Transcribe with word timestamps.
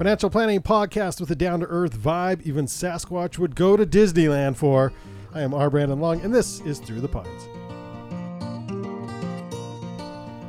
financial 0.00 0.30
planning 0.30 0.62
podcast 0.62 1.20
with 1.20 1.30
a 1.30 1.34
down 1.34 1.60
to 1.60 1.66
earth 1.66 1.94
vibe, 1.94 2.40
even 2.40 2.64
Sasquatch 2.64 3.36
would 3.36 3.54
go 3.54 3.76
to 3.76 3.84
Disneyland 3.84 4.56
for. 4.56 4.94
I 5.34 5.42
am 5.42 5.52
R. 5.52 5.68
Brandon 5.68 6.00
Long, 6.00 6.22
and 6.22 6.34
this 6.34 6.60
is 6.60 6.78
Through 6.78 7.02
the 7.02 7.08
Pines. 7.08 7.42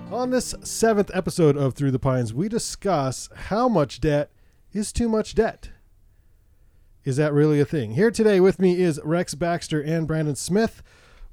On 0.10 0.30
this 0.30 0.56
seventh 0.64 1.12
episode 1.14 1.58
of 1.58 1.74
Through 1.74 1.92
the 1.92 2.00
Pines, 2.00 2.34
we 2.34 2.48
discuss 2.48 3.28
how 3.36 3.68
much 3.68 4.00
debt 4.00 4.32
is 4.72 4.94
too 4.94 5.10
much 5.10 5.36
debt. 5.36 5.72
Is 7.04 7.18
that 7.18 7.34
really 7.34 7.60
a 7.60 7.66
thing? 7.66 7.96
Here 7.96 8.10
today 8.10 8.40
with 8.40 8.58
me 8.58 8.80
is 8.80 9.02
Rex 9.04 9.36
Baxter 9.36 9.82
and 9.82 10.08
Brandon 10.08 10.38
Smith. 10.38 10.82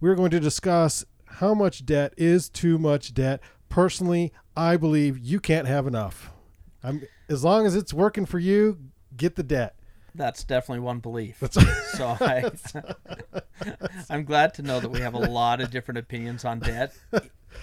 We're 0.01 0.17
going 0.17 0.33
to 0.33 0.41
discuss 0.41 1.05
how 1.25 1.55
much 1.55 1.87
debt 1.87 2.15
is 2.17 2.49
too 2.49 2.79
much 2.79 3.15
debt. 3.15 3.41
Personally, 3.69 4.33
I 4.57 4.77
believe 4.77 5.19
you 5.19 5.39
can't 5.39 5.69
have 5.69 5.87
enough. 5.87 6.33
I'm 6.83 7.05
as 7.29 7.45
long 7.45 7.67
as 7.67 7.75
it's 7.75 7.93
working 7.93 8.27
for 8.27 8.39
you, 8.39 8.79
get 9.17 9.37
the 9.37 9.43
debt. 9.43 9.75
That's 10.15 10.43
definitely 10.43 10.81
one 10.81 10.99
belief. 10.99 11.43
so 11.51 11.61
I, 12.21 12.51
I'm 14.11 14.25
glad 14.25 14.55
to 14.55 14.63
know 14.63 14.81
that 14.81 14.89
we 14.89 15.01
have 15.01 15.15
a 15.15 15.19
lot 15.19 15.61
of 15.61 15.71
different 15.71 15.99
opinions 15.99 16.45
on 16.45 16.59
debt 16.59 16.93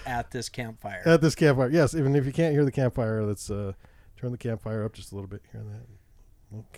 at 0.06 0.30
this 0.30 0.48
campfire. 0.48 1.02
At 1.04 1.20
this 1.20 1.34
campfire, 1.34 1.70
yes. 1.70 1.94
Even 1.94 2.16
if 2.16 2.24
you 2.24 2.32
can't 2.32 2.54
hear 2.54 2.64
the 2.64 2.72
campfire, 2.72 3.24
let's 3.24 3.50
uh, 3.50 3.72
turn 4.16 4.32
the 4.32 4.38
campfire 4.38 4.84
up 4.84 4.94
just 4.94 5.12
a 5.12 5.14
little 5.14 5.28
bit 5.28 5.42
here. 5.52 5.60
And 5.60 5.70
that 5.70 5.86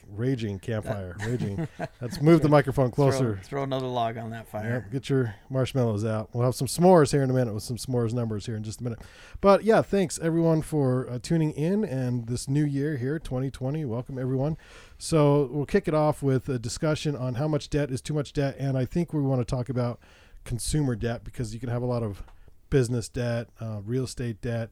raging 0.09 0.59
campfire, 0.59 1.16
raging. 1.27 1.68
Let's 2.00 2.20
move 2.20 2.42
the 2.42 2.48
microphone 2.48 2.91
closer. 2.91 3.34
Throw, 3.34 3.42
throw 3.42 3.62
another 3.62 3.87
log 3.87 4.16
on 4.16 4.30
that 4.30 4.48
fire. 4.48 4.84
Yep, 4.84 4.92
get 4.92 5.09
your 5.09 5.34
marshmallows 5.51 6.04
out. 6.04 6.30
We'll 6.32 6.45
have 6.45 6.54
some 6.54 6.66
s'mores 6.66 7.12
here 7.12 7.23
in 7.23 7.30
a 7.30 7.32
minute 7.32 7.54
with 7.54 7.62
some 7.62 7.77
s'mores 7.77 8.12
numbers 8.12 8.46
here 8.46 8.56
in 8.56 8.62
just 8.62 8.80
a 8.80 8.84
minute. 8.84 9.01
But 9.41 9.64
yeah, 9.64 9.82
thanks 9.82 10.18
everyone 10.18 10.62
for 10.62 11.09
uh, 11.09 11.18
tuning 11.20 11.52
in 11.52 11.84
and 11.84 12.27
this 12.27 12.48
new 12.48 12.64
year 12.64 12.96
here, 12.96 13.18
2020. 13.18 13.84
Welcome 13.84 14.18
everyone. 14.18 14.56
So 14.98 15.49
we'll 15.52 15.66
kick 15.66 15.87
it 15.88 15.95
off 15.95 16.23
with 16.23 16.49
a 16.49 16.59
discussion 16.59 17.15
on 17.16 17.34
how 17.34 17.49
much 17.49 17.71
debt 17.71 17.90
is 17.90 18.01
too 18.01 18.15
much 18.15 18.32
debt, 18.32 18.56
and 18.59 18.76
I 18.76 18.84
think 18.84 19.12
we 19.12 19.21
want 19.21 19.40
to 19.40 19.45
talk 19.45 19.68
about 19.68 20.01
consumer 20.45 20.96
debt 20.96 21.24
because 21.24 21.52
you 21.54 21.60
can 21.60 21.68
have 21.68 21.82
a 21.82 21.87
lot 21.87 22.02
of 22.02 22.23
business 22.71 23.09
debt, 23.09 23.49
uh, 23.60 23.80
real 23.84 24.04
estate 24.04 24.40
debt, 24.40 24.71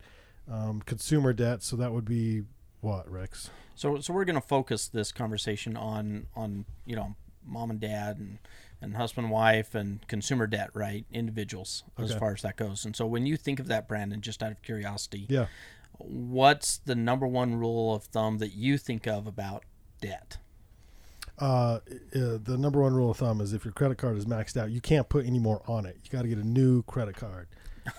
um, 0.51 0.83
consumer 0.83 1.33
debt. 1.33 1.63
So 1.63 1.77
that 1.77 1.93
would 1.93 2.05
be 2.05 2.43
what, 2.87 3.11
Rex? 3.11 3.51
So, 3.75 4.01
so 4.01 4.15
we're 4.15 4.25
going 4.25 4.41
to 4.41 4.47
focus 4.47 4.87
this 4.87 5.11
conversation 5.11 5.77
on 5.77 6.27
on 6.37 6.67
you 6.87 6.95
know 6.95 7.17
mom 7.45 7.71
and 7.71 7.81
dad 7.81 8.19
and 8.19 8.39
and 8.81 8.97
husband 8.97 9.25
and 9.25 9.33
wife 9.33 9.75
and 9.75 10.07
consumer 10.07 10.47
debt, 10.47 10.71
right? 10.73 11.05
Individuals 11.13 11.83
okay. 11.99 12.05
as 12.05 12.15
far 12.17 12.33
as 12.33 12.43
that 12.43 12.57
goes. 12.57 12.85
And 12.85 12.95
so, 12.95 13.05
when 13.05 13.27
you 13.27 13.37
think 13.37 13.59
of 13.59 13.67
that, 13.67 13.89
Brandon, 13.89 14.21
just 14.21 14.41
out 14.41 14.53
of 14.53 14.63
curiosity, 14.63 15.27
yeah, 15.29 15.47
what's 15.99 16.79
the 16.79 16.95
number 16.95 17.27
one 17.27 17.57
rule 17.57 17.93
of 17.93 18.05
thumb 18.05 18.39
that 18.39 18.55
you 18.55 18.79
think 18.79 19.09
of 19.09 19.27
about 19.27 19.65
debt? 20.01 20.39
Uh, 21.39 21.81
uh, 22.15 22.39
the 22.43 22.57
number 22.57 22.81
one 22.81 22.95
rule 22.95 23.11
of 23.11 23.17
thumb 23.17 23.41
is 23.41 23.53
if 23.53 23.65
your 23.65 23.73
credit 23.73 23.99
card 23.99 24.17
is 24.17 24.27
maxed 24.27 24.57
out, 24.57 24.71
you 24.71 24.81
can't 24.81 25.09
put 25.09 25.27
any 25.27 25.41
more 25.41 25.61
on 25.67 25.85
it. 25.85 25.99
You 26.05 26.11
got 26.11 26.23
to 26.23 26.29
get 26.29 26.39
a 26.39 26.47
new 26.47 26.83
credit 26.85 27.17
card. 27.17 27.49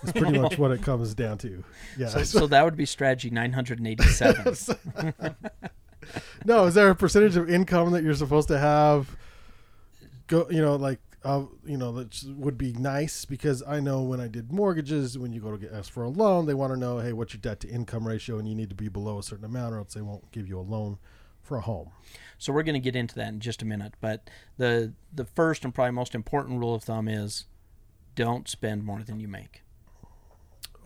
That's 0.03 0.17
pretty 0.17 0.39
much 0.39 0.57
what 0.57 0.71
it 0.71 0.81
comes 0.83 1.13
down 1.13 1.38
to. 1.39 1.63
Yeah. 1.97 2.07
So, 2.07 2.23
so 2.23 2.47
that 2.47 2.63
would 2.63 2.75
be 2.75 2.85
strategy 2.85 3.30
987. 3.30 4.55
no, 6.45 6.66
is 6.66 6.73
there 6.73 6.89
a 6.89 6.95
percentage 6.95 7.35
of 7.38 7.49
income 7.49 7.91
that 7.91 8.03
you're 8.03 8.13
supposed 8.13 8.47
to 8.49 8.59
have? 8.59 9.16
Go, 10.27 10.47
you 10.49 10.61
know, 10.61 10.75
like, 10.75 10.99
uh, 11.23 11.44
you 11.66 11.77
know, 11.77 11.91
that 11.94 12.23
would 12.38 12.57
be 12.57 12.73
nice 12.73 13.25
because 13.25 13.63
I 13.67 13.79
know 13.79 14.02
when 14.03 14.19
I 14.19 14.27
did 14.27 14.52
mortgages, 14.52 15.17
when 15.17 15.33
you 15.33 15.41
go 15.41 15.52
to 15.52 15.57
get 15.57 15.73
asked 15.73 15.91
for 15.91 16.03
a 16.03 16.09
loan, 16.09 16.45
they 16.45 16.53
want 16.53 16.73
to 16.73 16.79
know, 16.79 16.99
hey, 16.99 17.13
what's 17.13 17.33
your 17.33 17.41
debt 17.41 17.59
to 17.61 17.69
income 17.69 18.07
ratio, 18.07 18.38
and 18.38 18.47
you 18.47 18.55
need 18.55 18.69
to 18.69 18.75
be 18.75 18.88
below 18.89 19.19
a 19.19 19.23
certain 19.23 19.45
amount, 19.45 19.73
or 19.73 19.79
else 19.79 19.94
they 19.94 20.01
won't 20.01 20.31
give 20.31 20.47
you 20.47 20.59
a 20.59 20.61
loan 20.61 20.99
for 21.41 21.57
a 21.57 21.61
home. 21.61 21.91
So 22.38 22.53
we're 22.53 22.63
going 22.63 22.75
to 22.75 22.79
get 22.79 22.95
into 22.95 23.16
that 23.16 23.29
in 23.29 23.39
just 23.39 23.61
a 23.61 23.66
minute, 23.66 23.94
but 23.99 24.29
the 24.57 24.94
the 25.13 25.25
first 25.25 25.63
and 25.63 25.73
probably 25.73 25.91
most 25.91 26.13
important 26.13 26.59
rule 26.59 26.75
of 26.75 26.83
thumb 26.83 27.07
is 27.07 27.45
don't 28.16 28.47
spend 28.47 28.83
more 28.83 29.01
than 29.01 29.19
you 29.19 29.28
make. 29.28 29.63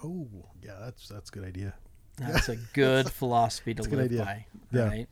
Oh, 0.04 0.28
yeah, 0.64 0.78
that's 0.80 1.08
that's 1.08 1.30
a 1.30 1.34
good 1.34 1.44
idea. 1.46 1.74
That's 2.18 2.50
a 2.50 2.56
good 2.74 3.12
philosophy 3.12 3.74
to 3.74 3.84
live 3.84 4.18
by, 4.18 4.46
yeah. 4.72 4.88
right? 4.88 5.08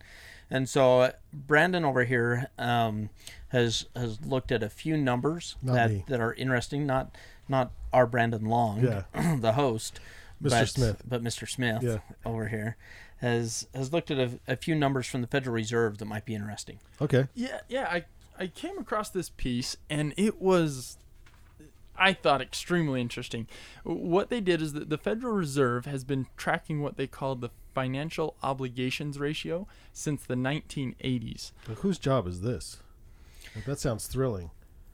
And 0.52 0.68
so 0.68 1.02
uh, 1.02 1.12
Brandon 1.32 1.86
over 1.86 2.04
here 2.04 2.50
um, 2.58 3.10
has 3.50 3.86
has 3.96 4.20
looked 4.26 4.52
at 4.52 4.64
a 4.64 4.70
few 4.70 4.98
numbers 4.98 5.56
not 5.62 5.74
that, 5.74 5.92
me. 5.92 6.06
that 6.08 6.20
are 6.20 6.34
interesting. 6.34 6.86
Not 6.86 7.16
not 7.48 7.72
our 7.94 8.08
Brandon 8.08 8.46
Long, 8.46 8.84
yeah. 8.84 9.04
the 9.40 9.54
host, 9.54 10.00
Mr. 10.42 10.50
But, 10.50 10.70
Smith, 10.70 11.04
but 11.08 11.24
Mr. 11.24 11.50
Smith 11.50 11.84
yeah. 11.84 12.00
over 12.26 12.48
here 12.48 12.78
has 13.18 13.68
has 13.76 13.94
looked 13.94 14.10
at 14.12 14.18
a, 14.18 14.40
a 14.48 14.56
few 14.56 14.76
numbers 14.76 15.08
from 15.08 15.22
the 15.22 15.28
Federal 15.28 15.54
Reserve 15.54 15.98
that 16.00 16.06
might 16.06 16.26
be 16.26 16.36
interesting. 16.36 16.80
Okay. 17.02 17.28
Yeah, 17.36 17.60
yeah. 17.68 17.88
I 17.92 18.06
I 18.38 18.48
came 18.48 18.78
across 18.78 19.10
this 19.10 19.30
piece 19.30 19.78
and 19.90 20.14
it 20.18 20.42
was 20.42 20.98
I 22.00 22.14
thought 22.14 22.42
extremely 22.42 23.02
interesting. 23.02 23.48
What 23.84 24.30
they 24.30 24.42
did 24.42 24.62
is 24.62 24.74
that 24.74 24.90
the 24.90 24.98
Federal 24.98 25.34
Reserve 25.34 25.86
has 25.86 26.04
been 26.04 26.28
tracking 26.38 26.82
what 26.82 26.98
they 26.98 27.08
call 27.08 27.36
the 27.36 27.50
financial 27.74 28.36
obligations 28.42 29.20
ratio 29.20 29.68
since 29.94 30.24
the 30.24 30.36
1980s. 30.36 31.52
whose 31.78 32.00
job 32.00 32.28
is 32.28 32.42
this? 32.42 32.78
That 33.66 33.80
sounds 33.80 34.08
thrilling. 34.08 34.52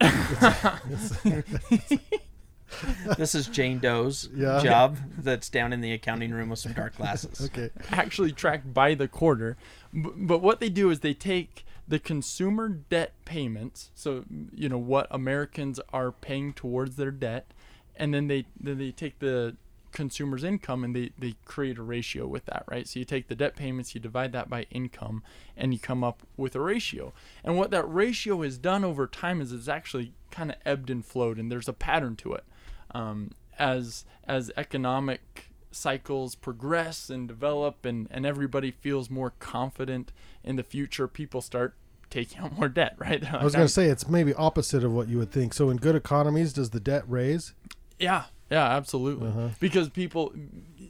this 3.16 3.34
is 3.34 3.46
Jane 3.48 3.78
Doe's 3.78 4.28
yeah. 4.34 4.60
job 4.62 4.98
that's 5.18 5.48
down 5.48 5.72
in 5.72 5.80
the 5.80 5.92
accounting 5.92 6.32
room 6.32 6.50
with 6.50 6.58
some 6.58 6.72
dark 6.72 6.96
glasses. 6.96 7.40
okay. 7.56 7.70
Actually 7.90 8.32
tracked 8.32 8.72
by 8.74 8.94
the 8.94 9.08
quarter. 9.08 9.56
but 9.92 10.42
what 10.42 10.60
they 10.60 10.68
do 10.68 10.90
is 10.90 11.00
they 11.00 11.14
take 11.14 11.64
the 11.88 11.98
consumer 11.98 12.68
debt 12.68 13.12
payments, 13.24 13.90
so 13.94 14.24
you 14.52 14.68
know 14.68 14.78
what 14.78 15.06
Americans 15.10 15.80
are 15.92 16.12
paying 16.12 16.52
towards 16.52 16.96
their 16.96 17.10
debt, 17.10 17.52
and 17.94 18.12
then 18.12 18.26
they 18.26 18.46
then 18.58 18.78
they 18.78 18.90
take 18.90 19.18
the 19.18 19.56
consumer's 19.92 20.44
income 20.44 20.84
and 20.84 20.94
they, 20.94 21.10
they 21.18 21.34
create 21.46 21.78
a 21.78 21.82
ratio 21.82 22.26
with 22.26 22.44
that, 22.44 22.64
right? 22.70 22.86
So 22.86 22.98
you 22.98 23.06
take 23.06 23.28
the 23.28 23.34
debt 23.34 23.56
payments, 23.56 23.94
you 23.94 24.00
divide 24.00 24.32
that 24.32 24.50
by 24.50 24.66
income, 24.70 25.22
and 25.56 25.72
you 25.72 25.78
come 25.78 26.04
up 26.04 26.22
with 26.36 26.54
a 26.54 26.60
ratio. 26.60 27.14
And 27.42 27.56
what 27.56 27.70
that 27.70 27.90
ratio 27.90 28.42
has 28.42 28.58
done 28.58 28.84
over 28.84 29.06
time 29.06 29.40
is 29.40 29.52
it's 29.52 29.68
actually 29.68 30.12
kind 30.30 30.50
of 30.50 30.56
ebbed 30.66 30.90
and 30.90 31.02
flowed, 31.02 31.38
and 31.38 31.50
there's 31.50 31.66
a 31.66 31.72
pattern 31.72 32.14
to 32.16 32.34
it. 32.34 32.44
Um, 32.90 33.30
as 33.58 34.04
as 34.24 34.50
economic 34.56 35.50
cycles 35.70 36.34
progress 36.34 37.10
and 37.10 37.28
develop 37.28 37.84
and, 37.84 38.08
and 38.10 38.24
everybody 38.24 38.70
feels 38.70 39.10
more 39.10 39.32
confident 39.38 40.12
in 40.46 40.56
the 40.56 40.62
future, 40.62 41.08
people 41.08 41.40
start 41.40 41.74
taking 42.10 42.38
out 42.38 42.52
more 42.56 42.68
debt, 42.68 42.94
right? 42.98 43.22
Like, 43.22 43.34
I 43.34 43.44
was 43.44 43.54
going 43.54 43.66
to 43.66 43.72
say 43.72 43.86
it's 43.86 44.08
maybe 44.08 44.32
opposite 44.34 44.84
of 44.84 44.92
what 44.92 45.08
you 45.08 45.18
would 45.18 45.30
think. 45.30 45.54
So 45.54 45.70
in 45.70 45.76
good 45.76 45.96
economies, 45.96 46.52
does 46.52 46.70
the 46.70 46.80
debt 46.80 47.04
raise? 47.06 47.54
Yeah, 47.98 48.24
yeah, 48.50 48.64
absolutely. 48.64 49.28
Uh-huh. 49.28 49.48
Because 49.60 49.88
people 49.88 50.32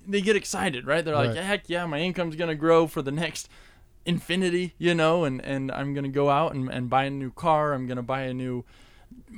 they 0.06 0.20
get 0.20 0.36
excited, 0.36 0.86
right? 0.86 1.04
They're 1.04 1.14
like, 1.14 1.34
right. 1.34 1.38
heck 1.38 1.68
yeah, 1.68 1.86
my 1.86 1.98
income's 1.98 2.36
going 2.36 2.48
to 2.48 2.54
grow 2.54 2.86
for 2.86 3.02
the 3.02 3.10
next 3.10 3.48
infinity, 4.04 4.74
you 4.78 4.94
know, 4.94 5.24
and, 5.24 5.44
and 5.44 5.72
I'm 5.72 5.94
going 5.94 6.04
to 6.04 6.10
go 6.10 6.30
out 6.30 6.54
and, 6.54 6.68
and 6.70 6.88
buy 6.88 7.04
a 7.04 7.10
new 7.10 7.32
car. 7.32 7.72
I'm 7.72 7.86
going 7.86 7.96
to 7.96 8.02
buy 8.02 8.22
a 8.22 8.34
new 8.34 8.64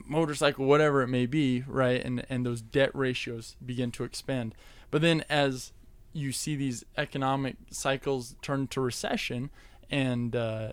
motorcycle, 0.06 0.66
whatever 0.66 1.02
it 1.02 1.08
may 1.08 1.26
be, 1.26 1.64
right? 1.66 2.04
And 2.04 2.24
and 2.28 2.44
those 2.44 2.60
debt 2.60 2.90
ratios 2.94 3.56
begin 3.64 3.90
to 3.92 4.04
expand. 4.04 4.54
But 4.90 5.02
then 5.02 5.24
as 5.28 5.72
you 6.12 6.32
see 6.32 6.56
these 6.56 6.84
economic 6.96 7.56
cycles 7.70 8.34
turn 8.42 8.66
to 8.68 8.80
recession 8.80 9.50
and 9.90 10.34
uh, 10.34 10.72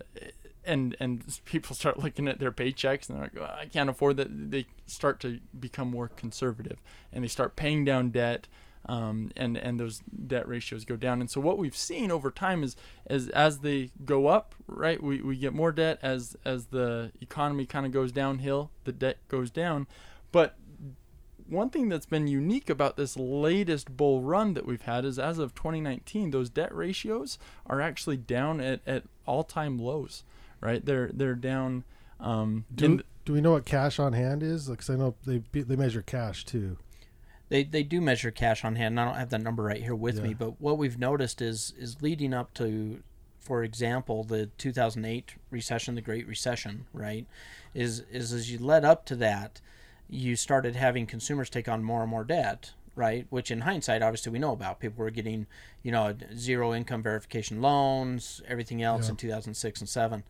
and 0.66 0.96
and 1.00 1.24
people 1.46 1.76
start 1.76 2.00
looking 2.00 2.28
at 2.28 2.40
their 2.40 2.52
paychecks 2.52 3.10
and 3.10 3.18
they're 3.18 3.26
like, 3.26 3.36
well, 3.36 3.56
I 3.60 3.66
can't 3.66 3.90
afford 3.90 4.18
that. 4.18 4.52
They 4.52 4.66
start 4.88 5.20
to 5.22 5.40
become 5.58 5.90
more 5.90 6.10
conservative 6.10 6.82
and 7.14 7.24
they 7.24 7.28
start 7.28 7.56
paying 7.56 7.86
down 7.86 8.10
debt. 8.10 8.48
Um, 8.88 9.32
and 9.36 9.58
and 9.58 9.80
those 9.80 10.04
debt 10.28 10.48
ratios 10.48 10.86
go 10.86 10.96
down. 10.96 11.20
And 11.20 11.30
so 11.30 11.42
what 11.42 11.58
we've 11.58 11.76
seen 11.76 12.12
over 12.12 12.30
time 12.30 12.64
is 12.64 12.76
as 13.08 13.30
as 13.30 13.60
they 13.60 13.90
go 14.04 14.28
up, 14.28 14.54
right? 14.68 15.02
We, 15.02 15.24
we 15.24 15.38
get 15.38 15.54
more 15.54 15.72
debt 15.72 15.98
as 16.04 16.38
as 16.46 16.68
the 16.68 17.12
economy 17.20 17.66
kind 17.66 17.88
of 17.88 17.92
goes 17.92 18.12
downhill, 18.12 18.70
the 18.84 18.92
debt 18.92 19.18
goes 19.28 19.50
down. 19.50 19.88
But 20.32 20.56
one 21.48 21.70
thing 21.70 21.90
that's 21.90 22.06
been 22.06 22.28
unique 22.28 22.70
about 22.70 22.98
this 22.98 23.18
latest 23.18 23.96
bull 23.96 24.22
run 24.22 24.54
that 24.56 24.66
we've 24.66 24.82
had 24.82 25.06
is 25.06 25.20
as 25.20 25.38
of 25.38 25.54
2019, 25.54 26.32
those 26.32 26.50
debt 26.50 26.74
ratios 26.76 27.38
are 27.68 27.82
actually 27.82 28.18
down 28.18 28.60
at, 28.60 28.82
at 28.88 29.04
all 29.26 29.44
time 29.44 29.78
lows, 29.78 30.24
right? 30.60 30.86
They're 30.86 31.10
they're 31.14 31.36
down. 31.36 31.84
Um, 32.20 32.66
do, 32.74 33.02
do 33.26 33.34
we 33.34 33.42
know 33.42 33.52
what 33.52 33.66
cash 33.66 34.00
on 34.00 34.14
hand 34.14 34.42
is? 34.42 34.68
Because 34.68 34.90
I 34.90 34.96
know 34.96 35.16
they 35.26 35.44
they 35.54 35.76
measure 35.76 36.02
cash 36.02 36.46
too. 36.46 36.78
They 37.50 37.64
they 37.64 37.84
do 37.84 38.02
measure 38.02 38.32
cash 38.32 38.66
on 38.66 38.76
hand. 38.76 38.94
And 38.94 39.00
I 39.00 39.06
don't 39.06 39.20
have 39.20 39.30
that 39.30 39.42
number 39.42 39.64
right 39.64 39.82
here 39.82 39.96
with 39.96 40.18
yeah. 40.18 40.24
me, 40.24 40.34
but 40.34 40.60
what 40.60 40.78
we've 40.78 40.98
noticed 40.98 41.42
is 41.42 41.74
is 41.78 42.02
leading 42.02 42.34
up 42.34 42.54
to, 42.56 43.04
for 43.40 43.64
example, 43.64 44.24
the 44.24 44.48
2008 44.58 45.36
recession, 45.52 45.94
the 45.94 46.02
Great 46.02 46.28
Recession, 46.28 46.88
right? 46.92 47.28
Is 47.76 48.00
is 48.12 48.34
as 48.34 48.52
you 48.52 48.58
led 48.58 48.84
up 48.84 49.06
to 49.06 49.16
that 49.18 49.62
you 50.10 50.36
started 50.36 50.76
having 50.76 51.06
consumers 51.06 51.50
take 51.50 51.68
on 51.68 51.84
more 51.84 52.02
and 52.02 52.10
more 52.10 52.24
debt, 52.24 52.72
right? 52.96 53.26
Which 53.30 53.52
in 53.52 53.62
hindsight, 53.62 54.02
obviously, 54.02 54.32
we 54.32 54.40
know 54.40 54.54
about. 54.54 54.80
People 54.80 55.04
were 55.04 55.12
getting, 55.12 55.48
you 55.84 55.92
know, 55.92 56.16
zero 56.36 56.74
income 56.74 57.04
verification 57.04 57.62
loans, 57.62 58.42
everything 58.48 58.82
else 58.82 59.06
yeah. 59.06 59.12
in 59.12 59.18
2006 59.18 59.80
and 59.80 59.90
7. 59.90 60.24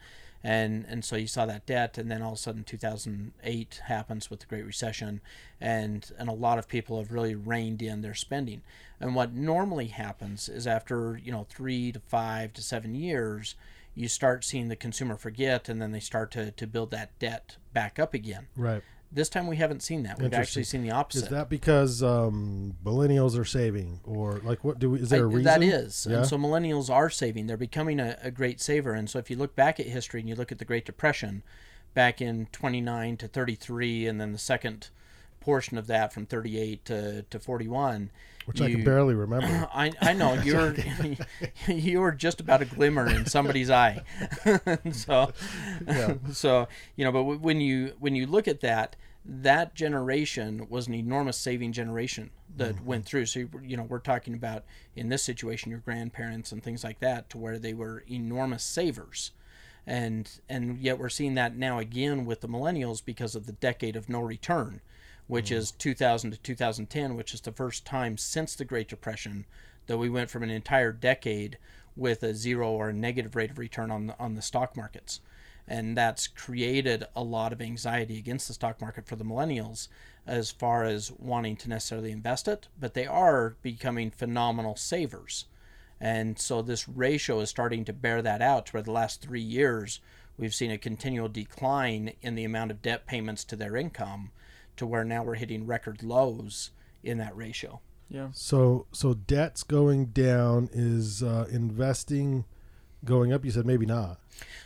And, 0.44 0.86
and 0.88 1.04
so 1.04 1.16
you 1.16 1.26
saw 1.26 1.48
that 1.48 1.66
debt, 1.66 1.98
and 1.98 2.12
then 2.12 2.22
all 2.22 2.34
of 2.34 2.38
a 2.38 2.42
sudden 2.42 2.64
2008 2.64 3.82
happens 3.86 4.30
with 4.30 4.42
the 4.42 4.46
Great 4.46 4.64
Recession, 4.66 5.22
and, 5.60 6.12
and 6.20 6.30
a 6.30 6.34
lot 6.34 6.60
of 6.60 6.68
people 6.68 7.00
have 7.00 7.12
really 7.12 7.34
reined 7.34 7.82
in 7.82 8.02
their 8.02 8.14
spending. 8.14 8.62
And 9.00 9.16
what 9.16 9.34
normally 9.34 9.88
happens 9.88 10.48
is 10.48 10.68
after 10.68 11.20
you 11.24 11.32
know 11.32 11.48
three 11.50 11.92
to 11.92 12.00
five 12.00 12.54
to 12.54 12.62
seven 12.62 12.94
years, 12.94 13.56
you 13.96 14.08
start 14.08 14.44
seeing 14.44 14.68
the 14.68 14.76
consumer 14.76 15.16
forget, 15.16 15.68
and 15.68 15.82
then 15.82 15.92
they 15.92 16.00
start 16.00 16.30
to, 16.32 16.52
to 16.52 16.68
build 16.68 16.92
that 16.92 17.18
debt 17.18 17.58
back 17.74 17.98
up 17.98 18.14
again. 18.14 18.48
Right. 18.56 18.84
This 19.16 19.30
time 19.30 19.48
we 19.48 19.56
haven't 19.56 19.82
seen 19.82 20.04
that. 20.04 20.20
We've 20.20 20.34
actually 20.34 20.66
seen 20.66 20.84
the 20.84 20.92
opposite. 20.92 21.24
Is 21.24 21.30
that 21.30 21.50
because 21.50 22.04
um, 22.04 22.76
millennials 22.84 23.40
are 23.40 23.46
saving, 23.46 24.02
or 24.04 24.42
like 24.44 24.64
what 24.66 24.78
do 24.78 24.92
we? 24.92 25.00
Is 25.00 25.10
there 25.10 25.24
a 25.24 25.28
reason? 25.28 25.44
That 25.44 25.64
is, 25.64 26.06
yeah? 26.10 26.18
and 26.18 26.28
so 26.28 26.38
millennials 26.38 26.90
are 26.90 27.10
saving. 27.10 27.48
They're 27.48 27.56
becoming 27.56 28.00
a, 28.02 28.18
a 28.22 28.30
great 28.30 28.60
saver. 28.60 28.94
And 28.94 29.10
so 29.10 29.18
if 29.18 29.30
you 29.30 29.38
look 29.38 29.56
back 29.56 29.80
at 29.80 29.86
history 29.86 30.20
and 30.20 30.28
you 30.28 30.36
look 30.36 30.52
at 30.52 30.60
the 30.60 30.66
Great 30.66 30.86
Depression, 30.86 31.44
back 31.94 32.22
in 32.22 32.48
29 32.52 33.18
to 33.18 33.28
33, 33.28 34.06
and 34.06 34.20
then 34.20 34.34
the 34.34 34.38
second 34.38 34.90
portion 35.40 35.78
of 35.78 35.88
that 35.88 36.12
from 36.12 36.26
38 36.26 36.84
to, 36.86 37.22
to 37.30 37.40
41 37.40 38.10
which 38.46 38.60
you, 38.60 38.66
I 38.66 38.72
can 38.72 38.84
barely 38.86 39.14
remember. 39.14 39.68
I, 39.74 39.92
I 40.02 40.14
know 40.14 40.34
you're 40.44 40.76
you 41.68 42.00
were 42.00 42.12
just 42.12 42.40
about 42.40 42.62
a 42.62 42.66
glimmer 42.66 43.08
in 43.08 43.26
somebody's 43.26 43.70
eye. 43.70 44.04
so 44.92 45.32
yeah. 45.88 46.16
so 46.32 46.68
you 46.96 47.06
know, 47.06 47.12
but 47.12 47.24
when 47.24 47.60
you 47.62 47.94
when 48.00 48.16
you 48.16 48.28
look 48.28 48.48
at 48.48 48.62
that, 48.62 48.96
that 49.26 49.74
generation 49.74 50.68
was 50.70 50.88
an 50.88 50.94
enormous 50.94 51.38
saving 51.38 51.74
generation 51.74 52.30
that 52.58 52.76
mm-hmm. 52.76 52.86
went 52.86 53.06
through. 53.06 53.26
So 53.26 53.48
you 53.64 53.76
know, 53.76 53.84
we're 53.84 54.00
talking 54.00 54.34
about 54.34 54.64
in 54.96 55.10
this 55.10 55.24
situation 55.24 55.72
your 55.72 55.80
grandparents 55.80 56.52
and 56.52 56.64
things 56.64 56.84
like 56.84 57.00
that, 57.00 57.30
to 57.32 57.38
where 57.38 57.58
they 57.58 57.74
were 57.74 58.04
enormous 58.10 58.64
savers. 58.64 59.32
And 59.88 60.30
and 60.50 60.80
yet 60.80 61.00
we're 61.00 61.10
seeing 61.10 61.36
that 61.36 61.56
now 61.56 61.80
again 61.80 62.26
with 62.26 62.42
the 62.42 62.48
millennials 62.48 63.04
because 63.04 63.36
of 63.36 63.46
the 63.46 63.54
decade 63.54 63.96
of 63.96 64.10
no 64.10 64.20
return 64.20 64.82
which 65.28 65.50
mm. 65.50 65.56
is 65.56 65.72
2000 65.72 66.32
to 66.32 66.38
2010, 66.38 67.16
which 67.16 67.34
is 67.34 67.42
the 67.42 67.52
first 67.52 67.86
time 67.86 68.18
since 68.18 68.56
the 68.56 68.66
Great 68.66 68.88
Depression 68.88 69.46
that 69.88 69.98
we 69.98 70.10
went 70.10 70.30
from 70.30 70.44
an 70.44 70.50
entire 70.50 70.92
decade 70.92 71.58
with 71.96 72.24
a 72.24 72.34
zero 72.34 72.72
or 72.72 72.90
a 72.90 72.94
negative 72.94 73.36
rate 73.36 73.52
of 73.52 73.58
return 73.58 73.92
on 73.92 74.08
the, 74.08 74.20
on 74.20 74.36
the 74.36 74.42
stock 74.42 74.76
markets. 74.76 75.22
And 75.68 75.98
that's 75.98 76.28
created 76.28 77.06
a 77.16 77.24
lot 77.24 77.52
of 77.52 77.62
anxiety 77.62 78.18
against 78.18 78.48
the 78.48 78.54
stock 78.54 78.80
market 78.80 79.08
for 79.08 79.16
the 79.16 79.26
millennials 79.26 79.88
as 80.28 80.52
far 80.52 80.84
as 80.84 81.12
wanting 81.12 81.56
to 81.56 81.70
necessarily 81.70 82.12
invest 82.12 82.48
it, 82.48 82.68
but 82.80 82.94
they 82.94 83.06
are 83.06 83.56
becoming 83.62 84.12
phenomenal 84.12 84.76
savers. 84.76 85.46
And 86.00 86.38
so 86.38 86.62
this 86.62 86.90
ratio 86.90 87.40
is 87.40 87.50
starting 87.50 87.86
to 87.86 87.94
bear 87.94 88.22
that 88.22 88.42
out, 88.42 88.74
where 88.74 88.84
the 88.84 88.92
last 88.92 89.22
three 89.22 89.42
years 89.42 90.02
we've 90.38 90.54
seen 90.54 90.72
a 90.72 90.78
continual 90.78 91.30
decline 91.30 92.14
in 92.22 92.36
the 92.36 92.44
amount 92.44 92.72
of 92.72 92.82
debt 92.82 93.08
payments 93.08 93.44
to 93.46 93.56
their 93.56 93.76
income 93.76 94.32
to 94.78 94.86
where 94.86 95.06
now 95.06 95.24
we're 95.24 95.36
hitting 95.36 95.66
record 95.66 96.04
lows 96.04 96.72
in 97.04 97.18
that 97.20 97.36
ratio. 97.36 97.80
Yeah. 98.10 98.30
So 98.34 98.86
so 98.92 99.14
debt's 99.14 99.64
going 99.64 100.08
down 100.08 100.70
is 100.74 101.24
uh, 101.24 101.48
investing 101.50 102.46
going 103.06 103.34
up. 103.34 103.46
You 103.46 103.52
said 103.52 103.66
maybe 103.66 103.86
not. 103.86 104.20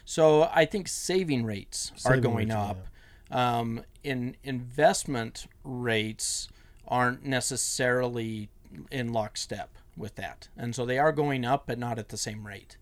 So 0.06 0.50
I 0.54 0.66
think 0.66 0.88
saving 0.88 1.46
rates 1.46 1.92
saving 1.96 2.20
are 2.20 2.22
going 2.22 2.50
rates, 2.50 2.56
up. 2.56 2.88
Yeah. 3.32 3.60
Um, 3.60 3.84
in 4.04 4.36
investment 4.44 5.48
rates 5.64 6.48
aren't 6.88 7.24
necessarily 7.24 8.50
in 8.90 9.14
lockstep 9.14 9.78
with 9.96 10.16
that, 10.16 10.48
and 10.58 10.74
so 10.74 10.86
they 10.86 10.98
are 10.98 11.12
going 11.12 11.46
up, 11.46 11.64
but 11.68 11.78
not 11.78 12.00
at 12.00 12.10
the 12.10 12.18
same 12.18 12.48
rate 12.48 12.78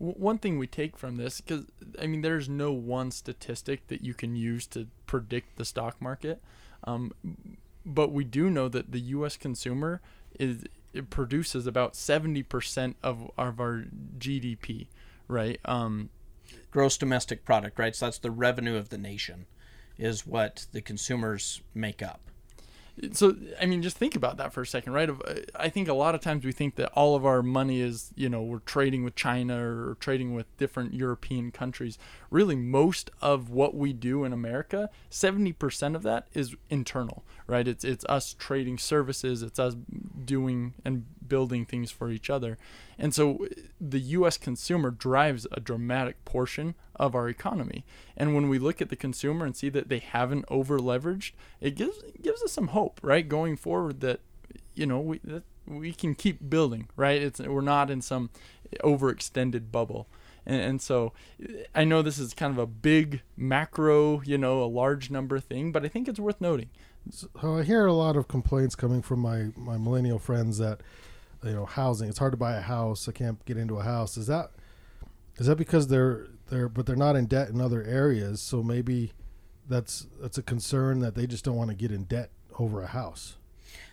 one 0.00 0.38
thing 0.38 0.58
we 0.58 0.66
take 0.66 0.96
from 0.96 1.16
this 1.16 1.42
because 1.42 1.66
i 2.00 2.06
mean 2.06 2.22
there's 2.22 2.48
no 2.48 2.72
one 2.72 3.10
statistic 3.10 3.86
that 3.88 4.00
you 4.00 4.14
can 4.14 4.34
use 4.34 4.66
to 4.66 4.86
predict 5.06 5.56
the 5.56 5.64
stock 5.64 6.00
market 6.00 6.42
um, 6.84 7.12
but 7.84 8.10
we 8.10 8.24
do 8.24 8.48
know 8.48 8.66
that 8.66 8.92
the 8.92 9.00
us 9.00 9.36
consumer 9.36 10.00
is 10.38 10.64
it 10.92 11.10
produces 11.10 11.66
about 11.66 11.94
70% 11.94 12.94
of, 13.02 13.30
of 13.38 13.60
our 13.60 13.84
gdp 14.18 14.86
right? 15.28 15.60
Um, 15.64 16.10
gross 16.70 16.96
domestic 16.96 17.44
product 17.44 17.78
right? 17.78 17.94
So 17.94 18.06
that's 18.06 18.18
the 18.18 18.30
revenue 18.30 18.76
of 18.76 18.88
the 18.88 18.98
nation 18.98 19.46
is 19.98 20.26
what 20.26 20.66
the 20.72 20.80
consumers 20.80 21.60
make 21.74 22.02
up 22.02 22.30
so 23.12 23.36
i 23.60 23.66
mean 23.66 23.82
just 23.82 23.96
think 23.96 24.14
about 24.14 24.36
that 24.36 24.52
for 24.52 24.62
a 24.62 24.66
second 24.66 24.92
right? 24.92 25.10
Uh, 25.10 25.34
I 25.54 25.68
think 25.68 25.88
a 25.88 25.94
lot 25.94 26.14
of 26.14 26.20
times 26.20 26.44
we 26.44 26.52
think 26.52 26.76
that 26.76 26.90
all 26.92 27.14
of 27.14 27.24
our 27.24 27.42
money 27.42 27.80
is 27.80 28.12
you 28.14 28.28
know 28.28 28.42
we're 28.42 28.60
trading 28.60 29.04
with 29.04 29.14
china 29.14 29.62
or 29.62 29.96
trading 30.00 30.34
with 30.34 30.54
different 30.56 30.94
european 30.94 31.50
countries. 31.50 31.98
Really 32.30 32.56
most 32.56 33.10
of 33.20 33.50
what 33.50 33.74
we 33.74 33.92
do 33.92 34.24
in 34.24 34.32
america 34.32 34.90
70% 35.10 35.94
of 35.94 36.02
that 36.02 36.28
is 36.34 36.54
internal 36.68 37.24
right? 37.50 37.66
It's 37.66 37.84
it's 37.84 38.04
us 38.04 38.34
trading 38.38 38.78
services 38.78 39.42
it's 39.42 39.58
us 39.58 39.74
doing 40.24 40.74
and 40.84 41.04
building 41.26 41.64
things 41.64 41.90
for 41.90 42.10
each 42.10 42.28
other. 42.28 42.58
And 42.98 43.14
so 43.14 43.44
uh, 43.44 43.48
the 43.80 44.00
US 44.00 44.36
consumer 44.36 44.90
drives 44.90 45.46
a 45.52 45.60
dramatic 45.60 46.24
portion 46.24 46.74
of 47.00 47.14
our 47.14 47.28
economy. 47.28 47.84
And 48.16 48.34
when 48.34 48.48
we 48.48 48.58
look 48.58 48.80
at 48.80 48.90
the 48.90 48.96
consumer 48.96 49.46
and 49.46 49.56
see 49.56 49.70
that 49.70 49.88
they 49.88 49.98
haven't 49.98 50.44
over 50.48 50.78
leveraged, 50.78 51.32
it 51.60 51.74
gives 51.74 51.98
it 51.98 52.22
gives 52.22 52.42
us 52.42 52.52
some 52.52 52.68
hope, 52.68 53.00
right? 53.02 53.26
Going 53.26 53.56
forward 53.56 54.00
that 54.02 54.20
you 54.74 54.86
know, 54.86 55.00
we 55.00 55.18
that 55.24 55.42
we 55.66 55.92
can 55.92 56.14
keep 56.14 56.48
building, 56.48 56.88
right? 56.96 57.20
It's 57.20 57.40
we're 57.40 57.62
not 57.62 57.90
in 57.90 58.02
some 58.02 58.30
overextended 58.84 59.72
bubble. 59.72 60.06
And, 60.46 60.60
and 60.60 60.82
so 60.82 61.12
I 61.74 61.84
know 61.84 62.02
this 62.02 62.18
is 62.18 62.34
kind 62.34 62.52
of 62.52 62.58
a 62.58 62.66
big 62.66 63.22
macro, 63.36 64.20
you 64.22 64.38
know, 64.38 64.62
a 64.62 64.66
large 64.66 65.10
number 65.10 65.40
thing, 65.40 65.72
but 65.72 65.84
I 65.84 65.88
think 65.88 66.06
it's 66.06 66.20
worth 66.20 66.40
noting. 66.40 66.68
So 67.10 67.28
I 67.58 67.62
hear 67.62 67.86
a 67.86 67.94
lot 67.94 68.16
of 68.16 68.28
complaints 68.28 68.74
coming 68.74 69.00
from 69.00 69.20
my, 69.20 69.48
my 69.56 69.78
millennial 69.78 70.18
friends 70.18 70.58
that 70.58 70.82
you 71.42 71.52
know 71.52 71.64
housing. 71.64 72.10
It's 72.10 72.18
hard 72.18 72.32
to 72.32 72.36
buy 72.36 72.56
a 72.56 72.60
house. 72.60 73.08
I 73.08 73.12
can't 73.12 73.42
get 73.46 73.56
into 73.56 73.78
a 73.78 73.82
house. 73.82 74.18
Is 74.18 74.26
that 74.26 74.50
is 75.36 75.46
that 75.46 75.56
because 75.56 75.88
they're 75.88 76.28
they're 76.50 76.68
but 76.68 76.86
they're 76.86 76.96
not 76.96 77.16
in 77.16 77.26
debt 77.26 77.48
in 77.48 77.60
other 77.60 77.82
areas? 77.82 78.40
So 78.40 78.62
maybe 78.62 79.12
that's 79.68 80.06
that's 80.20 80.38
a 80.38 80.42
concern 80.42 81.00
that 81.00 81.14
they 81.14 81.26
just 81.26 81.44
don't 81.44 81.56
want 81.56 81.70
to 81.70 81.76
get 81.76 81.90
in 81.90 82.04
debt 82.04 82.30
over 82.58 82.82
a 82.82 82.88
house. 82.88 83.36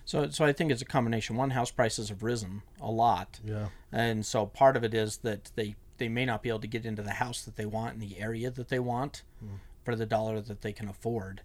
So, 0.05 0.29
so 0.29 0.45
I 0.45 0.53
think 0.53 0.71
it's 0.71 0.81
a 0.81 0.85
combination. 0.85 1.35
One, 1.35 1.49
house 1.49 1.69
prices 1.69 2.09
have 2.09 2.23
risen 2.23 2.61
a 2.81 2.89
lot, 2.89 3.39
yeah, 3.43 3.67
and 3.91 4.25
so 4.25 4.45
part 4.45 4.77
of 4.77 4.83
it 4.83 4.93
is 4.93 5.17
that 5.17 5.51
they 5.55 5.75
they 5.97 6.07
may 6.07 6.25
not 6.25 6.41
be 6.41 6.49
able 6.49 6.59
to 6.59 6.67
get 6.67 6.85
into 6.85 7.01
the 7.01 7.11
house 7.11 7.43
that 7.43 7.55
they 7.55 7.65
want 7.65 7.95
in 7.95 7.99
the 7.99 8.19
area 8.19 8.49
that 8.49 8.69
they 8.69 8.79
want 8.79 9.23
mm. 9.43 9.59
for 9.83 9.95
the 9.95 10.05
dollar 10.05 10.39
that 10.41 10.61
they 10.61 10.71
can 10.71 10.87
afford, 10.87 11.41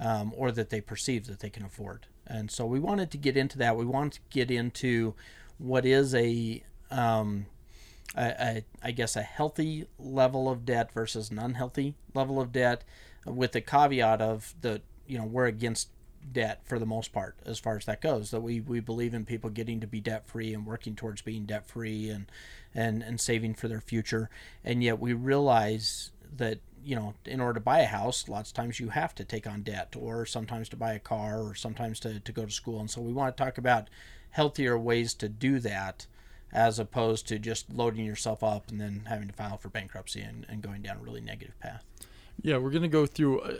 um, 0.00 0.32
or 0.36 0.50
that 0.52 0.70
they 0.70 0.80
perceive 0.80 1.26
that 1.26 1.40
they 1.40 1.50
can 1.50 1.64
afford. 1.64 2.06
And 2.26 2.50
so 2.50 2.66
we 2.66 2.80
wanted 2.80 3.10
to 3.12 3.18
get 3.18 3.36
into 3.36 3.58
that. 3.58 3.76
We 3.76 3.84
wanted 3.84 4.14
to 4.14 4.20
get 4.30 4.50
into 4.50 5.14
what 5.58 5.84
is 5.86 6.14
a, 6.14 6.62
um, 6.90 7.46
a, 8.16 8.34
a 8.40 8.64
I 8.82 8.90
guess 8.92 9.16
a 9.16 9.22
healthy 9.22 9.86
level 9.98 10.48
of 10.48 10.64
debt 10.64 10.92
versus 10.92 11.30
an 11.30 11.38
unhealthy 11.38 11.94
level 12.14 12.40
of 12.40 12.52
debt, 12.52 12.84
with 13.24 13.52
the 13.52 13.60
caveat 13.60 14.20
of 14.20 14.54
the 14.60 14.82
you 15.06 15.18
know 15.18 15.24
we're 15.24 15.46
against 15.46 15.90
debt 16.32 16.60
for 16.64 16.78
the 16.78 16.86
most 16.86 17.12
part 17.12 17.36
as 17.44 17.58
far 17.58 17.76
as 17.76 17.84
that 17.84 18.00
goes 18.00 18.32
that 18.32 18.40
we, 18.40 18.60
we 18.60 18.80
believe 18.80 19.14
in 19.14 19.24
people 19.24 19.48
getting 19.48 19.78
to 19.78 19.86
be 19.86 20.00
debt 20.00 20.26
free 20.26 20.52
and 20.52 20.66
working 20.66 20.96
towards 20.96 21.22
being 21.22 21.44
debt 21.44 21.66
free 21.68 22.08
and, 22.08 22.26
and 22.74 23.02
and 23.02 23.20
saving 23.20 23.54
for 23.54 23.68
their 23.68 23.80
future. 23.80 24.28
And 24.64 24.82
yet 24.82 24.98
we 24.98 25.12
realize 25.12 26.10
that 26.36 26.58
you 26.82 26.96
know 26.96 27.14
in 27.24 27.40
order 27.40 27.54
to 27.54 27.60
buy 27.60 27.80
a 27.80 27.86
house 27.86 28.28
lots 28.28 28.50
of 28.50 28.54
times 28.54 28.80
you 28.80 28.90
have 28.90 29.14
to 29.14 29.24
take 29.24 29.46
on 29.46 29.62
debt 29.62 29.94
or 29.96 30.26
sometimes 30.26 30.68
to 30.70 30.76
buy 30.76 30.92
a 30.92 30.98
car 30.98 31.40
or 31.40 31.54
sometimes 31.54 32.00
to, 32.00 32.20
to 32.20 32.32
go 32.32 32.44
to 32.44 32.52
school. 32.52 32.80
And 32.80 32.90
so 32.90 33.00
we 33.00 33.12
want 33.12 33.36
to 33.36 33.42
talk 33.42 33.58
about 33.58 33.88
healthier 34.30 34.78
ways 34.78 35.14
to 35.14 35.28
do 35.28 35.58
that 35.60 36.06
as 36.52 36.78
opposed 36.78 37.26
to 37.28 37.38
just 37.38 37.70
loading 37.70 38.04
yourself 38.04 38.42
up 38.42 38.68
and 38.68 38.80
then 38.80 39.04
having 39.08 39.28
to 39.28 39.34
file 39.34 39.56
for 39.56 39.68
bankruptcy 39.68 40.20
and, 40.20 40.46
and 40.48 40.62
going 40.62 40.82
down 40.82 40.96
a 40.98 41.00
really 41.00 41.20
negative 41.20 41.58
path. 41.60 41.84
Yeah, 42.42 42.58
we're 42.58 42.70
going 42.70 42.82
to 42.82 42.88
go 42.88 43.06
through 43.06 43.40
uh, 43.40 43.54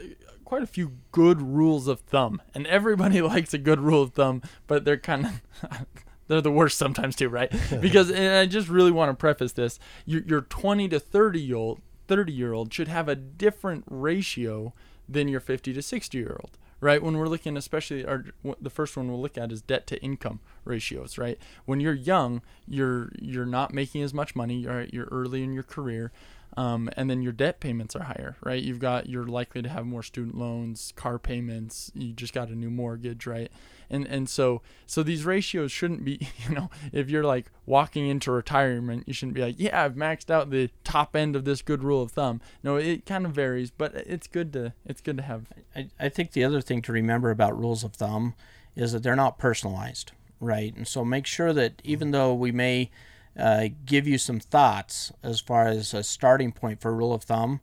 quite 0.44 0.62
a 0.62 0.66
few 0.66 0.92
good 1.12 1.40
rules 1.40 1.88
of 1.88 2.00
thumb. 2.00 2.40
And 2.54 2.66
everybody 2.66 3.20
likes 3.22 3.54
a 3.54 3.58
good 3.58 3.80
rule 3.80 4.02
of 4.02 4.12
thumb, 4.12 4.42
but 4.66 4.84
they're 4.84 4.96
kind 4.96 5.26
of. 5.26 5.86
they're 6.28 6.40
the 6.40 6.50
worst 6.50 6.76
sometimes 6.76 7.14
too, 7.16 7.28
right? 7.28 7.52
because 7.80 8.10
I 8.10 8.46
just 8.46 8.68
really 8.68 8.90
want 8.90 9.10
to 9.10 9.14
preface 9.14 9.52
this: 9.52 9.78
your, 10.04 10.22
your 10.22 10.40
20 10.42 10.88
to 10.88 10.98
30 10.98 11.40
year 11.40 11.56
old 11.56 11.80
30 12.08 12.32
year 12.32 12.52
old 12.52 12.72
should 12.72 12.88
have 12.88 13.08
a 13.08 13.16
different 13.16 13.84
ratio 13.88 14.72
than 15.08 15.28
your 15.28 15.40
50 15.40 15.72
to 15.72 15.82
60 15.82 16.18
year 16.18 16.38
old 16.40 16.58
right? 16.80 17.02
When 17.02 17.16
we're 17.16 17.28
looking, 17.28 17.56
especially 17.56 18.04
our 18.04 18.24
the 18.60 18.70
first 18.70 18.96
one 18.96 19.08
we'll 19.08 19.20
look 19.20 19.38
at 19.38 19.52
is 19.52 19.62
debt 19.62 19.86
to 19.88 20.02
income 20.02 20.40
ratios, 20.64 21.18
right? 21.18 21.38
When 21.64 21.80
you're 21.80 21.94
young, 21.94 22.42
you're 22.68 23.10
you're 23.18 23.46
not 23.46 23.72
making 23.72 24.02
as 24.02 24.12
much 24.12 24.36
money, 24.36 24.66
right? 24.66 24.92
You're 24.92 25.08
early 25.10 25.42
in 25.42 25.52
your 25.52 25.62
career. 25.62 26.12
Um, 26.56 26.88
and 26.96 27.10
then 27.10 27.20
your 27.20 27.32
debt 27.32 27.60
payments 27.60 27.94
are 27.94 28.04
higher, 28.04 28.36
right? 28.42 28.62
You've 28.62 28.78
got 28.78 29.08
you're 29.08 29.26
likely 29.26 29.60
to 29.60 29.68
have 29.68 29.84
more 29.84 30.02
student 30.02 30.38
loans, 30.38 30.92
car 30.96 31.18
payments. 31.18 31.92
You 31.94 32.14
just 32.14 32.32
got 32.32 32.48
a 32.48 32.54
new 32.54 32.70
mortgage, 32.70 33.26
right? 33.26 33.52
And 33.90 34.06
and 34.06 34.28
so 34.28 34.62
so 34.86 35.02
these 35.02 35.26
ratios 35.26 35.70
shouldn't 35.70 36.02
be, 36.02 36.28
you 36.48 36.54
know, 36.54 36.70
if 36.92 37.10
you're 37.10 37.24
like 37.24 37.50
walking 37.66 38.08
into 38.08 38.32
retirement, 38.32 39.04
you 39.06 39.12
shouldn't 39.12 39.34
be 39.34 39.42
like, 39.42 39.56
yeah, 39.58 39.84
I've 39.84 39.94
maxed 39.94 40.30
out 40.30 40.48
the 40.48 40.70
top 40.82 41.14
end 41.14 41.36
of 41.36 41.44
this 41.44 41.60
good 41.60 41.82
rule 41.82 42.00
of 42.00 42.12
thumb. 42.12 42.40
No, 42.62 42.76
it 42.76 43.04
kind 43.04 43.26
of 43.26 43.32
varies, 43.32 43.70
but 43.70 43.94
it's 43.94 44.26
good 44.26 44.54
to 44.54 44.72
it's 44.86 45.02
good 45.02 45.18
to 45.18 45.22
have. 45.24 45.46
I, 45.74 45.88
I 46.00 46.08
think 46.08 46.32
the 46.32 46.44
other 46.44 46.62
thing 46.62 46.80
to 46.82 46.92
remember 46.92 47.30
about 47.30 47.58
rules 47.58 47.84
of 47.84 47.92
thumb 47.92 48.34
is 48.74 48.92
that 48.92 49.02
they're 49.02 49.14
not 49.14 49.38
personalized, 49.38 50.12
right? 50.40 50.74
And 50.74 50.88
so 50.88 51.04
make 51.04 51.26
sure 51.26 51.52
that 51.52 51.82
even 51.84 52.12
though 52.12 52.32
we 52.32 52.50
may 52.50 52.90
uh, 53.38 53.68
give 53.84 54.06
you 54.06 54.18
some 54.18 54.40
thoughts 54.40 55.12
as 55.22 55.40
far 55.40 55.66
as 55.68 55.92
a 55.92 56.02
starting 56.02 56.52
point 56.52 56.80
for 56.80 56.90
a 56.90 56.94
rule 56.94 57.12
of 57.12 57.24
thumb. 57.24 57.60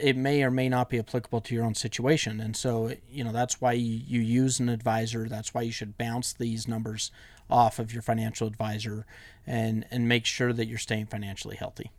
It 0.00 0.16
may 0.16 0.42
or 0.44 0.50
may 0.50 0.68
not 0.68 0.88
be 0.88 0.98
applicable 0.98 1.40
to 1.40 1.54
your 1.54 1.64
own 1.64 1.74
situation. 1.74 2.40
And 2.40 2.56
so, 2.56 2.92
you 3.10 3.24
know, 3.24 3.32
that's 3.32 3.60
why 3.60 3.72
you, 3.72 4.00
you 4.06 4.20
use 4.20 4.60
an 4.60 4.68
advisor. 4.68 5.28
That's 5.28 5.52
why 5.52 5.62
you 5.62 5.72
should 5.72 5.98
bounce 5.98 6.32
these 6.32 6.68
numbers 6.68 7.10
off 7.50 7.78
of 7.80 7.92
your 7.92 8.02
financial 8.02 8.46
advisor 8.46 9.04
and, 9.44 9.84
and 9.90 10.08
make 10.08 10.24
sure 10.24 10.52
that 10.52 10.66
you're 10.66 10.78
staying 10.78 11.06
financially 11.06 11.56
healthy. 11.56 11.90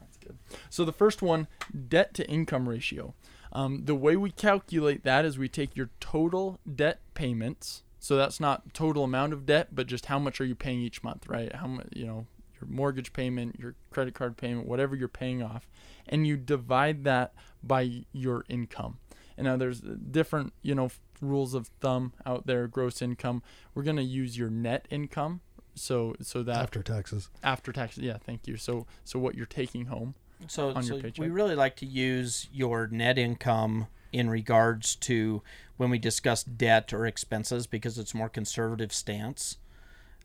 That's 0.00 0.16
good. 0.16 0.38
So, 0.70 0.86
the 0.86 0.92
first 0.92 1.20
one 1.20 1.48
debt 1.88 2.14
to 2.14 2.28
income 2.28 2.68
ratio. 2.68 3.14
Um, 3.52 3.84
the 3.84 3.94
way 3.94 4.16
we 4.16 4.30
calculate 4.30 5.04
that 5.04 5.26
is 5.26 5.36
we 5.36 5.48
take 5.50 5.76
your 5.76 5.90
total 6.00 6.58
debt 6.74 7.00
payments 7.12 7.82
so 8.02 8.16
that's 8.16 8.40
not 8.40 8.74
total 8.74 9.04
amount 9.04 9.32
of 9.32 9.46
debt, 9.46 9.68
but 9.70 9.86
just 9.86 10.06
how 10.06 10.18
much 10.18 10.40
are 10.40 10.44
you 10.44 10.56
paying 10.56 10.80
each 10.80 11.04
month, 11.04 11.28
right? 11.28 11.54
How 11.54 11.68
much, 11.68 11.86
you 11.94 12.04
know, 12.04 12.26
your 12.60 12.68
mortgage 12.68 13.12
payment, 13.12 13.60
your 13.60 13.76
credit 13.92 14.12
card 14.12 14.36
payment, 14.36 14.66
whatever 14.66 14.96
you're 14.96 15.06
paying 15.06 15.40
off, 15.40 15.68
and 16.08 16.26
you 16.26 16.36
divide 16.36 17.04
that 17.04 17.32
by 17.62 18.02
your 18.12 18.44
income. 18.48 18.98
And 19.36 19.46
now 19.46 19.56
there's 19.56 19.80
different, 19.80 20.52
you 20.62 20.74
know, 20.74 20.90
rules 21.20 21.54
of 21.54 21.68
thumb 21.80 22.12
out 22.26 22.48
there. 22.48 22.66
Gross 22.66 23.02
income. 23.02 23.40
We're 23.72 23.84
gonna 23.84 24.02
use 24.02 24.36
your 24.36 24.50
net 24.50 24.88
income. 24.90 25.40
So 25.76 26.16
so 26.20 26.42
that 26.42 26.56
after 26.56 26.82
taxes. 26.82 27.28
After 27.44 27.70
taxes, 27.70 28.02
yeah. 28.02 28.18
Thank 28.18 28.48
you. 28.48 28.56
So 28.56 28.84
so 29.04 29.20
what 29.20 29.36
you're 29.36 29.46
taking 29.46 29.84
home. 29.84 30.16
So, 30.48 30.70
on 30.70 30.82
so 30.82 31.00
we 31.18 31.28
really 31.28 31.54
like 31.54 31.76
to 31.76 31.86
use 31.86 32.48
your 32.52 32.88
net 32.88 33.16
income 33.16 33.86
in 34.12 34.30
regards 34.30 34.94
to 34.96 35.42
when 35.76 35.90
we 35.90 35.98
discuss 35.98 36.42
debt 36.44 36.92
or 36.92 37.06
expenses 37.06 37.66
because 37.66 37.98
it's 37.98 38.14
more 38.14 38.28
conservative 38.28 38.92
stance. 38.92 39.56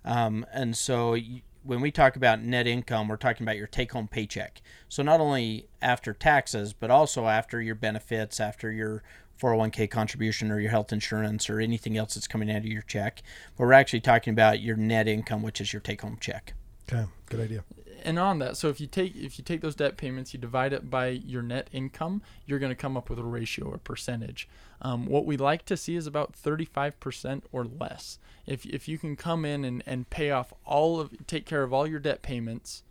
Um, 0.05 0.45
and 0.53 0.75
so 0.77 1.17
when 1.63 1.81
we 1.81 1.91
talk 1.91 2.15
about 2.15 2.41
net 2.41 2.67
income, 2.67 3.07
we're 3.07 3.17
talking 3.17 3.45
about 3.45 3.57
your 3.57 3.67
take 3.67 3.91
home 3.91 4.07
paycheck. 4.07 4.61
So 4.87 5.03
not 5.03 5.19
only 5.19 5.67
after 5.81 6.13
taxes, 6.13 6.73
but 6.73 6.91
also 6.91 7.27
after 7.27 7.61
your 7.61 7.75
benefits, 7.75 8.39
after 8.39 8.71
your 8.71 9.03
401k 9.41 9.89
contribution 9.89 10.51
or 10.51 10.59
your 10.59 10.71
health 10.71 10.91
insurance 10.91 11.49
or 11.49 11.59
anything 11.59 11.97
else 11.97 12.15
that's 12.15 12.27
coming 12.27 12.49
out 12.51 12.57
of 12.57 12.65
your 12.65 12.81
check. 12.81 13.21
But 13.57 13.65
we're 13.65 13.73
actually 13.73 14.01
talking 14.01 14.31
about 14.31 14.61
your 14.61 14.75
net 14.75 15.07
income, 15.07 15.43
which 15.43 15.61
is 15.61 15.73
your 15.73 15.81
take 15.81 16.01
home 16.01 16.17
check. 16.19 16.53
Okay, 16.91 17.05
good 17.29 17.39
idea 17.39 17.63
and 18.03 18.19
on 18.19 18.39
that, 18.39 18.57
so 18.57 18.69
if 18.69 18.79
you 18.79 18.87
take 18.87 19.15
if 19.15 19.37
you 19.37 19.43
take 19.43 19.61
those 19.61 19.75
debt 19.75 19.97
payments, 19.97 20.33
you 20.33 20.39
divide 20.39 20.73
it 20.73 20.89
by 20.89 21.07
your 21.07 21.41
net 21.41 21.69
income, 21.71 22.21
you're 22.45 22.59
going 22.59 22.71
to 22.71 22.75
come 22.75 22.97
up 22.97 23.09
with 23.09 23.19
a 23.19 23.23
ratio 23.23 23.65
or 23.67 23.77
percentage. 23.77 24.47
Um, 24.81 25.05
what 25.07 25.25
we 25.25 25.37
like 25.37 25.65
to 25.65 25.77
see 25.77 25.95
is 25.95 26.05
about 26.05 26.33
35% 26.33 27.43
or 27.51 27.65
less. 27.65 28.19
If 28.45 28.65
if 28.65 28.87
you 28.87 28.97
can 28.97 29.15
come 29.15 29.45
in 29.45 29.65
and, 29.65 29.83
and 29.85 30.09
pay 30.09 30.31
off 30.31 30.53
all 30.65 30.99
of 30.99 31.27
take 31.27 31.45
care 31.45 31.63
of 31.63 31.73
all 31.73 31.87
your 31.87 31.99
debt 31.99 32.21
payments, 32.21 32.83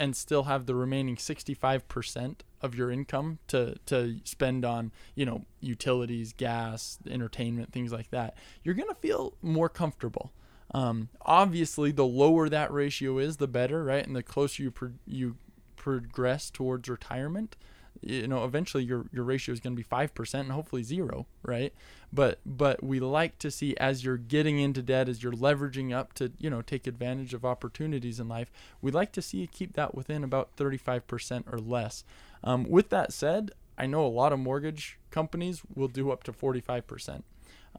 and 0.00 0.16
still 0.16 0.44
have 0.44 0.64
the 0.64 0.74
remaining 0.74 1.16
65% 1.16 2.36
of 2.62 2.74
your 2.74 2.90
income 2.90 3.38
to 3.48 3.76
to 3.86 4.16
spend 4.24 4.64
on 4.64 4.92
you 5.14 5.26
know 5.26 5.44
utilities, 5.60 6.32
gas, 6.32 6.98
entertainment, 7.08 7.72
things 7.72 7.92
like 7.92 8.10
that, 8.10 8.36
you're 8.64 8.74
going 8.74 8.88
to 8.88 8.94
feel 8.94 9.34
more 9.42 9.68
comfortable. 9.68 10.32
Um, 10.72 11.08
obviously, 11.22 11.90
the 11.92 12.06
lower 12.06 12.48
that 12.48 12.72
ratio 12.72 13.18
is, 13.18 13.38
the 13.38 13.48
better, 13.48 13.82
right? 13.84 14.06
And 14.06 14.14
the 14.14 14.22
closer 14.22 14.62
you 14.62 14.70
pro- 14.70 14.92
you 15.06 15.36
progress 15.76 16.50
towards 16.50 16.88
retirement, 16.88 17.56
you 18.00 18.28
know, 18.28 18.44
eventually 18.44 18.84
your 18.84 19.06
your 19.12 19.24
ratio 19.24 19.52
is 19.52 19.60
going 19.60 19.74
to 19.74 19.76
be 19.76 19.82
five 19.82 20.14
percent 20.14 20.44
and 20.44 20.52
hopefully 20.52 20.82
zero, 20.82 21.26
right? 21.42 21.74
But 22.12 22.38
but 22.46 22.82
we 22.82 23.00
like 23.00 23.38
to 23.40 23.50
see 23.50 23.76
as 23.76 24.04
you're 24.04 24.16
getting 24.16 24.58
into 24.58 24.82
debt, 24.82 25.08
as 25.08 25.22
you're 25.22 25.32
leveraging 25.32 25.92
up 25.92 26.12
to 26.14 26.32
you 26.38 26.48
know 26.48 26.62
take 26.62 26.86
advantage 26.86 27.34
of 27.34 27.44
opportunities 27.44 28.20
in 28.20 28.28
life, 28.28 28.50
we 28.80 28.90
like 28.90 29.12
to 29.12 29.22
see 29.22 29.38
you 29.38 29.48
keep 29.48 29.74
that 29.74 29.94
within 29.94 30.24
about 30.24 30.50
thirty 30.56 30.78
five 30.78 31.06
percent 31.06 31.46
or 31.50 31.58
less. 31.58 32.04
Um, 32.42 32.64
with 32.68 32.88
that 32.90 33.12
said, 33.12 33.50
I 33.76 33.86
know 33.86 34.04
a 34.06 34.08
lot 34.08 34.32
of 34.32 34.38
mortgage 34.38 34.98
companies 35.10 35.62
will 35.74 35.88
do 35.88 36.10
up 36.10 36.22
to 36.24 36.32
forty 36.32 36.60
five 36.60 36.86
percent. 36.86 37.24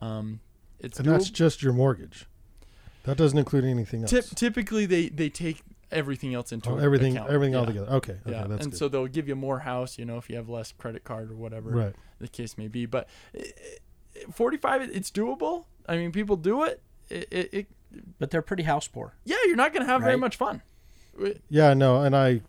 Um, 0.02 0.42
it's 0.80 1.00
and 1.00 1.08
doable. 1.08 1.12
that's 1.12 1.30
just 1.30 1.64
your 1.64 1.74
mortgage. 1.74 2.28
That 3.04 3.18
doesn't 3.18 3.38
include 3.38 3.66
anything 3.66 4.04
else. 4.04 4.30
typically, 4.36 4.86
they 4.86 5.10
they 5.10 5.30
take 5.30 5.64
everything 5.92 6.34
else 6.34 6.52
into 6.52 6.70
oh, 6.70 6.78
everything 6.78 7.18
account. 7.18 7.32
everything 7.32 7.54
yeah. 7.54 7.60
all 7.60 7.66
together. 7.66 7.88
Okay, 7.88 8.14
okay, 8.26 8.32
yeah. 8.32 8.44
and 8.44 8.60
good. 8.60 8.78
so 8.78 8.88
they'll 8.88 9.08
give 9.08 9.28
you 9.28 9.36
more 9.36 9.60
house, 9.60 9.98
you 9.98 10.06
know, 10.06 10.18
if 10.18 10.30
you 10.30 10.36
have 10.36 10.50
less 10.50 10.72
credit 10.72 11.04
card 11.04 11.32
or 11.32 11.36
whatever 11.36 11.70
right. 11.72 11.96
the 12.20 12.28
case 12.28 12.58
may 12.58 12.68
be. 12.68 12.86
But 12.86 13.08
eh, 13.36 13.44
eh, 14.16 14.20
45, 14.32 14.82
it's 14.82 15.12
doable. 15.12 15.66
I 15.88 15.98
mean, 15.98 16.12
people 16.12 16.38
do 16.38 16.64
it. 16.64 16.82
It, 17.10 17.28
it, 17.32 17.50
it 17.54 17.68
but 18.20 18.32
they're 18.32 18.42
pretty 18.42 18.64
house 18.64 18.88
poor. 18.88 19.16
Yeah, 19.26 19.38
you're 19.46 19.56
not 19.56 19.74
going 19.74 19.86
to 19.86 19.92
have 19.92 20.02
right? 20.02 20.08
very 20.08 20.18
much 20.18 20.36
fun. 20.36 20.62
Yeah, 21.50 21.74
no, 21.74 22.02
and 22.02 22.16
I, 22.16 22.42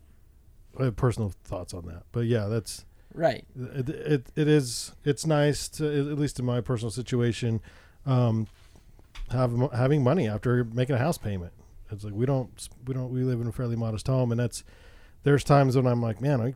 I 0.78 0.84
have 0.84 0.96
personal 0.96 1.32
thoughts 1.44 1.74
on 1.74 1.86
that. 1.86 2.04
But 2.12 2.26
yeah, 2.26 2.46
that's 2.46 2.84
right. 3.12 3.44
It, 3.56 3.88
it, 3.88 4.26
it 4.36 4.48
is 4.48 4.92
it's 5.04 5.26
nice 5.26 5.68
to 5.70 6.12
at 6.12 6.18
least 6.18 6.38
in 6.38 6.44
my 6.44 6.60
personal 6.60 6.90
situation. 6.90 7.60
Um, 8.06 8.46
have 9.32 9.72
having 9.72 10.02
money 10.02 10.28
after 10.28 10.64
making 10.64 10.94
a 10.94 10.98
house 10.98 11.18
payment. 11.18 11.52
It's 11.90 12.04
like 12.04 12.14
we 12.14 12.26
don't 12.26 12.68
we 12.86 12.94
don't 12.94 13.10
we 13.10 13.22
live 13.22 13.40
in 13.40 13.46
a 13.46 13.52
fairly 13.52 13.76
modest 13.76 14.06
home, 14.06 14.32
and 14.32 14.40
that's 14.40 14.64
there's 15.24 15.44
times 15.44 15.76
when 15.76 15.86
I'm 15.86 16.02
like, 16.02 16.20
man, 16.20 16.40
I 16.40 16.54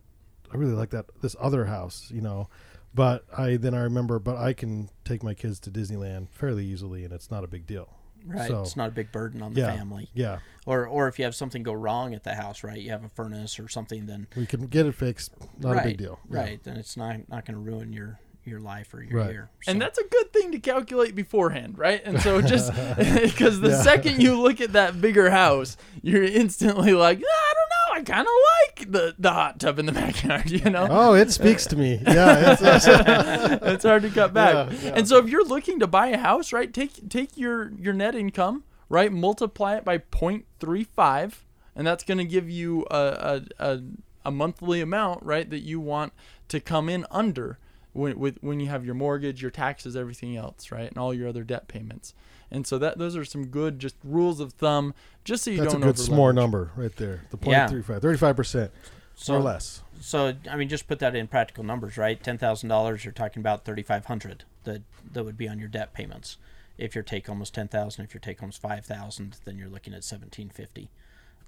I 0.51 0.57
really 0.57 0.73
like 0.73 0.89
that 0.91 1.05
this 1.21 1.35
other 1.39 1.65
house, 1.65 2.09
you 2.13 2.21
know. 2.21 2.49
But 2.93 3.25
I 3.37 3.57
then 3.57 3.73
I 3.73 3.81
remember, 3.81 4.17
but 4.17 4.37
I 4.37 4.53
can 4.53 4.89
take 5.05 5.23
my 5.23 5.33
kids 5.33 5.59
to 5.61 5.71
Disneyland 5.71 6.29
fairly 6.29 6.65
easily, 6.65 7.03
and 7.03 7.13
it's 7.13 7.29
not 7.29 7.43
a 7.43 7.47
big 7.47 7.67
deal. 7.67 7.89
Right, 8.25 8.47
so, 8.49 8.61
it's 8.61 8.75
not 8.75 8.89
a 8.89 8.91
big 8.91 9.11
burden 9.11 9.41
on 9.41 9.53
the 9.53 9.61
yeah, 9.61 9.75
family. 9.75 10.09
Yeah. 10.13 10.39
Or 10.65 10.85
or 10.85 11.07
if 11.07 11.17
you 11.19 11.25
have 11.25 11.35
something 11.35 11.63
go 11.63 11.73
wrong 11.73 12.13
at 12.13 12.23
the 12.23 12.33
house, 12.33 12.63
right? 12.63 12.79
You 12.79 12.89
have 12.89 13.03
a 13.03 13.09
furnace 13.09 13.59
or 13.59 13.69
something, 13.69 14.05
then 14.05 14.27
we 14.35 14.45
can 14.45 14.67
get 14.67 14.85
it 14.85 14.95
fixed. 14.95 15.33
Not 15.59 15.75
right, 15.75 15.85
a 15.85 15.89
big 15.89 15.97
deal. 15.97 16.19
Right. 16.27 16.51
Yeah. 16.51 16.57
Then 16.63 16.77
it's 16.77 16.97
not 16.97 17.29
not 17.29 17.45
going 17.45 17.53
to 17.55 17.59
ruin 17.61 17.93
your 17.93 18.19
your 18.47 18.59
life 18.59 18.93
or 18.93 19.01
your 19.01 19.19
right. 19.19 19.31
year. 19.31 19.49
So. 19.61 19.71
And 19.71 19.81
that's 19.81 19.97
a 19.97 20.03
good 20.03 20.31
thing 20.33 20.51
to 20.51 20.59
calculate 20.59 21.15
beforehand, 21.15 21.77
right? 21.77 22.01
And 22.03 22.21
so 22.21 22.41
just 22.41 22.71
because 22.97 23.59
the 23.59 23.69
yeah. 23.69 23.81
second 23.81 24.21
you 24.21 24.39
look 24.39 24.61
at 24.61 24.73
that 24.73 25.01
bigger 25.01 25.29
house, 25.29 25.77
you're 26.01 26.23
instantly 26.23 26.93
like, 26.93 27.19
ah, 27.19 27.23
I 27.27 27.53
don't 27.53 27.69
know, 27.69 28.01
I 28.01 28.15
kind 28.15 28.27
of 28.27 28.33
like 28.61 28.91
the 28.91 29.15
the 29.19 29.31
hot 29.31 29.59
tub 29.59 29.79
in 29.79 29.85
the 29.85 29.91
backyard, 30.03 30.49
you 30.49 30.69
know? 30.69 30.87
Oh, 30.89 31.13
it 31.13 31.31
speaks 31.31 31.65
to 31.67 31.75
me. 31.75 32.01
Yeah, 32.05 32.55
it's, 32.59 33.63
it's 33.63 33.83
hard 33.83 34.03
to 34.03 34.09
cut 34.09 34.33
back. 34.33 34.71
Yeah, 34.71 34.77
yeah. 34.81 34.93
And 34.95 35.07
so 35.07 35.17
if 35.17 35.29
you're 35.29 35.45
looking 35.45 35.79
to 35.79 35.87
buy 35.87 36.07
a 36.07 36.17
house, 36.17 36.53
right, 36.53 36.73
take 36.73 37.09
take 37.09 37.37
your 37.37 37.71
your 37.73 37.93
net 37.93 38.15
income, 38.15 38.63
right, 38.89 39.11
multiply 39.11 39.75
it 39.75 39.85
by 39.85 39.97
0.35, 39.97 41.33
and 41.75 41.85
that's 41.85 42.03
going 42.03 42.17
to 42.17 42.25
give 42.25 42.49
you 42.49 42.85
a, 42.89 43.41
a, 43.59 43.65
a 43.73 43.81
a 44.25 44.31
monthly 44.31 44.81
amount, 44.81 45.23
right, 45.23 45.49
that 45.49 45.61
you 45.61 45.79
want 45.79 46.13
to 46.49 46.59
come 46.59 46.89
in 46.89 47.05
under 47.09 47.57
when 47.97 48.19
with 48.19 48.37
when 48.41 48.59
you 48.59 48.67
have 48.67 48.85
your 48.85 48.95
mortgage, 48.95 49.41
your 49.41 49.51
taxes, 49.51 49.95
everything 49.95 50.37
else, 50.37 50.71
right, 50.71 50.87
and 50.87 50.97
all 50.97 51.13
your 51.13 51.27
other 51.27 51.43
debt 51.43 51.67
payments. 51.67 52.13
And 52.49 52.65
so 52.65 52.77
that 52.77 52.97
those 52.97 53.17
are 53.17 53.25
some 53.25 53.47
good 53.47 53.79
just 53.79 53.95
rules 54.03 54.39
of 54.39 54.53
thumb, 54.53 54.93
just 55.25 55.43
so 55.43 55.51
you 55.51 55.57
That's 55.57 55.73
don't. 55.73 55.81
That's 55.81 56.01
a 56.01 56.03
good 56.03 56.13
small 56.13 56.31
number 56.31 56.71
right 56.77 56.95
there. 56.95 57.23
The 57.31 57.37
point 57.37 57.51
yeah. 57.51 57.99
35 57.99 58.35
percent 58.35 58.71
so, 59.15 59.35
or 59.35 59.39
less. 59.39 59.81
So 59.99 60.33
I 60.49 60.55
mean, 60.55 60.69
just 60.69 60.87
put 60.87 60.99
that 60.99 61.15
in 61.15 61.27
practical 61.27 61.63
numbers, 61.63 61.97
right? 61.97 62.21
Ten 62.21 62.37
thousand 62.37 62.69
dollars, 62.69 63.03
you're 63.03 63.11
talking 63.11 63.41
about 63.41 63.65
thirty 63.65 63.83
five 63.83 64.05
hundred 64.05 64.45
that 64.63 64.83
that 65.11 65.23
would 65.23 65.37
be 65.37 65.47
on 65.47 65.59
your 65.59 65.69
debt 65.69 65.93
payments. 65.93 66.37
If 66.77 66.93
your 66.93 67.03
take 67.03 67.25
home 67.25 67.39
was 67.39 67.49
ten 67.49 67.67
thousand, 67.67 68.05
if 68.05 68.13
your 68.13 68.21
take 68.21 68.39
home 68.39 68.49
is 68.49 68.57
five 68.57 68.85
thousand, 68.85 69.37
then 69.43 69.57
you're 69.57 69.69
looking 69.69 69.93
at 69.93 70.03
seventeen 70.03 70.49
fifty 70.49 70.89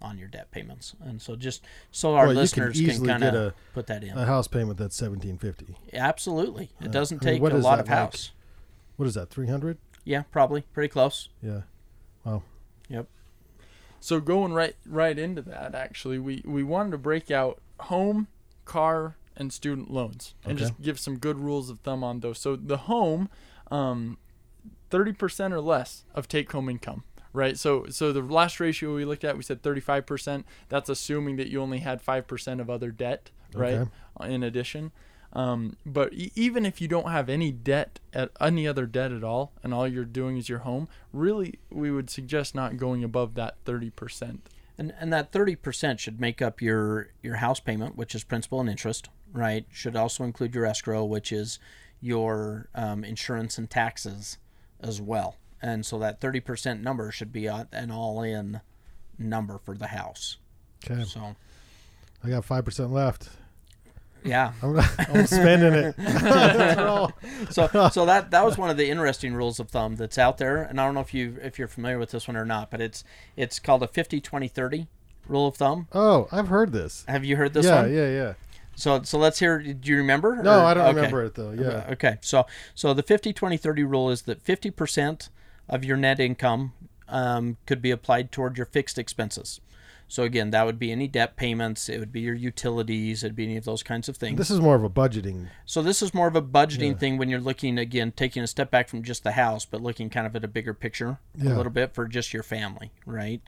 on 0.02 0.18
your 0.18 0.28
debt 0.28 0.52
payments. 0.52 0.96
And 1.02 1.22
so 1.22 1.36
just 1.36 1.64
so 1.92 2.16
our 2.16 2.28
well, 2.28 2.36
listeners 2.36 2.80
can, 2.80 2.90
can 2.90 3.06
kind 3.06 3.24
of 3.24 3.54
put 3.74 3.88
that 3.88 4.04
in. 4.04 4.18
A 4.18 4.26
house 4.26 4.48
payment 4.48 4.78
that's 4.78 4.96
seventeen 4.96 5.38
fifty. 5.38 5.76
Absolutely, 5.94 6.72
it 6.82 6.88
uh, 6.88 6.92
doesn't 6.92 7.20
take 7.20 7.42
I 7.42 7.46
mean, 7.46 7.56
a 7.56 7.58
lot 7.60 7.80
of 7.80 7.88
house. 7.88 8.32
What 8.96 9.08
is 9.08 9.14
that? 9.16 9.30
Three 9.30 9.48
hundred? 9.48 9.78
Yeah, 10.04 10.24
probably 10.32 10.62
pretty 10.74 10.90
close. 10.90 11.30
Yeah. 11.42 11.62
Wow. 12.24 12.44
Yep. 12.90 13.08
So 14.00 14.20
going 14.20 14.54
right 14.54 14.76
right 14.86 15.18
into 15.18 15.42
that, 15.44 15.76
actually, 15.76 16.20
we 16.20 16.42
we 16.46 16.64
wanted 16.64 16.92
to 16.92 16.98
break 16.98 17.30
out 17.30 17.62
home, 17.82 18.28
car, 18.66 19.16
and 19.36 19.52
student 19.52 19.92
loans, 19.92 20.36
and 20.44 20.54
okay. 20.54 20.62
just 20.62 20.82
give 20.82 21.00
some 21.00 21.18
good 21.18 21.40
rules 21.40 21.70
of 21.70 21.80
thumb 21.82 22.04
on 22.04 22.22
those. 22.22 22.40
So 22.40 22.56
the 22.56 22.78
home, 22.78 23.30
um, 23.70 24.18
thirty 24.90 25.14
percent 25.14 25.54
or 25.54 25.62
less 25.62 26.06
of 26.16 26.28
take 26.28 26.52
home 26.52 26.70
income 26.70 27.04
right? 27.34 27.58
So 27.58 27.86
so 27.90 28.12
the 28.12 28.22
last 28.22 28.60
ratio 28.60 28.96
we 28.96 29.06
looked 29.06 29.24
at, 29.24 29.38
we 29.38 29.44
said 29.44 29.62
35%. 29.62 30.44
That's 30.70 30.90
assuming 30.90 31.36
that 31.38 31.48
you 31.48 31.62
only 31.62 31.80
had 31.80 32.04
5% 32.04 32.62
of 32.62 32.70
other 32.70 32.92
debt, 32.92 33.32
right? 33.54 33.88
Okay. 34.20 34.34
In 34.34 34.44
addition. 34.44 34.92
Um, 35.32 35.78
but 35.86 36.12
e- 36.14 36.32
even 36.36 36.66
if 36.66 36.82
you 36.82 36.88
don't 36.88 37.12
have 37.12 37.30
any 37.30 37.52
debt 37.52 38.00
at 38.14 38.32
any 38.42 38.68
other 38.68 38.86
debt 38.86 39.12
at 39.12 39.24
all, 39.24 39.52
and 39.64 39.74
all 39.74 39.88
you're 39.88 40.06
doing 40.06 40.38
is 40.38 40.50
your 40.50 40.60
home, 40.60 40.88
really, 41.14 41.60
we 41.70 41.92
would 41.92 42.10
suggest 42.10 42.56
not 42.56 42.78
going 42.78 43.04
above 43.04 43.36
that 43.36 43.64
30%. 43.66 44.40
And 44.78 44.94
and 45.00 45.12
that 45.12 45.32
30% 45.32 46.00
should 46.00 46.22
make 46.22 46.42
up 46.42 46.62
your 46.62 47.10
your 47.22 47.36
house 47.36 47.60
payment, 47.60 47.96
which 47.98 48.16
is 48.16 48.24
principal 48.24 48.62
and 48.62 48.70
interest, 48.70 49.10
right? 49.34 49.66
Should 49.72 49.96
also 49.96 50.24
include 50.24 50.56
your 50.56 50.66
escrow, 50.66 51.04
which 51.04 51.32
is 51.32 51.60
your 52.02 52.70
um, 52.74 53.04
insurance 53.04 53.58
and 53.58 53.70
taxes 53.70 54.38
as 54.80 55.02
well. 55.02 55.36
And 55.62 55.86
so 55.86 56.00
that 56.00 56.22
30% 56.22 56.82
number 56.82 57.12
should 57.12 57.34
be 57.34 57.48
an 57.48 57.92
all-in 57.92 58.62
number 59.18 59.60
for 59.64 59.76
the 59.76 59.88
house. 59.88 60.38
Okay. 60.90 61.04
So 61.04 61.36
I 62.24 62.30
got 62.30 62.46
5% 62.46 62.92
left. 62.92 63.30
Yeah, 64.24 64.52
I'm, 64.64 64.78
I'm 64.78 65.28
spending 65.28 65.74
it. 65.74 65.96
so, 67.52 67.90
so 67.90 68.06
that 68.06 68.32
that 68.32 68.44
was 68.44 68.58
one 68.58 68.70
of 68.70 68.76
the 68.76 68.90
interesting 68.90 69.34
rules 69.34 69.62
of 69.62 69.70
thumb 69.70 69.96
that's 69.96 70.18
out 70.18 70.38
there, 70.38 70.62
and 70.62 70.80
I 70.80 70.86
don't 70.86 70.94
know 70.94 71.00
if 71.00 71.14
you 71.14 71.38
if 71.42 71.58
you're 71.58 71.70
familiar 71.70 71.98
with 71.98 72.12
this 72.12 72.28
one 72.28 72.36
or 72.36 72.46
not, 72.46 72.70
but 72.70 72.82
it's 72.82 73.06
it's 73.38 73.60
called 73.60 73.82
a 73.82 73.88
50 73.88 74.20
20 74.20 74.48
30 74.50 74.88
rule 75.28 75.48
of 75.48 75.56
thumb. 75.56 75.88
Oh, 75.94 76.28
I've 76.32 76.50
heard 76.50 76.74
this. 76.74 77.06
Have 77.08 77.24
you 77.24 77.38
heard 77.38 77.54
this 77.54 77.66
yeah, 77.66 77.82
one? 77.82 77.94
Yeah, 77.94 78.00
yeah, 78.00 78.12
yeah. 78.12 78.34
So 78.76 79.02
so 79.04 79.18
let's 79.18 79.40
hear. 79.40 79.60
Do 79.60 79.90
you 79.90 79.98
remember? 79.98 80.42
No, 80.42 80.62
or, 80.62 80.66
I 80.66 80.74
don't 80.74 80.88
okay. 80.88 80.96
remember 80.96 81.24
it 81.24 81.36
though. 81.36 81.52
Yeah. 81.52 81.88
Okay. 81.92 82.18
So 82.22 82.46
so 82.76 82.94
the 82.94 83.04
50 83.04 83.34
20 83.34 83.58
30 83.58 83.84
rule 83.84 84.10
is 84.10 84.24
that 84.24 84.42
50 84.42 84.72
percent 84.72 85.30
of 85.70 85.86
your 85.86 85.98
net 85.98 86.20
income 86.20 86.74
um, 87.08 87.58
could 87.66 87.82
be 87.82 87.92
applied 87.92 88.32
toward 88.32 88.58
your 88.58 88.66
fixed 88.66 88.98
expenses. 88.98 89.62
So 90.08 90.24
again, 90.24 90.50
that 90.50 90.66
would 90.66 90.80
be 90.80 90.92
any 90.92 91.08
debt 91.08 91.36
payments, 91.36 91.88
it 91.88 92.00
would 92.00 92.12
be 92.12 92.22
your 92.22 92.34
utilities, 92.34 93.24
it'd 93.24 93.36
be 93.36 93.44
any 93.44 93.58
of 93.58 93.66
those 93.66 93.84
kinds 93.84 94.10
of 94.10 94.18
things. 94.18 94.40
This 94.40 94.50
is 94.50 94.60
more 94.60 94.76
of 94.76 94.84
a 94.84 94.90
budgeting. 94.90 95.50
So 95.68 95.84
this 95.84 96.02
is 96.02 96.16
more 96.16 96.28
of 96.28 96.36
a 96.36 96.42
budgeting 96.42 96.94
yeah. 96.94 96.98
thing 96.98 97.18
when 97.20 97.30
you're 97.30 97.40
looking 97.40 97.78
again, 97.78 98.12
taking 98.12 98.42
a 98.42 98.48
step 98.48 98.72
back 98.72 98.90
from 98.90 99.04
just 99.04 99.24
the 99.24 99.34
house, 99.34 99.66
but 99.66 99.82
looking 99.82 100.10
kind 100.10 100.26
of 100.26 100.36
at 100.36 100.44
a 100.44 100.48
bigger 100.48 100.74
picture 100.74 101.20
yeah. 101.36 101.54
a 101.54 101.56
little 101.56 101.72
bit 101.72 101.94
for 101.94 102.08
just 102.08 102.34
your 102.34 102.42
family, 102.42 102.92
right? 103.06 103.42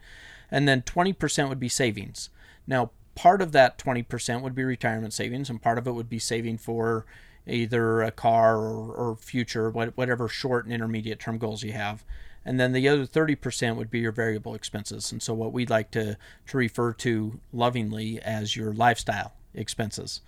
And 0.51 0.67
then 0.67 0.83
20% 0.83 1.49
would 1.49 1.59
be 1.59 1.69
savings. 1.69 2.29
Now, 2.67 2.91
part 3.15 3.41
of 3.41 3.53
that 3.53 3.79
20% 3.79 4.41
would 4.41 4.53
be 4.53 4.63
retirement 4.63 5.13
savings, 5.13 5.49
and 5.49 5.59
part 5.59 5.79
of 5.79 5.87
it 5.87 5.93
would 5.93 6.09
be 6.09 6.19
saving 6.19 6.59
for 6.59 7.07
either 7.48 8.01
a 8.01 8.12
car 8.12 8.57
or, 8.57 8.93
or 8.93 9.15
future, 9.15 9.69
whatever 9.69 10.27
short 10.27 10.65
and 10.65 10.74
intermediate 10.74 11.19
term 11.19 11.38
goals 11.38 11.63
you 11.63 11.74
have. 11.74 12.03
And 12.43 12.60
then 12.60 12.74
the 12.74 12.88
other 12.88 13.05
30% 13.05 13.75
would 13.75 13.91
be 13.91 14.00
your 14.00 14.12
variable 14.12 14.55
expenses. 14.55 15.12
And 15.12 15.21
so 15.21 15.33
what 15.33 15.53
we'd 15.53 15.69
like 15.69 15.91
to, 15.91 16.17
to 16.48 16.57
refer 16.57 16.93
to 16.93 17.39
lovingly 17.53 18.19
as 18.21 18.55
your 18.55 18.74
lifestyle 18.74 19.33
expenses. 19.53 20.21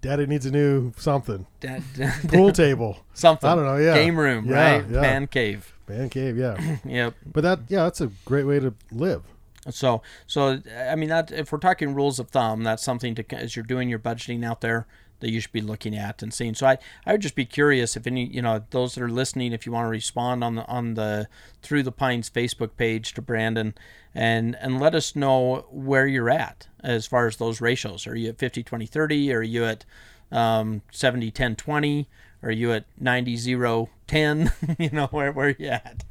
Daddy 0.00 0.26
needs 0.26 0.46
a 0.46 0.50
new 0.50 0.92
something. 0.96 1.46
Dad, 1.60 1.82
pool 2.28 2.52
table. 2.52 3.04
Something. 3.12 3.50
I 3.50 3.54
don't 3.54 3.66
know 3.66 3.76
yeah. 3.76 3.94
Game 3.94 4.18
room 4.18 4.46
yeah, 4.46 4.76
right? 4.76 4.84
yeah. 4.88 5.00
man 5.00 5.26
cave. 5.26 5.74
Man 5.88 6.08
cave 6.08 6.38
yeah. 6.38 6.76
Yep. 6.86 7.14
But 7.26 7.42
that 7.42 7.60
yeah 7.68 7.84
that's 7.84 8.00
a 8.00 8.10
great 8.24 8.44
way 8.44 8.60
to 8.60 8.72
live. 8.90 9.22
So 9.68 10.00
so 10.26 10.62
i 10.88 10.96
mean 10.96 11.10
that 11.10 11.30
if 11.30 11.52
we're 11.52 11.58
talking 11.58 11.94
rules 11.94 12.18
of 12.18 12.30
thumb 12.30 12.62
that's 12.62 12.82
something 12.82 13.14
to 13.14 13.34
as 13.34 13.54
you're 13.54 13.62
doing 13.62 13.90
your 13.90 13.98
budgeting 13.98 14.42
out 14.42 14.62
there 14.62 14.86
that 15.20 15.30
you 15.30 15.40
should 15.40 15.52
be 15.52 15.60
looking 15.60 15.96
at 15.96 16.22
and 16.22 16.34
seeing. 16.34 16.54
So 16.54 16.66
I, 16.66 16.78
I 17.06 17.12
would 17.12 17.20
just 17.20 17.34
be 17.34 17.44
curious 17.44 17.96
if 17.96 18.06
any, 18.06 18.26
you 18.26 18.42
know, 18.42 18.62
those 18.70 18.94
that 18.94 19.02
are 19.02 19.08
listening, 19.08 19.52
if 19.52 19.64
you 19.64 19.72
want 19.72 19.86
to 19.86 19.90
respond 19.90 20.42
on 20.42 20.56
the 20.56 20.66
on 20.66 20.94
the 20.94 21.28
through 21.62 21.82
the 21.82 21.92
Pines 21.92 22.28
Facebook 22.28 22.70
page 22.76 23.14
to 23.14 23.22
Brandon, 23.22 23.74
and 24.14 24.56
and 24.60 24.80
let 24.80 24.94
us 24.94 25.14
know 25.14 25.66
where 25.70 26.06
you're 26.06 26.30
at 26.30 26.68
as 26.82 27.06
far 27.06 27.26
as 27.26 27.36
those 27.36 27.60
ratios. 27.60 28.06
Are 28.06 28.16
you 28.16 28.30
at 28.30 28.38
50, 28.38 28.62
20, 28.62 28.86
30? 28.86 29.32
Are 29.32 29.42
you 29.42 29.64
at 29.64 29.84
um, 30.32 30.82
70, 30.90 31.30
10, 31.30 31.56
20? 31.56 32.08
Are 32.42 32.50
you 32.50 32.72
at 32.72 32.84
90, 32.98 33.36
0, 33.36 33.90
10? 34.06 34.52
you 34.78 34.90
know, 34.90 35.06
where 35.08 35.32
where 35.32 35.50
you 35.50 35.68
at? 35.68 36.04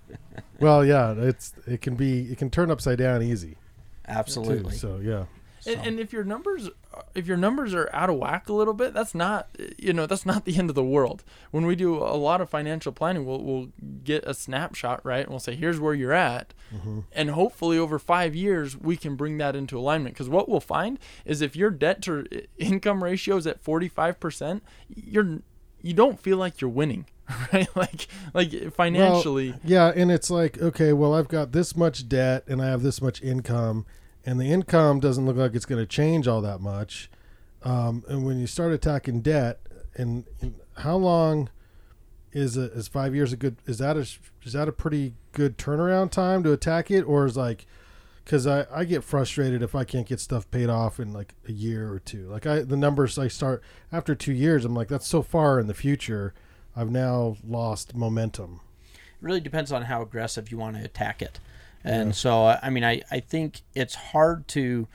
well, 0.60 0.84
yeah, 0.84 1.14
it's 1.16 1.54
it 1.66 1.80
can 1.80 1.94
be 1.94 2.22
it 2.32 2.38
can 2.38 2.50
turn 2.50 2.70
upside 2.70 2.98
down 2.98 3.22
easy. 3.22 3.56
Absolutely. 4.08 4.72
Too, 4.72 4.78
so 4.78 5.00
yeah. 5.02 5.24
So. 5.66 5.72
And, 5.72 5.84
and, 5.84 6.00
if 6.00 6.12
your 6.12 6.22
numbers 6.22 6.70
if 7.16 7.26
your 7.26 7.36
numbers 7.36 7.74
are 7.74 7.90
out 7.92 8.08
of 8.08 8.16
whack 8.16 8.48
a 8.48 8.52
little 8.52 8.72
bit, 8.72 8.94
that's 8.94 9.16
not 9.16 9.48
you 9.76 9.92
know 9.92 10.06
that's 10.06 10.24
not 10.24 10.44
the 10.46 10.56
end 10.56 10.70
of 10.70 10.76
the 10.76 10.84
world. 10.84 11.24
When 11.50 11.66
we 11.66 11.74
do 11.74 11.96
a 11.96 12.14
lot 12.14 12.40
of 12.40 12.48
financial 12.48 12.92
planning, 12.92 13.26
we'll 13.26 13.42
we'll 13.42 13.68
get 14.04 14.22
a 14.24 14.32
snapshot 14.32 15.04
right, 15.04 15.22
and 15.22 15.30
we'll 15.30 15.40
say 15.40 15.56
here's 15.56 15.80
where 15.80 15.92
you're 15.92 16.12
at, 16.12 16.54
mm-hmm. 16.72 17.00
and 17.10 17.30
hopefully 17.30 17.78
over 17.78 17.98
five 17.98 18.36
years 18.36 18.76
we 18.76 18.96
can 18.96 19.16
bring 19.16 19.38
that 19.38 19.56
into 19.56 19.76
alignment. 19.76 20.14
Because 20.14 20.28
what 20.28 20.48
we'll 20.48 20.60
find 20.60 21.00
is 21.24 21.42
if 21.42 21.56
your 21.56 21.70
debt 21.70 22.00
to 22.02 22.26
income 22.58 23.02
ratio 23.02 23.36
is 23.36 23.46
at 23.48 23.60
45 23.60 24.20
percent, 24.20 24.62
you're 24.88 25.40
you 25.82 25.94
don't 25.94 26.20
feel 26.20 26.36
like 26.36 26.60
you're 26.60 26.70
winning 26.70 27.06
right 27.52 27.68
like 27.74 28.06
like 28.34 28.72
financially 28.72 29.50
well, 29.50 29.60
yeah 29.64 29.92
and 29.94 30.12
it's 30.12 30.30
like 30.30 30.60
okay 30.62 30.92
well 30.92 31.12
i've 31.12 31.28
got 31.28 31.52
this 31.52 31.76
much 31.76 32.08
debt 32.08 32.44
and 32.46 32.62
i 32.62 32.66
have 32.66 32.82
this 32.82 33.02
much 33.02 33.20
income 33.20 33.84
and 34.26 34.40
the 34.40 34.52
income 34.52 34.98
doesn't 34.98 35.24
look 35.24 35.36
like 35.36 35.54
it's 35.54 35.64
going 35.64 35.80
to 35.80 35.86
change 35.86 36.26
all 36.26 36.42
that 36.42 36.60
much. 36.60 37.08
Um, 37.62 38.04
and 38.08 38.26
when 38.26 38.38
you 38.38 38.48
start 38.48 38.72
attacking 38.72 39.20
debt, 39.20 39.60
and, 39.94 40.24
and 40.40 40.56
how 40.78 40.96
long 40.96 41.48
is 42.32 42.56
it? 42.56 42.72
Is 42.72 42.88
five 42.88 43.14
years 43.14 43.32
a 43.32 43.36
good? 43.36 43.56
Is 43.66 43.78
that 43.78 43.96
a 43.96 44.00
is 44.00 44.52
that 44.52 44.68
a 44.68 44.72
pretty 44.72 45.14
good 45.32 45.56
turnaround 45.56 46.10
time 46.10 46.42
to 46.42 46.52
attack 46.52 46.90
it, 46.90 47.02
or 47.02 47.24
is 47.24 47.36
like? 47.36 47.66
Because 48.24 48.46
I, 48.46 48.66
I 48.74 48.84
get 48.84 49.04
frustrated 49.04 49.62
if 49.62 49.76
I 49.76 49.84
can't 49.84 50.06
get 50.06 50.18
stuff 50.18 50.50
paid 50.50 50.68
off 50.68 50.98
in 50.98 51.12
like 51.12 51.34
a 51.48 51.52
year 51.52 51.92
or 51.92 52.00
two. 52.00 52.28
Like 52.28 52.46
I 52.46 52.60
the 52.60 52.76
numbers 52.76 53.18
I 53.18 53.28
start 53.28 53.62
after 53.90 54.14
two 54.14 54.32
years, 54.32 54.64
I'm 54.64 54.74
like 54.74 54.88
that's 54.88 55.06
so 55.06 55.22
far 55.22 55.58
in 55.58 55.66
the 55.66 55.74
future. 55.74 56.34
I've 56.74 56.90
now 56.90 57.36
lost 57.46 57.94
momentum. 57.94 58.60
It 58.92 59.00
really 59.22 59.40
depends 59.40 59.72
on 59.72 59.82
how 59.82 60.02
aggressive 60.02 60.50
you 60.50 60.58
want 60.58 60.76
to 60.76 60.84
attack 60.84 61.22
it. 61.22 61.40
And 61.84 62.08
yeah. 62.08 62.12
so, 62.12 62.58
I 62.60 62.70
mean, 62.70 62.84
I, 62.84 63.02
I 63.10 63.20
think 63.20 63.62
it's 63.74 63.94
hard 63.94 64.48
to 64.48 64.88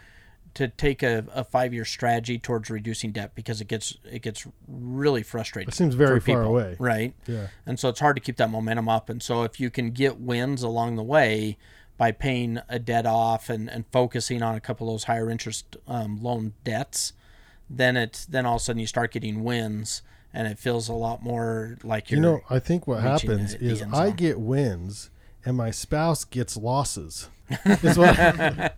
to 0.53 0.67
take 0.67 1.01
a, 1.01 1.23
a 1.33 1.43
five 1.43 1.73
year 1.73 1.85
strategy 1.85 2.37
towards 2.37 2.69
reducing 2.69 3.11
debt 3.11 3.33
because 3.35 3.61
it 3.61 3.67
gets 3.67 3.97
it 4.09 4.21
gets 4.21 4.45
really 4.67 5.23
frustrating. 5.23 5.69
It 5.69 5.75
seems 5.75 5.95
very 5.95 6.19
far 6.19 6.43
away, 6.43 6.75
right? 6.79 7.13
Yeah, 7.27 7.47
and 7.65 7.79
so 7.79 7.89
it's 7.89 7.99
hard 7.99 8.17
to 8.17 8.21
keep 8.21 8.37
that 8.37 8.49
momentum 8.49 8.89
up. 8.89 9.09
And 9.09 9.23
so 9.23 9.43
if 9.43 9.59
you 9.59 9.69
can 9.69 9.91
get 9.91 10.19
wins 10.19 10.63
along 10.63 10.97
the 10.97 11.03
way 11.03 11.57
by 11.97 12.11
paying 12.11 12.59
a 12.67 12.79
debt 12.79 13.05
off 13.05 13.49
and, 13.49 13.69
and 13.69 13.85
focusing 13.91 14.41
on 14.41 14.55
a 14.55 14.59
couple 14.59 14.89
of 14.89 14.93
those 14.93 15.03
higher 15.05 15.29
interest 15.29 15.77
um, 15.87 16.21
loan 16.21 16.53
debts, 16.63 17.13
then 17.69 17.95
it 17.95 18.25
then 18.29 18.45
all 18.45 18.55
of 18.55 18.61
a 18.61 18.63
sudden 18.63 18.79
you 18.79 18.87
start 18.87 19.11
getting 19.11 19.43
wins 19.43 20.01
and 20.33 20.47
it 20.47 20.57
feels 20.59 20.89
a 20.89 20.93
lot 20.93 21.23
more 21.23 21.77
like 21.83 22.11
you're. 22.11 22.17
You 22.17 22.23
know, 22.23 22.41
I 22.49 22.59
think 22.59 22.87
what 22.87 23.01
happens 23.01 23.53
is 23.55 23.81
I 23.81 24.11
get 24.11 24.39
wins 24.39 25.09
and 25.45 25.57
my 25.57 25.71
spouse 25.71 26.23
gets 26.23 26.55
losses. 26.57 27.29
well, 27.65 28.69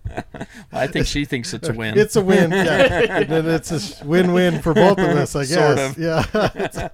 I 0.72 0.88
think 0.88 1.06
she 1.06 1.26
thinks 1.26 1.54
it's 1.54 1.70
a 1.70 1.74
win. 1.74 1.98
It's 1.98 2.16
a 2.16 2.22
win, 2.22 2.52
yeah. 2.52 3.10
and 3.30 3.48
it's 3.48 4.02
a 4.02 4.06
win-win 4.06 4.62
for 4.62 4.74
both 4.74 4.98
of 4.98 5.10
us, 5.10 5.36
I 5.36 5.46
guess. 5.46 5.54
Sort 5.54 5.80
of. 5.80 5.98
Yeah. 5.98 6.90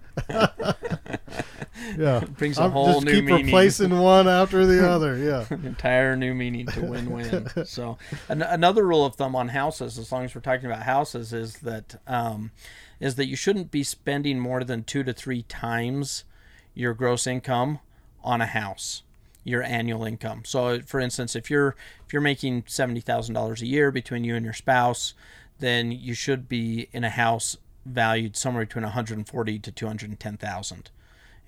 yeah. 1.97 2.19
brings 2.37 2.57
a 2.57 2.63
I'm 2.63 2.71
whole 2.71 2.93
just 2.93 3.05
new 3.05 3.13
keep 3.13 3.25
meaning. 3.25 3.45
replacing 3.45 3.97
one 3.97 4.27
after 4.27 4.65
the 4.65 4.89
other. 4.89 5.17
Yeah. 5.17 5.45
entire 5.51 6.15
new 6.15 6.33
meaning 6.33 6.65
to 6.67 6.81
win-win. 6.81 7.49
So, 7.65 7.97
an- 8.27 8.41
another 8.41 8.85
rule 8.85 9.05
of 9.05 9.15
thumb 9.15 9.35
on 9.35 9.49
houses, 9.49 9.97
as 9.97 10.11
long 10.11 10.25
as 10.25 10.35
we're 10.35 10.41
talking 10.41 10.65
about 10.65 10.83
houses, 10.83 11.31
is 11.31 11.59
that 11.59 12.01
um, 12.07 12.51
is 12.99 13.15
that 13.15 13.27
you 13.27 13.35
shouldn't 13.35 13.71
be 13.71 13.83
spending 13.83 14.39
more 14.39 14.63
than 14.63 14.83
two 14.83 15.03
to 15.03 15.13
three 15.13 15.43
times 15.43 16.25
your 16.73 16.93
gross 16.93 17.25
income 17.25 17.79
on 18.21 18.41
a 18.41 18.45
house 18.45 19.03
your 19.49 19.63
annual 19.63 20.05
income. 20.05 20.43
So, 20.45 20.81
for 20.81 20.99
instance, 20.99 21.35
if 21.35 21.49
you're 21.49 21.75
if 22.05 22.13
you're 22.13 22.21
making 22.21 22.63
seventy 22.67 23.01
thousand 23.01 23.35
dollars 23.35 23.61
a 23.61 23.67
year 23.67 23.91
between 23.91 24.23
you 24.23 24.35
and 24.35 24.45
your 24.45 24.53
spouse, 24.53 25.13
then 25.59 25.91
you 25.91 26.13
should 26.13 26.47
be 26.47 26.87
in 26.93 27.03
a 27.03 27.09
house 27.09 27.57
valued 27.85 28.37
somewhere 28.37 28.65
between 28.65 28.83
one 28.83 28.93
hundred 28.93 29.17
and 29.17 29.27
forty 29.27 29.59
to 29.59 29.71
two 29.71 29.87
hundred 29.87 30.09
and 30.09 30.19
ten 30.19 30.37
thousand. 30.37 30.91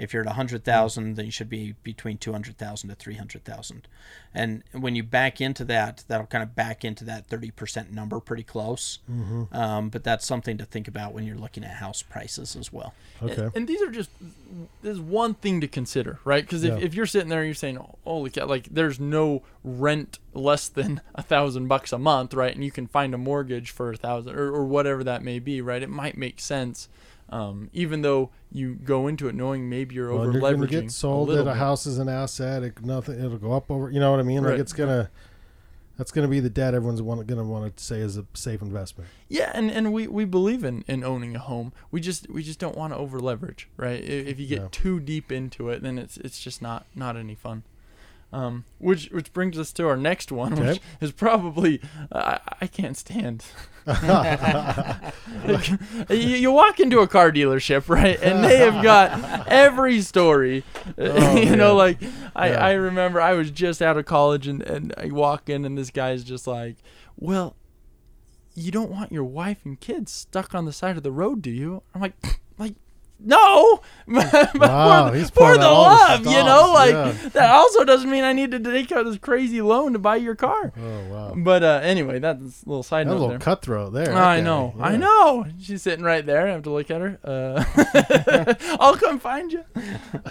If 0.01 0.13
you're 0.13 0.23
at 0.23 0.27
100,000, 0.27 1.15
then 1.15 1.25
you 1.25 1.31
should 1.31 1.49
be 1.49 1.75
between 1.83 2.17
200,000 2.17 2.89
to 2.89 2.95
300,000. 2.95 3.87
And 4.33 4.63
when 4.71 4.95
you 4.95 5.03
back 5.03 5.39
into 5.39 5.63
that, 5.65 6.03
that'll 6.07 6.25
kind 6.25 6.41
of 6.41 6.55
back 6.55 6.83
into 6.83 7.03
that 7.05 7.29
30% 7.29 7.91
number 7.91 8.19
pretty 8.19 8.41
close. 8.41 8.97
Mm-hmm. 9.09 9.55
Um, 9.55 9.89
but 9.89 10.03
that's 10.03 10.25
something 10.25 10.57
to 10.57 10.65
think 10.65 10.87
about 10.87 11.13
when 11.13 11.25
you're 11.25 11.37
looking 11.37 11.63
at 11.63 11.75
house 11.75 12.01
prices 12.01 12.55
as 12.55 12.73
well. 12.73 12.95
Okay. 13.21 13.43
And, 13.43 13.51
and 13.55 13.67
these 13.67 13.79
are 13.83 13.91
just, 13.91 14.09
there's 14.81 14.99
one 14.99 15.35
thing 15.35 15.61
to 15.61 15.67
consider, 15.67 16.19
right? 16.23 16.43
Because 16.43 16.63
if, 16.63 16.79
yeah. 16.79 16.83
if 16.83 16.95
you're 16.95 17.05
sitting 17.05 17.29
there 17.29 17.41
and 17.41 17.47
you're 17.47 17.53
saying, 17.53 17.77
holy 18.03 18.31
cow, 18.31 18.47
like 18.47 18.69
there's 18.71 18.99
no 18.99 19.43
rent 19.63 20.17
less 20.33 20.67
than 20.67 21.01
a 21.15 21.21
thousand 21.21 21.67
bucks 21.67 21.93
a 21.93 21.99
month, 21.99 22.33
right? 22.33 22.55
And 22.55 22.63
you 22.63 22.71
can 22.71 22.87
find 22.87 23.13
a 23.13 23.19
mortgage 23.19 23.69
for 23.69 23.91
a 23.91 23.97
thousand 23.97 24.33
or, 24.33 24.51
or 24.51 24.65
whatever 24.65 25.03
that 25.03 25.21
may 25.21 25.37
be, 25.37 25.61
right? 25.61 25.83
It 25.83 25.89
might 25.89 26.17
make 26.17 26.39
sense 26.39 26.89
Um, 27.31 27.69
even 27.71 28.01
though 28.01 28.29
you 28.51 28.75
go 28.75 29.07
into 29.07 29.29
it 29.29 29.35
knowing 29.35 29.69
maybe 29.69 29.95
you're 29.95 30.13
well, 30.13 30.23
over 30.23 30.33
leveraging. 30.33 30.41
You're 30.41 30.67
gonna 30.67 30.67
get 30.67 30.91
sold 30.91 31.31
a 31.31 31.35
that 31.35 31.47
a 31.47 31.53
house 31.53 31.85
is 31.85 31.97
an 31.97 32.09
asset. 32.09 32.63
It, 32.63 32.83
nothing. 32.83 33.17
It'll 33.23 33.37
go 33.37 33.53
up 33.53 33.71
over. 33.71 33.89
You 33.89 33.99
know 33.99 34.11
what 34.11 34.19
I 34.19 34.23
mean? 34.23 34.43
Like 34.43 34.59
it's 34.59 34.73
gonna. 34.73 35.09
That's 35.97 36.11
going 36.11 36.25
to 36.25 36.31
be 36.31 36.39
the 36.39 36.49
debt 36.49 36.73
everyone's 36.73 36.99
going 36.99 37.27
to 37.27 37.43
want 37.43 37.77
to 37.77 37.83
say 37.83 37.99
is 37.99 38.17
a 38.17 38.25
safe 38.33 38.63
investment. 38.63 39.07
Yeah, 39.29 39.51
and, 39.53 39.69
and 39.69 39.93
we, 39.93 40.07
we 40.07 40.25
believe 40.25 40.63
in, 40.63 40.83
in 40.87 41.03
owning 41.03 41.35
a 41.35 41.39
home. 41.39 41.73
We 41.91 42.01
just 42.01 42.27
we 42.27 42.41
just 42.41 42.57
don't 42.57 42.75
want 42.75 42.91
to 42.91 42.97
over 42.97 43.19
leverage, 43.19 43.69
right? 43.77 44.03
If, 44.03 44.27
if 44.27 44.39
you 44.39 44.47
get 44.47 44.61
yeah. 44.61 44.67
too 44.71 44.99
deep 44.99 45.31
into 45.31 45.69
it, 45.69 45.83
then 45.83 45.99
it's 45.99 46.17
it's 46.17 46.39
just 46.39 46.59
not 46.59 46.87
not 46.95 47.17
any 47.17 47.35
fun. 47.35 47.63
Um, 48.33 48.63
which 48.77 49.09
which 49.09 49.33
brings 49.33 49.59
us 49.59 49.73
to 49.73 49.87
our 49.87 49.97
next 49.97 50.31
one, 50.31 50.53
okay. 50.53 50.69
which 50.69 50.81
is 51.01 51.11
probably 51.11 51.81
uh, 52.11 52.37
I 52.61 52.67
can't 52.67 52.95
stand. 52.95 53.43
you, 56.09 56.15
you, 56.15 56.51
walk 56.51 56.79
into 56.79 56.99
a 56.99 57.07
car 57.07 57.31
dealership, 57.31 57.89
right, 57.89 58.21
and 58.21 58.43
they 58.43 58.59
have 58.59 58.81
got 58.83 59.47
every 59.47 60.01
story. 60.01 60.63
Oh, 60.97 61.35
you 61.35 61.49
man. 61.49 61.57
know, 61.57 61.75
like 61.75 61.97
I, 62.35 62.51
yeah. 62.51 62.65
I 62.65 62.71
remember 62.73 63.19
I 63.19 63.33
was 63.33 63.51
just 63.51 63.81
out 63.81 63.97
of 63.97 64.05
college, 64.05 64.47
and 64.47 64.61
and 64.61 64.93
I 64.97 65.07
walk 65.07 65.49
in, 65.49 65.65
and 65.65 65.77
this 65.77 65.89
guy's 65.89 66.23
just 66.23 66.47
like, 66.47 66.77
"Well, 67.17 67.57
you 68.53 68.71
don't 68.71 68.91
want 68.91 69.11
your 69.11 69.25
wife 69.25 69.65
and 69.65 69.77
kids 69.79 70.11
stuck 70.13 70.55
on 70.55 70.65
the 70.65 70.73
side 70.73 70.95
of 70.95 71.03
the 71.03 71.11
road, 71.11 71.41
do 71.41 71.51
you?" 71.51 71.83
I'm 71.93 72.01
like, 72.01 72.13
like 72.57 72.75
no, 73.23 73.81
but 74.07 74.55
wow, 74.55 75.11
for, 75.11 75.25
for 75.25 75.57
the 75.57 75.69
love, 75.69 76.25
you 76.25 76.43
know, 76.43 76.71
like 76.73 76.91
yeah. 76.91 77.29
that 77.33 77.51
also 77.51 77.83
doesn't 77.83 78.09
mean 78.09 78.23
I 78.23 78.33
need 78.33 78.51
to 78.51 78.59
take 78.59 78.91
out 78.91 79.05
this 79.05 79.17
crazy 79.17 79.61
loan 79.61 79.93
to 79.93 79.99
buy 79.99 80.15
your 80.15 80.35
car. 80.35 80.73
Oh 80.77 81.07
wow! 81.09 81.33
But 81.35 81.63
uh, 81.63 81.79
anyway, 81.83 82.19
that's 82.19 82.63
a 82.63 82.69
little 82.69 82.83
side 82.83 83.07
that 83.07 83.11
note. 83.11 83.17
A 83.17 83.19
little 83.19 83.29
there. 83.29 83.39
cutthroat 83.39 83.93
there. 83.93 84.13
I 84.13 84.41
know, 84.41 84.73
yeah. 84.77 84.83
I 84.83 84.97
know. 84.97 85.45
She's 85.59 85.81
sitting 85.81 86.03
right 86.03 86.25
there. 86.25 86.47
I 86.47 86.51
have 86.51 86.63
to 86.63 86.71
look 86.71 86.89
at 86.89 87.01
her. 87.01 87.19
Uh, 87.23 87.63
I'll 88.79 88.95
come 88.95 89.19
find 89.19 89.51
you. 89.51 89.63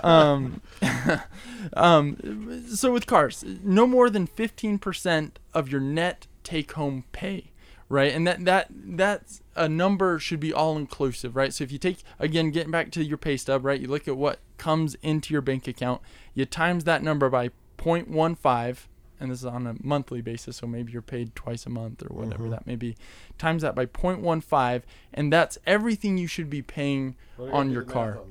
Um, 0.02 0.60
um, 1.74 2.64
so 2.74 2.92
with 2.92 3.06
cars, 3.06 3.44
no 3.62 3.86
more 3.86 4.10
than 4.10 4.26
fifteen 4.26 4.78
percent 4.78 5.38
of 5.54 5.68
your 5.68 5.80
net 5.80 6.26
take-home 6.42 7.04
pay 7.12 7.49
right? 7.90 8.14
And 8.14 8.26
that 8.26 8.46
that 8.46 8.68
that's 8.70 9.42
a 9.54 9.68
number 9.68 10.18
should 10.18 10.40
be 10.40 10.54
all 10.54 10.78
inclusive, 10.78 11.36
right? 11.36 11.52
So 11.52 11.64
if 11.64 11.70
you 11.70 11.78
take 11.78 11.98
again, 12.18 12.50
getting 12.50 12.70
back 12.70 12.90
to 12.92 13.04
your 13.04 13.18
pay 13.18 13.36
stub, 13.36 13.66
right? 13.66 13.78
You 13.78 13.88
look 13.88 14.08
at 14.08 14.16
what 14.16 14.38
comes 14.56 14.96
into 15.02 15.34
your 15.34 15.42
bank 15.42 15.68
account, 15.68 16.00
you 16.32 16.46
times 16.46 16.84
that 16.84 17.02
number 17.02 17.28
by 17.28 17.50
0.15, 17.76 18.78
and 19.18 19.30
this 19.30 19.40
is 19.40 19.44
on 19.44 19.66
a 19.66 19.74
monthly 19.82 20.22
basis, 20.22 20.58
so 20.58 20.66
maybe 20.66 20.92
you're 20.92 21.02
paid 21.02 21.34
twice 21.34 21.66
a 21.66 21.70
month 21.70 22.02
or 22.02 22.14
whatever 22.14 22.44
mm-hmm. 22.44 22.52
that 22.52 22.66
may 22.66 22.76
be. 22.76 22.96
Times 23.36 23.62
that 23.62 23.74
by 23.74 23.86
0.15, 23.86 24.82
and 25.12 25.32
that's 25.32 25.58
everything 25.66 26.16
you 26.16 26.26
should 26.26 26.48
be 26.48 26.62
paying 26.62 27.16
on 27.38 27.70
your 27.70 27.82
car. 27.82 28.18
On 28.18 28.30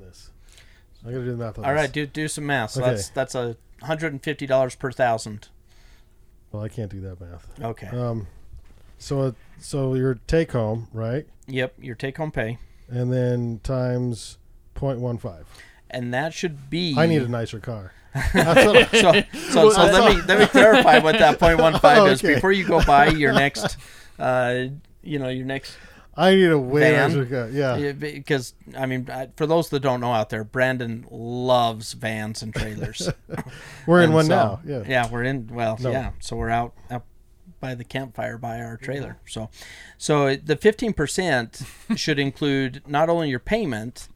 I 1.06 1.12
gotta 1.12 1.24
do 1.24 1.30
the 1.30 1.36
math 1.36 1.58
on 1.58 1.64
All 1.64 1.72
this. 1.72 1.80
right, 1.80 1.92
do 1.92 2.06
do 2.06 2.28
some 2.28 2.46
math. 2.46 2.72
So 2.72 2.82
okay. 2.82 2.90
that's 2.90 3.08
that's 3.10 3.34
a 3.34 3.56
hundred 3.82 4.12
and 4.12 4.22
fifty 4.22 4.46
dollars 4.46 4.74
per 4.74 4.92
thousand. 4.92 5.48
Well, 6.52 6.62
I 6.62 6.68
can't 6.68 6.90
do 6.90 7.00
that 7.00 7.20
math. 7.20 7.48
Okay. 7.60 7.86
Um, 7.86 8.26
so 9.00 9.34
so 9.58 9.94
your 9.94 10.20
take 10.26 10.52
home, 10.52 10.86
right? 10.92 11.26
Yep, 11.48 11.74
your 11.80 11.96
take 11.96 12.18
home 12.18 12.30
pay. 12.30 12.58
And 12.88 13.12
then 13.12 13.60
times 13.62 14.38
0.15. 14.76 15.44
And 15.90 16.14
that 16.14 16.32
should 16.32 16.70
be 16.70 16.94
I 16.96 17.06
need 17.06 17.22
a 17.22 17.28
nicer 17.28 17.58
car. 17.58 17.92
so, 18.32 18.84
so, 18.92 19.22
so, 19.52 19.66
let 19.68 20.16
me 20.16 20.22
let 20.22 20.38
me 20.40 20.46
clarify 20.46 20.98
what 20.98 21.16
that 21.18 21.38
0.15 21.38 21.80
oh, 21.82 22.06
is 22.06 22.20
before 22.20 22.50
you 22.50 22.66
go 22.66 22.82
buy 22.84 23.06
your 23.06 23.32
next 23.32 23.76
uh, 24.18 24.64
you 25.02 25.18
know, 25.18 25.28
your 25.28 25.46
next 25.46 25.76
I 26.16 26.34
need 26.34 26.50
a 26.50 26.58
way 26.58 26.92
nicer 26.92 27.24
car. 27.24 27.48
Yeah. 27.50 27.92
Because 27.92 28.54
I 28.76 28.86
mean, 28.86 29.08
for 29.36 29.46
those 29.46 29.68
that 29.70 29.80
don't 29.80 30.00
know 30.00 30.12
out 30.12 30.30
there, 30.30 30.44
Brandon 30.44 31.06
loves 31.10 31.92
vans 31.92 32.42
and 32.42 32.54
trailers. 32.54 33.08
we're 33.86 34.02
in 34.02 34.12
one 34.12 34.26
so, 34.26 34.30
now. 34.30 34.60
Yeah. 34.64 34.82
Yeah, 34.86 35.10
we're 35.10 35.22
in. 35.22 35.46
Well, 35.46 35.78
no. 35.80 35.90
yeah. 35.90 36.10
So 36.18 36.36
we're 36.36 36.50
out, 36.50 36.74
out 36.90 37.04
by 37.60 37.74
the 37.74 37.84
campfire 37.84 38.38
by 38.38 38.60
our 38.60 38.76
trailer. 38.76 39.18
So, 39.26 39.50
so 39.98 40.36
the 40.36 40.56
fifteen 40.56 40.92
percent 40.92 41.62
should 41.96 42.18
include 42.18 42.82
not 42.86 43.08
only 43.08 43.30
your 43.30 43.38
payment, 43.38 44.08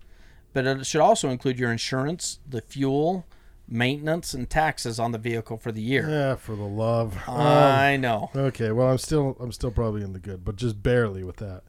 but 0.52 0.66
it 0.66 0.86
should 0.86 1.00
also 1.00 1.28
include 1.28 1.58
your 1.58 1.70
insurance, 1.70 2.38
the 2.48 2.60
fuel, 2.60 3.26
maintenance, 3.68 4.34
and 4.34 4.48
taxes 4.48 4.98
on 4.98 5.12
the 5.12 5.18
vehicle 5.18 5.56
for 5.56 5.72
the 5.72 5.82
year. 5.82 6.08
Yeah, 6.08 6.36
for 6.36 6.56
the 6.56 6.62
love. 6.62 7.16
I 7.28 7.94
um, 7.94 8.00
know. 8.00 8.30
Okay, 8.34 8.72
well, 8.72 8.88
I'm 8.90 8.98
still 8.98 9.36
I'm 9.40 9.52
still 9.52 9.70
probably 9.70 10.02
in 10.02 10.12
the 10.12 10.20
good, 10.20 10.44
but 10.44 10.56
just 10.56 10.82
barely 10.82 11.22
with 11.22 11.36
that. 11.36 11.62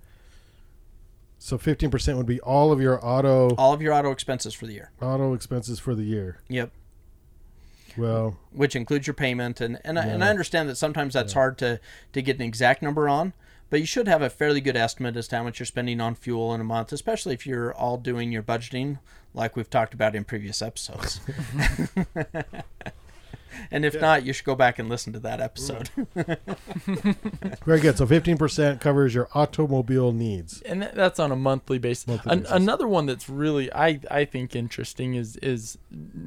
So 1.38 1.60
15% 1.60 2.18
would 2.18 2.26
be 2.26 2.40
all 2.40 2.72
of 2.72 2.82
your 2.82 3.06
auto 3.06 3.54
all 3.56 3.74
of 3.74 3.82
your 3.82 3.94
auto 3.94 4.12
expenses 4.12 4.54
for 4.54 4.66
the 4.66 4.74
year. 4.74 4.92
Auto 5.02 5.34
expenses 5.34 5.80
for 5.80 5.94
the 5.94 6.04
year. 6.04 6.40
Yep. 6.50 6.72
Well, 7.98 8.38
which 8.52 8.76
includes 8.76 9.08
your 9.08 9.14
payment, 9.14 9.62
and 9.62 9.80
and, 9.84 9.98
yeah. 9.98 10.04
I, 10.04 10.08
and 10.08 10.24
I 10.24 10.30
understand 10.30 10.70
that 10.70 10.76
sometimes 10.76 11.14
that's 11.14 11.34
yeah. 11.34 11.40
hard 11.40 11.58
to 11.60 11.80
to 12.14 12.22
get 12.22 12.38
an 12.38 12.42
exact 12.42 12.82
number 12.82 13.08
on, 13.10 13.34
but 13.70 13.80
you 13.80 13.86
should 13.86 14.08
have 14.08 14.22
a 14.22 14.30
fairly 14.30 14.62
good 14.62 14.76
estimate 14.76 15.16
as 15.16 15.28
to 15.30 15.38
how 15.38 15.44
much 15.44 15.60
you're 15.60 15.66
spending 15.66 16.02
on 16.02 16.16
fuel 16.16 16.54
in 16.54 16.62
a 16.62 16.66
month, 16.66 16.92
especially 16.92 17.34
if 17.34 17.46
you're 17.48 17.74
all 17.74 17.98
doing 17.98 18.32
your 18.32 18.44
budgeting 18.44 19.00
like 19.34 19.56
we've 19.56 19.70
talked 19.70 19.94
about 19.94 20.16
in 20.16 20.24
previous 20.24 20.62
episodes. 20.62 21.20
and 23.72 23.86
if 23.86 23.96
yeah. 23.96 24.02
not, 24.02 24.26
you 24.26 24.34
should 24.34 24.46
go 24.46 24.56
back 24.56 24.80
and 24.80 24.90
listen 24.90 25.14
to 25.14 25.20
that 25.20 25.42
episode. 25.42 25.90
Mm. 26.16 27.58
Very 27.66 27.80
good. 27.80 27.98
So 27.98 28.06
15% 28.06 28.80
covers 28.80 29.14
your 29.14 29.30
automobile 29.34 30.12
needs. 30.12 30.62
And 30.62 30.84
that's 30.94 31.20
on 31.20 31.32
a 31.32 31.36
monthly 31.36 31.78
basis. 31.78 32.08
Monthly 32.08 32.32
An- 32.32 32.40
basis. 32.40 32.56
Another 32.56 32.88
one 32.88 33.06
that's 33.06 33.30
really 33.30 33.72
I 33.74 34.00
I 34.10 34.26
think 34.26 34.56
interesting 34.56 35.16
is 35.16 35.38
is 35.38 35.78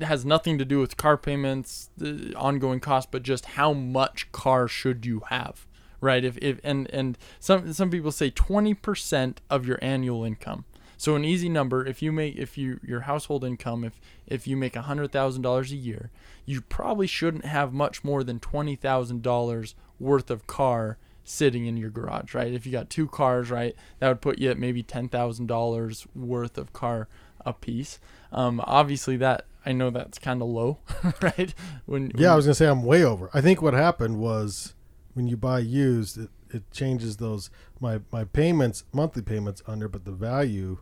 has 0.01 0.25
nothing 0.25 0.59
to 0.59 0.65
do 0.65 0.81
with 0.81 0.97
car 0.97 1.17
payments, 1.17 1.91
the 1.97 2.35
ongoing 2.35 2.81
cost, 2.81 3.11
but 3.11 3.23
just 3.23 3.47
how 3.47 3.73
much 3.73 4.31
car 4.33 4.69
should 4.69 5.07
you 5.07 5.23
have? 5.29 5.67
Right? 6.01 6.25
If 6.25 6.39
if 6.39 6.61
and 6.63 6.89
and 6.91 7.19
some 7.41 7.73
some 7.73 7.91
people 7.91 8.13
say 8.13 8.31
20% 8.31 9.37
of 9.51 9.67
your 9.67 9.79
annual 9.83 10.25
income. 10.25 10.65
So 10.99 11.15
an 11.15 11.25
easy 11.25 11.49
number, 11.49 11.87
if 11.87 12.03
you 12.03 12.11
make 12.11 12.37
if 12.37 12.59
you 12.59 12.81
your 12.83 13.03
household 13.03 13.45
income, 13.45 13.85
if 13.85 14.01
if 14.27 14.49
you 14.49 14.57
make 14.57 14.75
hundred 14.75 15.13
thousand 15.13 15.43
dollars 15.43 15.71
a 15.71 15.77
year, 15.77 16.11
you 16.45 16.61
probably 16.61 17.07
shouldn't 17.07 17.45
have 17.45 17.73
much 17.73 18.03
more 18.03 18.25
than 18.25 18.41
twenty 18.41 18.75
thousand 18.75 19.23
dollars 19.23 19.77
worth 20.01 20.29
of 20.29 20.49
car 20.49 20.99
sitting 21.23 21.67
in 21.67 21.77
your 21.77 21.91
garage, 21.91 22.35
right? 22.35 22.53
If 22.53 22.67
you 22.67 22.73
got 22.73 22.91
two 22.91 23.07
cars, 23.07 23.49
right, 23.49 23.77
that 24.01 24.09
would 24.09 24.21
put 24.21 24.39
you 24.39 24.51
at 24.51 24.59
maybe 24.59 24.83
ten 24.83 25.09
thousand 25.09 25.47
dollars 25.47 26.05
worth 26.17 26.59
of 26.59 26.73
car 26.73 27.07
a 27.47 27.53
piece. 27.53 28.01
Um, 28.33 28.61
obviously, 28.65 29.17
that 29.19 29.47
I 29.65 29.71
know 29.73 29.91
that's 29.91 30.19
kind 30.19 30.43
of 30.43 30.49
low, 30.49 30.79
right? 31.23 31.55
When 31.87 32.11
yeah, 32.17 32.33
I 32.33 32.37
was 32.37 32.47
gonna 32.47 32.55
say 32.55 32.67
I'm 32.67 32.83
way 32.83 33.05
over. 33.05 33.31
I 33.33 33.41
think 33.41 33.63
what 33.63 33.73
happened 33.73 34.19
was 34.19 34.75
when 35.15 35.29
you 35.29 35.37
buy 35.37 35.61
used, 35.61 36.19
it, 36.19 36.31
it 36.51 36.69
changes 36.73 37.19
those 37.19 37.51
my 37.79 38.01
my 38.11 38.25
payments 38.25 38.83
monthly 38.93 39.23
payments 39.23 39.63
under, 39.65 39.87
but 39.87 40.05
the 40.05 40.11
value 40.11 40.79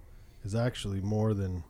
is 0.47 0.55
actually 0.55 1.01
more 1.01 1.35
than 1.35 1.65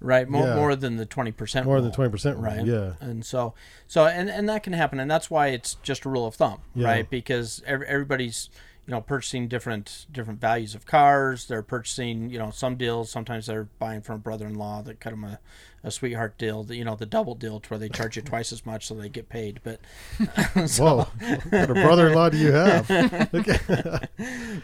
right 0.00 0.28
more, 0.28 0.46
yeah. 0.46 0.54
more 0.54 0.76
than 0.76 0.96
the 0.96 1.06
20% 1.06 1.64
more 1.64 1.74
rule, 1.74 1.82
than 1.82 1.90
20% 1.90 2.40
right? 2.40 2.64
yeah. 2.64 2.92
And 3.00 3.24
so 3.24 3.54
so 3.86 4.06
and, 4.06 4.28
and 4.28 4.48
that 4.48 4.62
can 4.62 4.72
happen 4.72 5.00
and 5.00 5.10
that's 5.10 5.30
why 5.30 5.48
it's 5.48 5.74
just 5.82 6.04
a 6.04 6.08
rule 6.08 6.26
of 6.26 6.34
thumb 6.34 6.60
yeah. 6.74 6.86
right? 6.86 7.10
Because 7.10 7.62
everybody's 7.66 8.50
you 8.86 8.92
know 8.92 9.00
purchasing 9.00 9.48
different 9.48 10.06
different 10.12 10.40
values 10.40 10.74
of 10.74 10.86
cars. 10.86 11.46
They're 11.46 11.62
purchasing 11.62 12.30
you 12.30 12.38
know 12.38 12.50
some 12.50 12.76
deals 12.76 13.10
sometimes 13.10 13.46
they're 13.46 13.68
buying 13.78 14.00
from 14.00 14.16
a 14.16 14.18
brother-in-law 14.18 14.82
that 14.82 15.00
cut 15.00 15.10
them 15.10 15.24
a, 15.24 15.40
a 15.82 15.90
sweetheart 15.90 16.38
deal 16.38 16.62
the, 16.62 16.76
you 16.76 16.84
know 16.84 16.94
the 16.94 17.06
double 17.06 17.34
deal 17.34 17.58
to 17.58 17.68
where 17.70 17.78
they 17.78 17.88
charge 17.88 18.16
you 18.16 18.22
twice 18.32 18.52
as 18.52 18.64
much 18.64 18.86
so 18.86 18.94
they 18.94 19.08
get 19.08 19.28
paid 19.28 19.60
but 19.64 19.80
so, 20.70 20.84
whoa 20.84 20.96
what 20.96 21.50
kind 21.50 21.70
of 21.70 21.76
brother-in-law 21.76 22.28
do 22.30 22.38
you 22.38 22.52
have? 22.52 22.86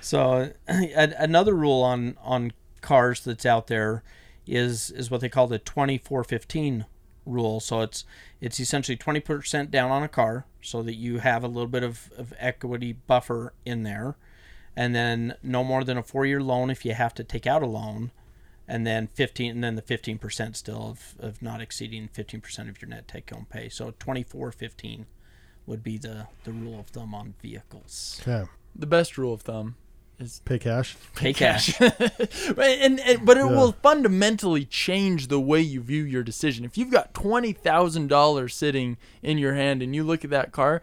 So 0.01 0.53
another 0.69 1.55
rule 1.55 1.83
on 1.83 2.17
on 2.23 2.53
cars 2.83 3.21
that's 3.25 3.47
out 3.47 3.69
there 3.69 4.03
is 4.47 4.91
is 4.91 5.11
what 5.11 5.21
they 5.21 5.29
call 5.29 5.47
the 5.47 5.59
2415 5.59 6.85
rule. 7.25 7.61
So 7.61 7.81
it's 7.81 8.05
it's 8.41 8.59
essentially 8.61 8.97
20% 8.97 9.71
down 9.71 9.91
on 9.91 10.03
a 10.03 10.09
car 10.09 10.47
so 10.61 10.83
that 10.83 10.95
you 10.95 11.19
have 11.19 11.45
a 11.45 11.49
little 11.49 11.69
bit 11.69 11.83
of, 11.83 12.11
of 12.17 12.35
equity 12.39 12.93
buffer 12.93 13.55
in 13.65 13.83
there. 13.83 14.17
And 14.75 14.95
then 14.95 15.35
no 15.43 15.63
more 15.63 15.85
than 15.85 15.99
a 15.99 16.03
four 16.03 16.27
year 16.27 16.43
loan 16.43 16.71
if 16.71 16.85
you 16.85 16.95
have 16.95 17.15
to 17.15 17.25
take 17.25 17.47
out 17.47 17.63
a 17.63 17.67
loan. 17.67 18.11
And 18.67 18.87
then 18.87 19.09
15 19.09 19.51
and 19.51 19.65
then 19.65 19.75
the 19.75 19.83
15% 19.83 20.57
still 20.57 20.89
of, 20.91 21.15
of 21.19 21.43
not 21.43 21.61
exceeding 21.61 22.09
15% 22.09 22.69
of 22.69 22.81
your 22.81 22.89
net 22.89 23.09
take 23.09 23.31
home 23.31 23.47
pay. 23.51 23.69
So 23.69 23.91
2415 23.91 25.07
would 25.67 25.83
be 25.83 25.99
the, 25.99 26.29
the 26.45 26.53
rule 26.53 26.81
of 26.81 26.87
thumb 26.87 27.15
on 27.15 27.35
vehicles. 27.43 28.21
Okay. 28.23 28.49
The 28.75 28.87
best 28.87 29.19
rule 29.19 29.35
of 29.35 29.43
thumb 29.43 29.77
is 30.23 30.41
pay 30.45 30.59
cash. 30.59 30.97
Pay 31.15 31.33
cash. 31.33 31.81
and, 31.81 33.01
and, 33.01 33.27
but 33.27 33.37
it 33.37 33.41
yeah. 33.41 33.47
will 33.47 33.73
fundamentally 33.83 34.65
change 34.65 35.29
the 35.29 35.41
way 35.41 35.61
you 35.61 35.81
view 35.81 36.05
your 36.05 36.23
decision. 36.23 36.65
If 36.65 36.79
you've 36.79 36.91
got 36.91 37.15
twenty 37.15 37.53
thousand 37.53 38.09
dollars 38.09 38.55
sitting 38.55 38.97
in 39.23 39.39
your 39.39 39.55
hand 39.55 39.83
and 39.83 39.95
you 39.95 40.05
look 40.05 40.25
at 40.25 40.31
that 40.31 40.53
car, 40.53 40.83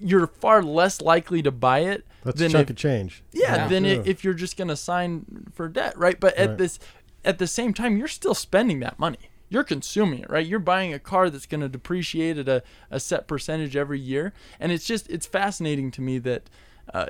you're 0.00 0.26
far 0.26 0.62
less 0.62 1.00
likely 1.00 1.42
to 1.42 1.50
buy 1.50 1.80
it. 1.80 2.06
That's 2.24 2.38
than 2.38 2.48
a 2.48 2.52
chunk 2.52 2.66
if, 2.66 2.70
of 2.70 2.76
change. 2.76 3.22
Yeah, 3.32 3.56
yeah. 3.56 3.68
than 3.68 3.84
yeah. 3.84 4.02
if 4.04 4.24
you're 4.24 4.34
just 4.34 4.56
going 4.56 4.68
to 4.68 4.76
sign 4.76 5.46
for 5.52 5.68
debt, 5.68 5.96
right? 5.98 6.18
But 6.18 6.34
at 6.36 6.50
right. 6.50 6.58
this, 6.58 6.78
at 7.24 7.38
the 7.38 7.46
same 7.46 7.74
time, 7.74 7.96
you're 7.96 8.08
still 8.08 8.34
spending 8.34 8.80
that 8.80 8.98
money 8.98 9.30
you're 9.52 9.64
consuming 9.64 10.20
it, 10.20 10.30
right? 10.30 10.46
You're 10.46 10.58
buying 10.58 10.94
a 10.94 10.98
car 10.98 11.28
that's 11.28 11.44
going 11.44 11.60
to 11.60 11.68
depreciate 11.68 12.38
at 12.38 12.48
a, 12.48 12.62
a 12.90 12.98
set 12.98 13.28
percentage 13.28 13.76
every 13.76 14.00
year. 14.00 14.32
And 14.58 14.72
it's 14.72 14.86
just, 14.86 15.10
it's 15.10 15.26
fascinating 15.26 15.90
to 15.90 16.00
me 16.00 16.18
that 16.20 16.48
uh, 16.94 17.06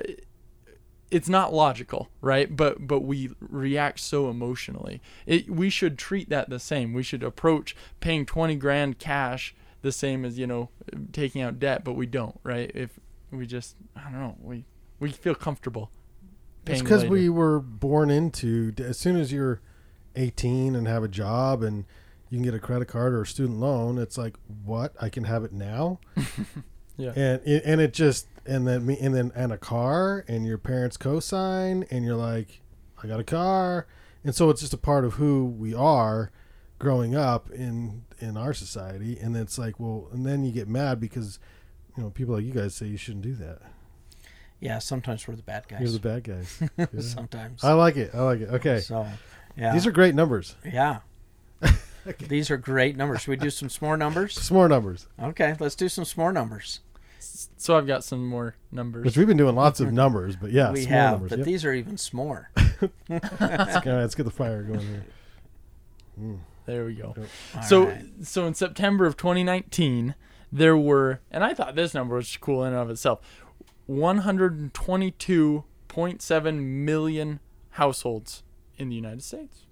it's 1.13 1.29
not 1.29 1.53
logical, 1.53 2.09
right? 2.21 2.55
But, 2.55 2.87
but 2.87 3.01
we 3.01 3.31
react 3.41 4.01
so 4.01 4.31
emotionally. 4.31 5.01
It, 5.27 5.51
we 5.51 5.71
should 5.71 5.99
treat 5.99 6.31
that 6.31 6.49
the 6.49 6.59
same. 6.59 6.93
We 6.93 7.03
should 7.03 7.23
approach 7.23 7.77
paying 8.01 8.27
20 8.27 8.57
grand 8.57 8.99
cash 8.99 9.55
the 9.83 9.93
same 9.93 10.25
as, 10.25 10.39
you 10.39 10.47
know, 10.47 10.71
taking 11.13 11.43
out 11.43 11.59
debt, 11.59 11.85
but 11.85 11.93
we 11.93 12.07
don't, 12.07 12.39
right? 12.43 12.71
If 12.75 12.99
we 13.31 13.47
just, 13.47 13.77
I 13.95 14.05
don't 14.05 14.21
know, 14.21 14.37
we, 14.41 14.65
we 14.99 15.11
feel 15.11 15.35
comfortable. 15.35 15.91
It's 16.67 16.81
because 16.81 17.05
we 17.05 17.29
were 17.29 17.61
born 17.61 18.11
into, 18.11 18.73
as 18.79 18.99
soon 18.99 19.17
as 19.17 19.33
you're 19.33 19.61
18 20.17 20.75
and 20.75 20.87
have 20.87 21.03
a 21.03 21.09
job 21.09 21.63
and, 21.63 21.85
you 22.33 22.39
can 22.39 22.45
get 22.45 22.55
a 22.55 22.59
credit 22.59 22.89
card 22.89 23.13
or 23.13 23.21
a 23.21 23.27
student 23.27 23.61
loan. 23.61 23.99
It's 23.99 24.17
like, 24.17 24.39
what? 24.65 24.95
I 24.99 25.11
can 25.11 25.25
have 25.25 25.45
it 25.45 25.53
now. 25.53 26.01
yeah. 26.97 27.11
And 27.11 27.43
it, 27.45 27.63
and 27.67 27.79
it 27.79 27.93
just 27.93 28.27
and 28.47 28.67
then 28.67 28.87
me 28.87 28.99
and 29.01 29.15
then 29.15 29.33
and 29.35 29.53
a 29.53 29.59
car 29.59 30.25
and 30.29 30.47
your 30.47 30.59
parents 30.59 30.97
co-sign 30.97 31.85
and 31.91 32.05
you're 32.05 32.17
like, 32.17 32.61
I 33.03 33.07
got 33.07 33.21
a 33.21 33.25
car, 33.25 33.87
and 34.25 34.35
so 34.35 34.51
it's 34.51 34.61
just 34.61 34.75
a 34.75 34.79
part 34.79 35.05
of 35.05 35.15
who 35.15 35.45
we 35.45 35.75
are 35.75 36.31
growing 36.79 37.15
up 37.15 37.51
in 37.51 38.05
in 38.19 38.37
our 38.37 38.53
society. 38.55 39.19
And 39.19 39.37
it's 39.37 39.59
like, 39.59 39.79
well, 39.79 40.09
and 40.13 40.25
then 40.27 40.45
you 40.45 40.53
get 40.53 40.69
mad 40.69 41.01
because 41.01 41.39
you 41.97 42.03
know 42.03 42.11
people 42.11 42.35
like 42.35 42.45
you 42.45 42.53
guys 42.53 42.75
say 42.75 42.87
you 42.87 42.97
shouldn't 42.97 43.25
do 43.25 43.35
that. 43.35 43.61
Yeah, 44.61 44.79
sometimes 44.79 45.27
we're 45.27 45.35
the 45.35 45.43
bad 45.43 45.67
guys. 45.67 45.81
You're 45.81 45.91
the 45.91 45.99
bad 45.99 46.23
guys. 46.23 46.63
Yeah. 46.77 46.87
sometimes. 47.01 47.65
I 47.65 47.73
like 47.73 47.97
it. 47.97 48.13
I 48.15 48.21
like 48.23 48.41
it. 48.43 48.49
Okay. 48.51 48.79
So, 48.79 49.05
yeah. 49.57 49.73
These 49.73 49.89
are 49.89 49.91
great 49.91 50.15
numbers. 50.15 50.55
Yeah. 50.65 51.01
Okay. 52.05 52.27
These 52.27 52.51
are 52.51 52.57
great 52.57 52.97
numbers. 52.97 53.21
Should 53.21 53.31
we 53.31 53.37
do 53.37 53.49
some 53.49 53.69
s'more 53.69 53.97
numbers? 53.97 54.35
S'more 54.51 54.69
numbers. 54.69 55.07
Okay, 55.23 55.55
let's 55.61 55.77
do 55.77 55.89
some 55.89 56.03
s'more 56.03 56.35
numbers. 56.35 56.81
So 57.57 57.77
I've 57.77 57.87
got 57.87 58.05
some 58.05 58.27
more 58.27 58.57
numbers. 58.71 59.05
Which 59.05 59.17
we've 59.17 59.27
been 59.27 59.37
doing 59.37 59.55
lots 59.55 59.81
of 59.81 59.93
numbers, 59.93 60.37
but 60.37 60.51
yeah, 60.51 60.73
we 60.73 60.85
have. 60.87 61.13
Numbers, 61.13 61.31
but 61.31 61.39
yep. 61.41 61.47
these 61.47 61.65
are 61.65 61.73
even 61.73 61.97
s'more. 61.97 62.47
let's, 63.09 63.41
let's, 63.87 64.15
get 64.15 64.25
the 64.25 64.31
fire 64.31 64.63
going 64.63 64.81
here. 64.81 65.05
Mm. 66.21 66.39
There 66.67 66.85
we 66.85 66.95
go. 66.95 67.15
So 67.67 67.87
right. 67.87 68.05
so 68.23 68.47
in 68.47 68.55
September 68.55 69.07
of 69.07 69.17
2019, 69.17 70.15
there 70.53 70.77
were, 70.77 71.21
and 71.31 71.43
I 71.43 71.55
thought 71.55 71.75
this 71.75 71.95
number 71.95 72.17
was 72.17 72.37
cool 72.37 72.63
in 72.65 72.73
and 72.73 72.83
of 72.83 72.91
itself, 72.91 73.21
122.7 73.89 76.61
million 76.61 77.41
households 77.71 78.43
in 78.77 78.91
the 78.91 78.95
United 78.95 79.23
States. 79.23 79.65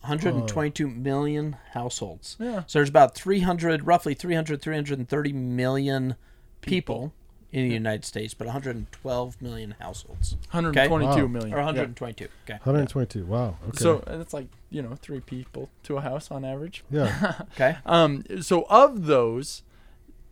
122 0.00 0.88
million 0.88 1.56
households. 1.72 2.36
Yeah. 2.40 2.62
So 2.66 2.78
there's 2.78 2.88
about 2.88 3.14
300, 3.14 3.86
roughly 3.86 4.14
300, 4.14 4.62
330 4.62 5.32
million 5.32 6.16
people, 6.62 6.96
people. 6.96 7.12
in 7.52 7.68
the 7.68 7.74
United 7.74 8.06
States, 8.06 8.32
but 8.32 8.46
112 8.46 9.42
million 9.42 9.74
households. 9.78 10.36
122 10.52 11.10
okay? 11.10 11.22
wow. 11.22 11.28
million. 11.28 11.52
Or 11.52 11.58
122. 11.58 12.24
Yeah. 12.24 12.30
Okay. 12.44 12.54
122. 12.64 13.26
Wow. 13.26 13.58
Okay. 13.68 13.76
So 13.76 14.02
it's 14.06 14.32
like, 14.32 14.46
you 14.70 14.80
know, 14.80 14.96
three 15.00 15.20
people 15.20 15.68
to 15.82 15.98
a 15.98 16.00
house 16.00 16.30
on 16.30 16.46
average. 16.46 16.82
Yeah. 16.90 17.42
okay. 17.54 17.76
Um, 17.84 18.24
so 18.40 18.64
of 18.70 19.04
those, 19.06 19.62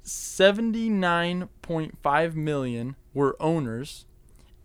79.5 0.04 2.34
million 2.34 2.96
were 3.12 3.36
owners 3.38 4.06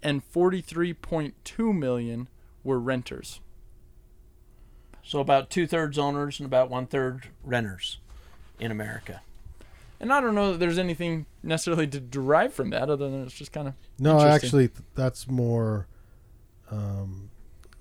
and 0.02 0.24
43.2 0.32 1.78
million 1.78 2.30
were 2.64 2.80
renters. 2.80 3.42
So 5.04 5.20
about 5.20 5.50
two 5.50 5.68
thirds 5.68 5.98
owners 5.98 6.40
and 6.40 6.46
about 6.46 6.70
one 6.70 6.88
third 6.88 7.28
renters 7.44 8.00
in 8.60 8.72
America. 8.72 9.22
And 10.00 10.12
I 10.12 10.20
don't 10.20 10.36
know 10.36 10.52
that 10.52 10.58
there's 10.60 10.80
anything 10.80 11.26
necessarily 11.44 11.88
to 11.88 12.00
derive 12.00 12.54
from 12.54 12.72
that, 12.72 12.90
other 12.90 13.10
than 13.10 13.24
it's 13.24 13.34
just 13.34 13.52
kind 13.52 13.68
of 13.68 13.74
no. 14.00 14.20
Actually, 14.20 14.70
that's 14.96 15.30
more 15.30 15.88
um, 16.72 17.30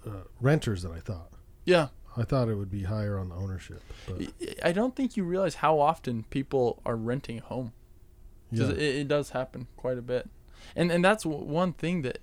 uh, 0.07 0.25
renters 0.41 0.83
than 0.83 0.93
I 0.93 1.01
thought. 1.01 1.33
Yeah, 1.65 1.89
I 2.17 2.23
thought 2.23 2.49
it 2.49 2.55
would 2.55 2.71
be 2.71 2.85
higher 2.85 3.19
on 3.19 3.29
the 3.29 3.35
ownership. 3.35 3.83
But. 4.07 4.33
I 4.63 4.73
don't 4.73 4.95
think 4.95 5.17
you 5.17 5.25
realize 5.25 5.57
how 5.57 5.81
often 5.81 6.25
people 6.31 6.81
are 6.85 6.97
renting 6.97 7.39
a 7.39 7.43
home. 7.43 7.73
Yeah. 8.51 8.69
It, 8.69 8.79
it, 8.79 9.09
does 9.09 9.31
happen 9.31 9.67
quite 9.77 9.99
a 9.99 10.03
bit, 10.03 10.29
and 10.77 10.93
and 10.93 11.05
that's 11.05 11.25
one 11.25 11.73
thing 11.73 12.03
that, 12.03 12.19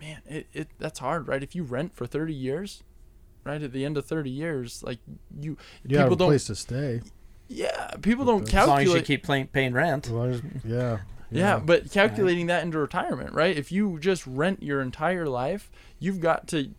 man, 0.00 0.22
it, 0.26 0.46
it 0.52 0.68
that's 0.78 1.00
hard, 1.00 1.28
right? 1.28 1.42
If 1.42 1.54
you 1.54 1.64
rent 1.64 1.94
for 1.96 2.06
thirty 2.06 2.34
years, 2.34 2.82
right? 3.48 3.62
At 3.62 3.72
the 3.72 3.84
end 3.84 3.96
of 3.96 4.06
30 4.06 4.30
years 4.30 4.82
like 4.82 4.98
you, 5.38 5.56
you 5.82 5.88
people 5.88 5.98
have 6.02 6.12
a 6.12 6.16
don't 6.16 6.28
place 6.28 6.46
to 6.46 6.54
stay. 6.54 7.00
Yeah 7.48 7.92
people 8.02 8.24
don't 8.24 8.46
calculate 8.46 8.82
as 8.82 8.88
long 8.88 8.96
as 8.96 9.00
you 9.00 9.06
keep 9.06 9.26
paying, 9.26 9.46
paying 9.48 9.72
rent. 9.72 10.10
As, 10.10 10.42
yeah, 10.64 10.70
yeah 10.70 10.98
yeah. 11.30 11.58
but 11.58 11.90
calculating 11.90 12.46
that 12.46 12.62
into 12.62 12.78
retirement 12.78 13.32
right? 13.34 13.56
If 13.56 13.72
you 13.72 13.98
just 13.98 14.26
rent 14.26 14.62
your 14.62 14.80
entire 14.80 15.26
life 15.26 15.70
you've 15.98 16.20
got 16.20 16.46
to 16.48 16.70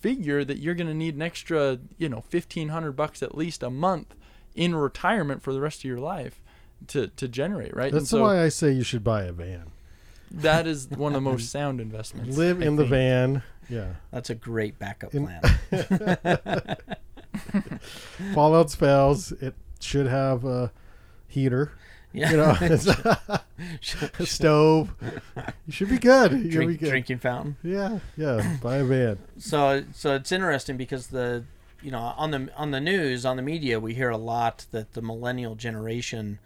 figure 0.00 0.44
that 0.44 0.58
you're 0.58 0.74
going 0.74 0.86
to 0.86 0.94
need 0.94 1.14
an 1.14 1.22
extra 1.22 1.78
you 1.96 2.08
know 2.08 2.22
1500 2.30 2.92
bucks 2.92 3.22
at 3.22 3.36
least 3.36 3.62
a 3.62 3.70
month 3.70 4.14
in 4.54 4.74
retirement 4.74 5.42
for 5.42 5.52
the 5.52 5.60
rest 5.60 5.80
of 5.80 5.84
your 5.84 5.98
life 5.98 6.40
to 6.86 7.08
to 7.08 7.28
generate 7.28 7.74
right? 7.74 7.92
That's 7.92 8.10
so, 8.10 8.22
why 8.22 8.42
i 8.42 8.48
say 8.48 8.70
you 8.72 8.82
should 8.84 9.04
buy 9.04 9.24
a 9.24 9.32
van. 9.32 9.72
That 10.30 10.66
is 10.66 10.88
one 10.88 11.12
of 11.12 11.14
the 11.14 11.30
most 11.30 11.50
sound 11.50 11.80
investments 11.80 12.36
live 12.36 12.62
in 12.62 12.76
the 12.76 12.84
van 12.84 13.42
yeah. 13.68 13.94
That's 14.10 14.30
a 14.30 14.34
great 14.34 14.78
backup 14.78 15.14
In- 15.14 15.26
plan. 15.26 15.42
Fallout 18.34 18.70
spells. 18.70 19.32
It 19.32 19.54
should 19.80 20.06
have 20.06 20.44
a 20.44 20.72
heater. 21.26 21.72
Yeah. 22.12 22.30
You 22.30 22.36
know, 22.38 22.56
a 24.18 24.26
stove. 24.26 24.94
You 25.66 25.72
should 25.72 25.90
be 25.90 25.98
good. 25.98 26.32
you 26.32 26.50
Drink, 26.50 26.72
be 26.72 26.76
good. 26.78 26.88
Drinking 26.88 27.18
fountain. 27.18 27.56
Yeah, 27.62 27.98
yeah. 28.16 28.56
Buy 28.62 28.76
a 28.76 28.84
van. 28.84 29.18
So, 29.38 29.84
so 29.92 30.14
it's 30.14 30.32
interesting 30.32 30.76
because 30.78 31.08
the, 31.08 31.44
you 31.82 31.90
know, 31.90 32.14
on 32.16 32.30
the 32.30 32.50
on 32.56 32.70
the 32.70 32.80
news, 32.80 33.26
on 33.26 33.36
the 33.36 33.42
media, 33.42 33.78
we 33.78 33.94
hear 33.94 34.08
a 34.08 34.16
lot 34.16 34.66
that 34.70 34.94
the 34.94 35.02
millennial 35.02 35.54
generation 35.54 36.38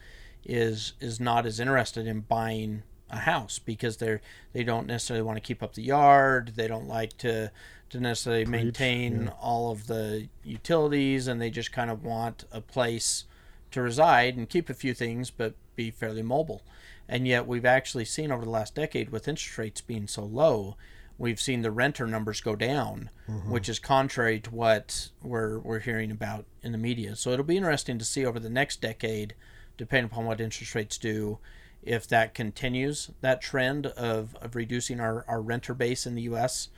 is 0.45 0.95
is 1.01 1.21
not 1.21 1.47
as 1.47 1.61
interested 1.61 2.07
in 2.09 2.21
buying 2.23 2.83
a 3.13 3.19
house 3.19 3.59
because 3.59 3.99
they're 3.99 4.21
they 4.53 4.65
don't 4.65 4.87
necessarily 4.87 5.23
want 5.23 5.37
to 5.37 5.41
keep 5.41 5.63
up 5.63 5.75
the 5.75 5.83
yard. 5.83 6.55
They 6.57 6.67
don't 6.67 6.89
like 6.89 7.17
to 7.19 7.53
to 7.91 8.01
necessarily 8.01 8.47
Preach, 8.47 8.65
maintain 8.65 9.25
yeah. 9.25 9.31
all 9.41 9.71
of 9.71 9.87
the 9.87 10.29
utilities, 10.43 11.29
and 11.29 11.41
they 11.41 11.51
just 11.51 11.73
kind 11.73 11.91
of 11.91 12.03
want 12.03 12.45
a 12.51 12.63
place 12.63 13.25
to 13.71 13.83
reside 13.83 14.37
and 14.37 14.49
keep 14.49 14.71
a 14.71 14.75
few 14.75 14.95
things, 14.95 15.31
but 15.31 15.55
be 15.77 15.91
fairly 15.91 16.23
mobile. 16.23 16.63
And 17.09 17.29
yet, 17.29 17.47
we've 17.47 17.67
actually 17.67 18.07
seen 18.07 18.33
over 18.33 18.45
the 18.45 18.51
last 18.51 18.75
decade, 18.75 19.11
with 19.11 19.29
interest 19.29 19.59
rates 19.59 19.81
being 19.83 20.09
so 20.09 20.25
low, 20.25 20.77
we've 21.19 21.41
seen 21.41 21.61
the 21.61 21.71
renter 21.71 22.07
numbers 22.07 22.41
go 22.41 22.57
down, 22.57 23.11
mm-hmm. 23.29 23.51
which 23.51 23.69
is 23.69 23.79
contrary 23.79 24.41
to 24.41 24.51
what 24.51 25.11
we're 25.23 25.59
we're 25.59 25.81
hearing 25.81 26.11
about 26.11 26.47
in 26.63 26.73
the 26.73 26.79
media. 26.79 27.15
So 27.15 27.31
it'll 27.31 27.45
be 27.45 27.59
interesting 27.59 27.99
to 27.99 28.05
see 28.05 28.25
over 28.25 28.41
the 28.41 28.49
next 28.49 28.81
decade, 28.81 29.35
depending 29.77 30.11
upon 30.11 30.25
what 30.25 30.41
interest 30.41 30.75
rates 30.75 30.97
do, 30.97 31.39
if 31.83 32.07
that 32.09 32.35
continues 32.35 33.11
that 33.21 33.41
trend 33.41 33.87
of, 33.87 34.37
of 34.41 34.55
reducing 34.55 35.01
our, 35.01 35.25
our 35.29 35.41
renter 35.41 35.75
base 35.75 36.07
in 36.07 36.15
the 36.15 36.23
U.S. 36.23 36.69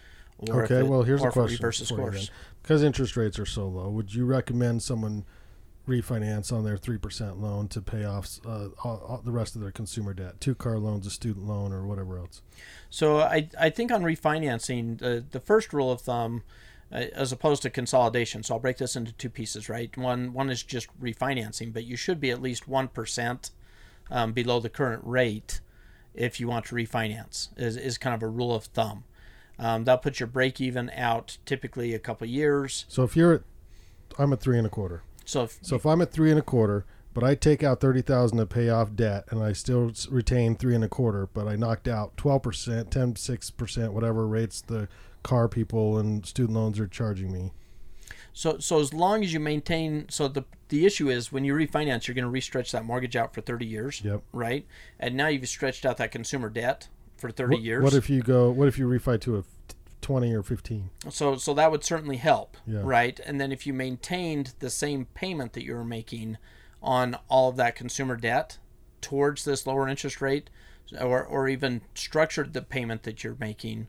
okay, 0.49 0.81
it, 0.81 0.87
well, 0.87 1.03
here's 1.03 1.23
a 1.23 1.31
question 1.31 1.59
versus 1.61 1.91
course. 1.91 2.31
Because 2.63 2.83
interest 2.83 3.17
rates 3.17 3.39
are 3.39 3.47
so 3.47 3.69
low, 3.69 3.89
would 3.91 4.15
you 4.15 4.25
recommend 4.25 4.83
someone 4.83 5.25
refinance 5.87 6.51
on 6.51 6.65
their 6.65 6.79
three 6.79 6.97
percent 6.97 7.39
loan 7.41 7.69
to 7.69 7.83
pay 7.83 8.05
off 8.05 8.39
uh, 8.47 8.69
all, 8.83 9.05
all 9.07 9.21
the 9.23 9.33
rest 9.33 9.55
of 9.55 9.61
their 9.61 9.71
consumer 9.71 10.15
debt, 10.15 10.41
two 10.41 10.55
car 10.55 10.79
loans, 10.79 11.07
a 11.07 11.11
student 11.11 11.47
loan, 11.47 11.73
or 11.73 11.87
whatever 11.87 12.19
else? 12.19 12.41
So 12.89 13.21
I 13.21 13.49
I 13.61 13.71
think 13.71 13.93
on 13.93 14.03
refinancing, 14.03 14.99
the 14.99 15.25
the 15.31 15.41
first 15.41 15.73
rule 15.73 15.93
of 15.93 16.01
thumb. 16.01 16.43
Uh, 16.93 17.07
as 17.15 17.33
opposed 17.33 17.63
to 17.63 17.71
consolidation, 17.71 18.43
so 18.43 18.55
I'll 18.55 18.61
break 18.61 18.77
this 18.77 18.95
into 18.95 19.11
two 19.13 19.31
pieces, 19.31 19.71
right? 19.71 19.97
One 19.97 20.35
one 20.35 20.51
is 20.51 20.63
just 20.63 20.87
refinancing, 21.01 21.73
but 21.73 21.85
you 21.85 21.97
should 21.97 22.21
be 22.21 22.31
at 22.31 22.43
least 22.43 22.69
one 22.69 22.89
percent 22.89 23.51
um, 24.11 24.33
below 24.33 24.61
the 24.61 24.69
current 24.69 25.03
rate 25.05 25.61
if 26.15 26.39
you 26.39 26.47
want 26.47 26.67
to 26.67 26.75
refinance 26.75 27.49
is, 27.57 27.77
is 27.77 27.99
kind 27.99 28.15
of 28.15 28.23
a 28.23 28.29
rule 28.29 28.55
of 28.55 28.65
thumb 28.65 29.05
um, 29.59 29.85
that 29.85 30.03
puts 30.03 30.21
your 30.21 30.27
break 30.27 30.61
even 30.61 30.91
out 30.91 31.39
typically 31.45 31.95
a 31.95 31.99
couple 31.99 32.27
years 32.27 32.85
so 32.89 33.03
if 33.03 33.17
you're 33.17 33.33
at 33.33 33.43
i'm 34.19 34.33
at 34.33 34.41
three 34.41 34.59
and 34.59 34.67
a 34.67 34.71
quarter 34.71 35.03
so 35.25 35.45
if 35.45 35.59
so 35.63 35.77
if 35.77 35.87
i'm 35.87 36.01
at 36.01 36.13
three 36.13 36.31
and 36.31 36.39
a 36.39 36.43
quarter 36.43 36.85
but 37.15 37.23
I 37.23 37.37
take 37.37 37.63
out 37.63 37.81
thirty 37.81 38.03
thousand 38.03 38.39
to 38.39 38.47
pay 38.47 38.69
off 38.69 38.97
debt, 38.97 39.27
and 39.31 39.41
I 39.41 39.53
still 39.53 39.93
retain 40.11 40.57
three 40.57 40.75
and 40.75 40.83
a 40.83 40.89
quarter. 40.89 41.29
But 41.33 41.47
I 41.47 41.55
knocked 41.55 41.87
out 41.87 42.17
twelve 42.17 42.43
percent, 42.43 42.91
10, 42.91 43.15
6 43.15 43.51
percent, 43.51 43.93
whatever 43.93 44.27
rates 44.27 44.61
the 44.61 44.89
car 45.23 45.49
people 45.49 45.97
and 45.97 46.27
student 46.27 46.57
loans 46.57 46.79
are 46.79 46.89
charging 46.89 47.33
me. 47.33 47.53
So, 48.33 48.59
so 48.59 48.81
as 48.81 48.93
long 48.93 49.23
as 49.23 49.33
you 49.33 49.39
maintain, 49.39 50.07
so 50.11 50.27
the 50.27 50.45
the 50.75 50.85
issue 50.85 51.09
is 51.09 51.31
when 51.31 51.45
you 51.45 51.55
refinance, 51.55 52.09
you're 52.09 52.17
going 52.17 52.25
to 52.25 52.31
restretch 52.31 52.73
that 52.73 52.85
mortgage 52.85 53.15
out 53.15 53.33
for 53.33 53.41
30 53.41 53.65
years, 53.65 54.03
yep. 54.05 54.23
right? 54.33 54.67
And 54.99 55.17
now 55.17 55.29
you've 55.29 55.49
stretched 55.49 55.87
out 55.87 55.99
that 55.99 56.11
consumer 56.11 56.51
debt 56.51 56.89
for 57.17 57.31
30 57.31 57.55
what, 57.55 57.63
years. 57.63 57.85
What 57.85 57.95
if 57.95 58.11
you 58.11 58.23
go? 58.23 58.51
What 58.51 58.67
if 58.67 58.77
you 58.77 58.89
refi 58.89 59.21
to 59.21 59.39
a 59.39 59.45
20 60.01 60.35
or 60.35 60.43
15? 60.43 60.91
So, 61.11 61.37
so 61.37 61.55
that 61.55 61.71
would 61.71 61.85
certainly 61.85 62.17
help, 62.17 62.57
yeah. 62.67 62.81
right? 62.83 63.21
And 63.21 63.41
then 63.41 63.53
if 63.53 63.69
you 63.69 63.73
maintained 63.73 64.55
the 64.59 64.69
same 64.69 65.07
payment 65.15 65.53
that 65.53 65.63
you 65.63 65.75
were 65.75 65.85
making 65.85 66.39
on 66.83 67.17
all 67.29 67.51
of 67.51 67.57
that 67.57 67.77
consumer 67.77 68.17
debt 68.17 68.59
towards 69.01 69.45
this 69.45 69.69
lower 69.69 69.89
interest 69.89 70.21
rate, 70.21 70.51
or 71.01 71.25
or 71.25 71.49
even 71.49 71.83
structured 71.95 72.53
the 72.53 72.63
payment 72.63 73.05
that 73.05 73.23
you're 73.23 73.37
making 73.41 73.87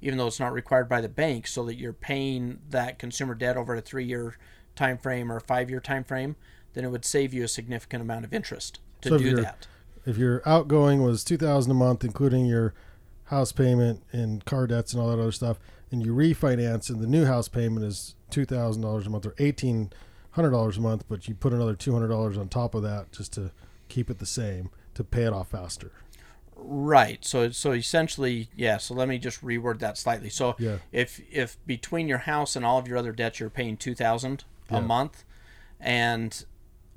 even 0.00 0.18
though 0.18 0.26
it's 0.26 0.40
not 0.40 0.52
required 0.52 0.88
by 0.88 1.00
the 1.00 1.08
bank, 1.08 1.46
so 1.46 1.64
that 1.64 1.76
you're 1.76 1.92
paying 1.92 2.58
that 2.68 2.98
consumer 2.98 3.36
debt 3.36 3.56
over 3.56 3.76
a 3.76 3.80
three-year 3.80 4.36
time 4.74 4.98
frame 4.98 5.30
or 5.30 5.36
a 5.36 5.40
five-year 5.40 5.80
time 5.80 6.04
frame, 6.04 6.36
then 6.74 6.84
it 6.84 6.88
would 6.88 7.04
save 7.04 7.34
you 7.34 7.44
a 7.44 7.48
significant 7.48 8.02
amount 8.02 8.24
of 8.24 8.32
interest 8.32 8.80
to 9.02 9.10
so 9.10 9.18
do 9.18 9.36
that. 9.36 9.66
If 10.04 10.16
your 10.18 10.42
outgoing 10.46 11.02
was 11.02 11.22
two 11.22 11.36
thousand 11.36 11.70
a 11.70 11.74
month, 11.74 12.04
including 12.04 12.46
your 12.46 12.74
house 13.24 13.52
payment 13.52 14.02
and 14.12 14.44
car 14.44 14.66
debts 14.66 14.92
and 14.92 15.02
all 15.02 15.08
that 15.08 15.20
other 15.20 15.32
stuff, 15.32 15.58
and 15.90 16.04
you 16.04 16.14
refinance, 16.14 16.90
and 16.90 17.00
the 17.00 17.06
new 17.06 17.24
house 17.24 17.48
payment 17.48 17.84
is 17.84 18.14
two 18.30 18.44
thousand 18.44 18.82
dollars 18.82 19.06
a 19.06 19.10
month 19.10 19.26
or 19.26 19.34
eighteen 19.38 19.92
hundred 20.32 20.50
dollars 20.50 20.78
a 20.78 20.80
month, 20.80 21.04
but 21.08 21.28
you 21.28 21.34
put 21.34 21.52
another 21.52 21.74
two 21.74 21.92
hundred 21.92 22.08
dollars 22.08 22.38
on 22.38 22.48
top 22.48 22.74
of 22.74 22.82
that 22.82 23.12
just 23.12 23.32
to 23.34 23.50
keep 23.88 24.10
it 24.10 24.18
the 24.18 24.26
same 24.26 24.70
to 24.94 25.04
pay 25.04 25.22
it 25.24 25.32
off 25.32 25.50
faster. 25.50 25.92
Right. 26.56 27.24
So 27.24 27.50
so 27.50 27.72
essentially, 27.72 28.48
yeah. 28.56 28.78
So 28.78 28.94
let 28.94 29.08
me 29.08 29.18
just 29.18 29.42
reword 29.42 29.78
that 29.80 29.98
slightly. 29.98 30.30
So 30.30 30.56
yeah. 30.58 30.78
if 30.90 31.20
if 31.30 31.58
between 31.66 32.08
your 32.08 32.18
house 32.18 32.56
and 32.56 32.64
all 32.64 32.78
of 32.78 32.88
your 32.88 32.96
other 32.96 33.12
debts, 33.12 33.40
you're 33.40 33.50
paying 33.50 33.76
two 33.76 33.94
thousand 33.94 34.44
yeah. 34.72 34.78
a 34.78 34.82
month, 34.82 35.24
and 35.80 36.44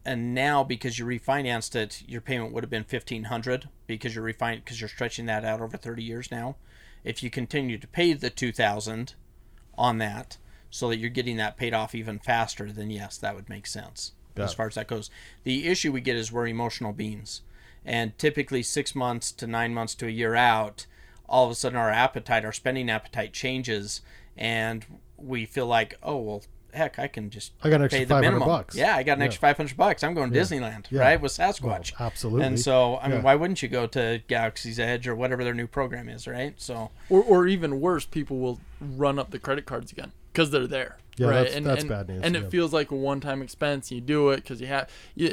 and 0.06 0.34
now 0.34 0.64
because 0.64 1.00
you 1.00 1.06
refinanced 1.06 1.76
it, 1.76 2.04
your 2.08 2.22
payment 2.22 2.54
would 2.54 2.64
have 2.64 2.70
been 2.70 2.84
fifteen 2.84 3.26
hundred 3.26 3.70
because 3.88 4.16
you're 4.16 4.26
refin 4.26 4.56
because 4.56 4.82
you're 4.82 4.90
stretching 4.90 5.26
that 5.28 5.46
out 5.46 5.62
over 5.62 5.78
thirty 5.78 6.04
years 6.04 6.32
now. 6.32 6.56
If 7.04 7.22
you 7.22 7.30
continue 7.30 7.78
to 7.78 7.88
pay 7.88 8.14
the 8.14 8.30
two 8.30 8.52
thousand 8.52 9.16
on 9.78 9.98
that, 10.00 10.38
so 10.70 10.90
that 10.90 10.98
you're 10.98 11.10
getting 11.10 11.38
that 11.38 11.58
paid 11.58 11.74
off 11.74 11.96
even 11.96 12.20
faster, 12.20 12.72
then 12.72 12.90
yes, 12.90 13.18
that 13.18 13.36
would 13.36 13.50
make 13.50 13.68
sense 13.68 14.14
Got 14.36 14.44
as 14.44 14.54
far 14.54 14.68
as 14.68 14.76
that 14.76 14.88
goes. 14.88 15.10
The 15.44 15.68
issue 15.68 15.92
we 15.92 16.02
get 16.02 16.16
is 16.16 16.32
we're 16.32 16.48
emotional 16.48 16.94
beings 16.94 17.42
and 17.86 18.18
typically 18.18 18.64
six 18.64 18.96
months 18.96 19.32
to 19.32 19.48
nine 19.48 19.74
months 19.74 19.96
to 19.96 20.08
a 20.08 20.12
year 20.12 20.36
out 20.36 20.88
all 21.30 21.46
of 21.46 21.52
a 21.52 21.56
sudden 21.56 21.78
our 21.78 21.92
appetite 21.92 22.44
our 22.44 22.52
spending 22.52 22.90
appetite 22.90 23.32
changes 23.32 24.02
and 24.36 24.86
we 25.18 25.46
feel 25.46 25.68
like 25.68 25.98
oh 26.02 26.18
well 26.18 26.44
heck 26.76 27.00
i 27.00 27.08
can 27.08 27.30
just 27.30 27.54
I 27.64 27.70
got 27.70 27.78
an 27.78 27.84
extra 27.84 28.00
pay 28.00 28.04
the 28.06 28.10
500 28.10 28.28
minimum 28.32 28.48
bucks. 28.48 28.76
yeah 28.76 28.96
i 28.96 29.04
got 29.04 29.14
an 29.14 29.20
Yeah. 29.22 29.26
extra 29.26 29.42
500 29.42 29.78
bucks 29.78 30.04
i'm 30.04 30.14
going 30.14 30.34
Yeah. 30.34 30.42
disneyland 30.42 30.86
Yeah. 30.92 31.02
right 31.02 31.22
with 31.22 31.32
sasquatch 31.32 31.98
Well, 31.98 32.08
absolutely. 32.08 32.46
and 32.46 32.60
so 32.60 32.98
i 32.98 33.08
mean 33.08 33.18
Yeah. 33.18 33.24
why 33.24 33.36
wouldn't 33.36 33.62
you 33.64 33.70
go 33.70 33.88
to 33.88 34.22
galaxy's 34.28 34.80
edge 34.80 35.08
or 35.08 35.16
whatever 35.16 35.44
their 35.44 35.54
new 35.54 35.68
program 35.68 36.10
is 36.10 36.28
right 36.28 36.54
so 36.58 36.92
Or, 37.10 37.24
or 37.24 37.48
even 37.48 37.80
worse, 37.82 38.06
people 38.06 38.38
will 38.40 38.60
run 38.82 39.18
up 39.20 39.32
the 39.32 39.40
credit 39.40 39.66
cards 39.66 39.92
again 39.92 40.12
because 40.34 40.52
they're 40.52 40.68
there. 40.68 40.98
Yeah, 41.18 41.28
right? 41.28 41.34
that's- 41.36 41.56
and, 41.56 41.66
that's 41.66 41.82
and, 41.82 41.90
bad 41.90 42.10
news, 42.10 42.22
And 42.24 42.36
yeah. 42.36 42.42
it 42.42 42.52
feels 42.52 42.74
like 42.74 42.92
a 42.92 42.96
one-time 42.96 43.42
expense. 43.42 43.90
You 43.90 44.02
do 44.02 44.32
it 44.32 44.38
because 44.38 44.60
you 44.60 44.68
have. 44.68 44.90
You, 45.16 45.30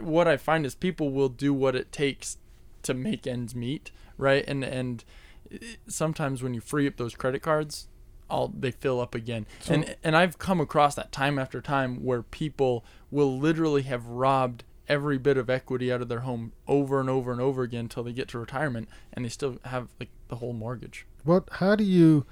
what 0.00 0.28
I 0.28 0.36
find 0.36 0.64
is 0.64 0.76
people 0.76 1.10
will 1.10 1.28
do 1.28 1.52
what 1.52 1.74
it 1.74 1.90
takes 1.90 2.38
to 2.84 2.94
make 2.94 3.26
ends 3.26 3.52
meet, 3.52 3.90
right? 4.16 4.44
And 4.46 4.62
and 4.62 5.02
eh, 5.50 5.56
sometimes 5.88 6.40
when 6.44 6.54
you 6.54 6.60
free 6.60 6.86
up 6.86 6.96
those 6.98 7.16
credit 7.16 7.42
cards, 7.42 7.88
all 8.30 8.48
they 8.48 8.70
fill 8.70 9.00
up 9.00 9.14
again. 9.14 9.46
So- 9.60 9.74
and 9.74 9.96
and 10.02 10.16
I've 10.16 10.38
come 10.38 10.60
across 10.60 10.94
that 10.94 11.12
time 11.12 11.38
after 11.38 11.60
time 11.60 12.02
where 12.04 12.22
people 12.22 12.84
will 13.10 13.38
literally 13.38 13.82
have 13.82 14.06
robbed 14.06 14.64
every 14.88 15.16
bit 15.18 15.36
of 15.36 15.48
equity 15.48 15.90
out 15.92 16.02
of 16.02 16.08
their 16.08 16.20
home 16.20 16.52
over 16.68 17.00
and 17.00 17.08
over 17.08 17.32
and 17.32 17.40
over 17.40 17.62
again 17.62 17.80
until 17.80 18.02
they 18.02 18.12
get 18.12 18.28
to 18.28 18.38
retirement 18.38 18.86
and 19.12 19.24
they 19.24 19.28
still 19.30 19.58
have 19.64 19.88
like 19.98 20.10
the 20.28 20.36
whole 20.36 20.52
mortgage. 20.52 21.06
What? 21.24 21.48
How 21.52 21.74
do 21.74 21.84
you 21.84 22.26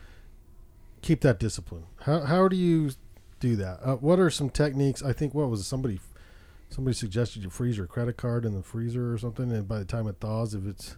keep 1.00 1.20
that 1.22 1.38
discipline? 1.38 1.85
How 2.02 2.20
how 2.20 2.48
do 2.48 2.57
you 2.57 2.90
do 3.40 3.57
that? 3.57 3.81
Uh, 3.83 3.96
what 3.96 4.18
are 4.20 4.31
some 4.31 4.50
techniques? 4.50 5.02
I 5.02 5.12
think 5.12 5.35
what 5.35 5.48
was 5.50 5.66
somebody 5.66 6.00
somebody 6.68 6.94
suggested 6.94 7.42
you 7.42 7.50
freeze 7.50 7.76
your 7.76 7.87
credit 7.87 8.16
card 8.16 8.44
in 8.44 8.55
the 8.55 8.62
freezer 8.62 9.12
or 9.12 9.18
something, 9.18 9.50
and 9.52 9.68
by 9.68 9.78
the 9.78 9.85
time 9.85 10.07
it 10.07 10.16
thaws, 10.20 10.55
if 10.55 10.66
it's 10.66 10.96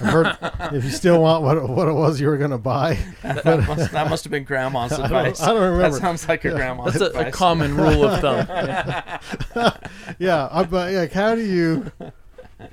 I've 0.00 0.74
if 0.74 0.84
you 0.84 0.90
still 0.90 1.20
want 1.22 1.42
what 1.42 1.56
it, 1.56 1.62
what 1.68 1.88
it 1.88 1.92
was 1.92 2.20
you 2.20 2.28
were 2.28 2.36
gonna 2.38 2.58
buy. 2.58 2.98
that, 3.22 3.42
that 3.44 3.66
must, 3.66 3.92
that 3.92 4.08
must 4.10 4.24
have 4.24 4.30
been 4.30 4.44
grandma's 4.44 4.92
I 4.94 4.96
don't- 4.96 5.04
advice 5.06 5.40
I 5.42 5.46
don't 5.52 5.60
remember. 5.62 5.90
that 5.90 6.00
sounds 6.00 6.28
like 6.28 6.44
your 6.44 6.52
Yeah. 6.52 6.58
grandma's 6.58 6.94
That's 6.94 7.14
a, 7.14 7.28
a 7.28 7.30
common 7.32 7.76
rule 7.76 8.04
of 8.04 8.20
thumb. 8.20 8.46
Yeah. 8.48 9.18
Uh, 9.54 9.70
yeah, 10.18 10.48
I, 10.50 10.62
but 10.64 10.92
like, 10.92 11.12
how 11.12 11.34
do 11.34 11.42
you 11.42 11.90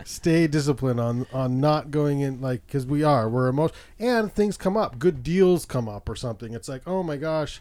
stay 0.04 0.46
disciplined 0.46 1.00
on 1.00 1.26
on 1.34 1.60
not 1.60 1.90
going 1.90 2.20
in 2.22 2.40
like 2.42 2.66
because 2.68 2.86
we 2.86 3.04
are 3.04 3.28
we're 3.28 3.48
emotional 3.48 3.76
and 4.00 4.32
things 4.32 4.56
come 4.58 4.78
up, 4.78 5.00
good 5.00 5.24
deals 5.24 5.66
come 5.66 5.90
up 5.90 6.08
or 6.08 6.16
something. 6.16 6.54
It's 6.54 6.70
like 6.70 6.84
oh 6.88 7.02
my 7.02 7.18
gosh, 7.18 7.60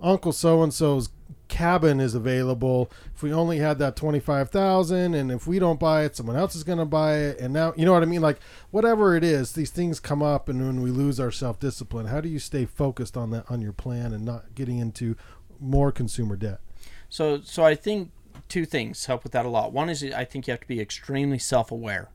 Uncle 0.00 0.32
so 0.32 0.62
and 0.62 0.74
so's 0.74 1.08
cabin 1.50 2.00
is 2.00 2.14
available. 2.14 2.90
If 3.14 3.22
we 3.22 3.32
only 3.32 3.58
had 3.58 3.78
that 3.80 3.96
twenty 3.96 4.20
five 4.20 4.48
thousand, 4.48 5.14
and 5.14 5.30
if 5.30 5.46
we 5.46 5.58
don't 5.58 5.78
buy 5.78 6.04
it, 6.04 6.16
someone 6.16 6.36
else 6.36 6.54
is 6.54 6.64
going 6.64 6.78
to 6.78 6.86
buy 6.86 7.16
it. 7.16 7.38
And 7.38 7.52
now 7.52 7.74
you 7.76 7.84
know 7.84 7.92
what 7.92 8.02
I 8.02 8.06
mean. 8.06 8.22
Like 8.22 8.38
whatever 8.70 9.14
it 9.14 9.24
is, 9.24 9.52
these 9.52 9.70
things 9.70 10.00
come 10.00 10.22
up, 10.22 10.48
and 10.48 10.64
when 10.64 10.80
we 10.80 10.90
lose 10.90 11.20
our 11.20 11.30
self 11.30 11.58
discipline, 11.58 12.06
how 12.06 12.22
do 12.22 12.28
you 12.30 12.38
stay 12.38 12.64
focused 12.64 13.16
on 13.16 13.30
that 13.32 13.50
on 13.50 13.60
your 13.60 13.72
plan 13.72 14.14
and 14.14 14.24
not 14.24 14.54
getting 14.54 14.78
into 14.78 15.16
more 15.60 15.92
consumer 15.92 16.36
debt? 16.36 16.60
So, 17.10 17.40
so 17.42 17.64
I 17.64 17.74
think 17.74 18.12
two 18.48 18.64
things 18.64 19.04
help 19.06 19.24
with 19.24 19.32
that 19.32 19.44
a 19.44 19.48
lot. 19.48 19.72
One 19.72 19.90
is 19.90 20.02
I 20.02 20.24
think 20.24 20.46
you 20.46 20.52
have 20.52 20.60
to 20.60 20.68
be 20.68 20.80
extremely 20.80 21.38
self-aware. 21.38 22.08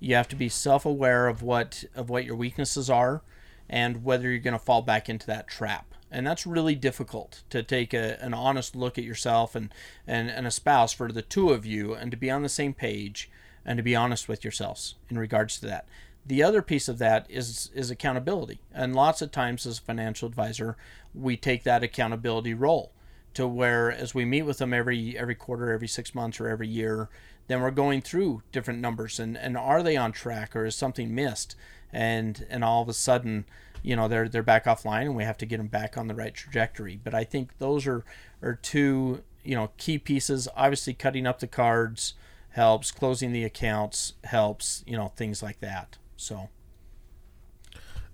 You 0.00 0.16
have 0.16 0.28
to 0.28 0.36
be 0.36 0.48
self-aware 0.48 1.28
of 1.28 1.42
what 1.42 1.84
of 1.94 2.10
what 2.10 2.24
your 2.24 2.36
weaknesses 2.36 2.90
are, 2.90 3.22
and 3.70 4.04
whether 4.04 4.28
you're 4.28 4.40
going 4.40 4.58
to 4.58 4.64
fall 4.64 4.82
back 4.82 5.08
into 5.08 5.26
that 5.28 5.46
trap. 5.46 5.94
And 6.12 6.26
that's 6.26 6.46
really 6.46 6.74
difficult 6.74 7.42
to 7.48 7.62
take 7.62 7.94
a, 7.94 8.22
an 8.22 8.34
honest 8.34 8.76
look 8.76 8.98
at 8.98 9.04
yourself 9.04 9.54
and, 9.54 9.72
and 10.06 10.28
and 10.28 10.46
a 10.46 10.50
spouse 10.50 10.92
for 10.92 11.10
the 11.10 11.22
two 11.22 11.50
of 11.50 11.64
you, 11.64 11.94
and 11.94 12.10
to 12.10 12.18
be 12.18 12.30
on 12.30 12.42
the 12.42 12.50
same 12.50 12.74
page, 12.74 13.30
and 13.64 13.78
to 13.78 13.82
be 13.82 13.96
honest 13.96 14.28
with 14.28 14.44
yourselves 14.44 14.96
in 15.08 15.18
regards 15.18 15.58
to 15.58 15.66
that. 15.66 15.86
The 16.26 16.42
other 16.42 16.60
piece 16.60 16.86
of 16.86 16.98
that 16.98 17.26
is 17.30 17.70
is 17.74 17.90
accountability, 17.90 18.60
and 18.74 18.94
lots 18.94 19.22
of 19.22 19.32
times 19.32 19.66
as 19.66 19.78
a 19.78 19.82
financial 19.82 20.28
advisor, 20.28 20.76
we 21.14 21.36
take 21.36 21.64
that 21.64 21.82
accountability 21.82 22.52
role 22.52 22.92
to 23.34 23.48
where 23.48 23.90
as 23.90 24.14
we 24.14 24.26
meet 24.26 24.42
with 24.42 24.58
them 24.58 24.74
every 24.74 25.16
every 25.18 25.34
quarter, 25.34 25.72
every 25.72 25.88
six 25.88 26.14
months, 26.14 26.38
or 26.38 26.48
every 26.48 26.68
year, 26.68 27.08
then 27.48 27.62
we're 27.62 27.70
going 27.70 28.02
through 28.02 28.42
different 28.52 28.80
numbers 28.80 29.18
and 29.18 29.36
and 29.38 29.56
are 29.56 29.82
they 29.82 29.96
on 29.96 30.12
track 30.12 30.54
or 30.54 30.66
is 30.66 30.76
something 30.76 31.14
missed, 31.14 31.56
and 31.90 32.46
and 32.50 32.62
all 32.62 32.82
of 32.82 32.88
a 32.90 32.94
sudden, 32.94 33.46
you 33.82 33.96
know 33.96 34.08
they're 34.08 34.28
they're 34.28 34.42
back 34.42 34.64
offline 34.66 35.02
and 35.02 35.16
we 35.16 35.24
have 35.24 35.38
to 35.38 35.46
get 35.46 35.56
them 35.58 35.66
back 35.68 35.96
on 35.98 36.06
the 36.08 36.14
right 36.14 36.34
trajectory. 36.34 36.98
But 37.02 37.14
I 37.14 37.24
think 37.24 37.58
those 37.58 37.86
are 37.86 38.04
are 38.42 38.54
two 38.54 39.22
you 39.44 39.54
know 39.54 39.70
key 39.76 39.98
pieces. 39.98 40.48
Obviously, 40.56 40.94
cutting 40.94 41.26
up 41.26 41.40
the 41.40 41.46
cards 41.46 42.14
helps, 42.50 42.90
closing 42.90 43.32
the 43.32 43.44
accounts 43.44 44.14
helps, 44.24 44.84
you 44.86 44.96
know 44.96 45.08
things 45.16 45.42
like 45.42 45.60
that. 45.60 45.98
So. 46.16 46.48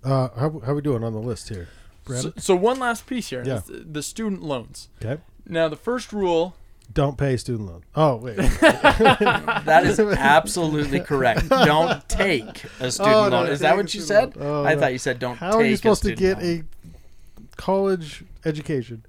Uh, 0.03 0.29
how 0.39 0.61
how 0.65 0.73
we 0.73 0.81
doing 0.81 1.03
on 1.03 1.11
the 1.13 1.19
list 1.19 1.49
here, 1.49 1.67
So, 2.07 2.31
so 2.37 2.55
one 2.55 2.79
last 2.79 3.05
piece 3.05 3.29
here. 3.29 3.43
Yeah. 3.45 3.59
the- 3.65 3.85
the 3.91 4.01
student 4.03 4.41
loans. 4.41 4.87
okay. 5.03 5.21
Now 5.45 5.67
the 5.67 5.75
first 5.75 6.13
rule. 6.13 6.55
Don't 6.91 7.17
pay 7.17 7.37
student 7.37 7.67
loan. 7.69 7.83
Oh 7.95 8.15
wait. 8.17 8.37
That 8.59 9.83
is 9.85 9.99
absolutely 9.99 10.99
correct. 10.99 11.47
Don't 11.49 12.07
take 12.09 12.63
a 12.79 12.89
student 12.91 13.15
Oh, 13.15 13.29
no, 13.29 13.41
loan. 13.41 13.47
Is 13.49 13.59
that 13.59 13.75
what 13.77 13.93
you 13.93 14.01
said? 14.01 14.33
Oh, 14.39 14.63
I 14.63 14.73
no. 14.73 14.79
thought 14.81 14.91
you 14.93 14.97
said 14.97 15.19
don't 15.19 15.37
How 15.37 15.51
take 15.51 15.59
are 15.61 15.65
you 15.65 15.75
supposed 15.77 16.03
to 16.03 16.15
get 16.15 16.41
loan. 16.41 16.65
a 16.95 17.55
college 17.55 18.23
education? 18.45 19.05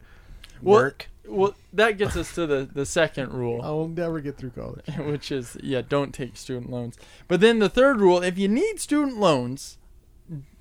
Well- 0.63 0.81
work? 0.83 1.07
Well, 1.27 1.55
that 1.73 1.97
gets 1.97 2.17
us 2.17 2.35
to 2.35 2.45
the 2.47 2.69
the 2.73 2.85
second 2.85 3.33
rule. 3.33 3.63
I 3.65 3.71
will 3.71 3.87
never 3.89 4.21
get 4.21 4.37
through 4.37 4.51
college. 4.51 4.85
which 4.99 5.31
is 5.31 5.57
yeah, 5.63 5.81
don't 5.81 6.13
take 6.13 6.37
student 6.37 6.71
loans. 6.71 6.99
But 7.29 7.41
then 7.41 7.61
the 7.61 7.69
third 7.69 8.01
rule, 8.01 8.21
if 8.23 8.37
you 8.37 8.49
need 8.49 8.81
student 8.81 9.17
loans, 9.19 9.79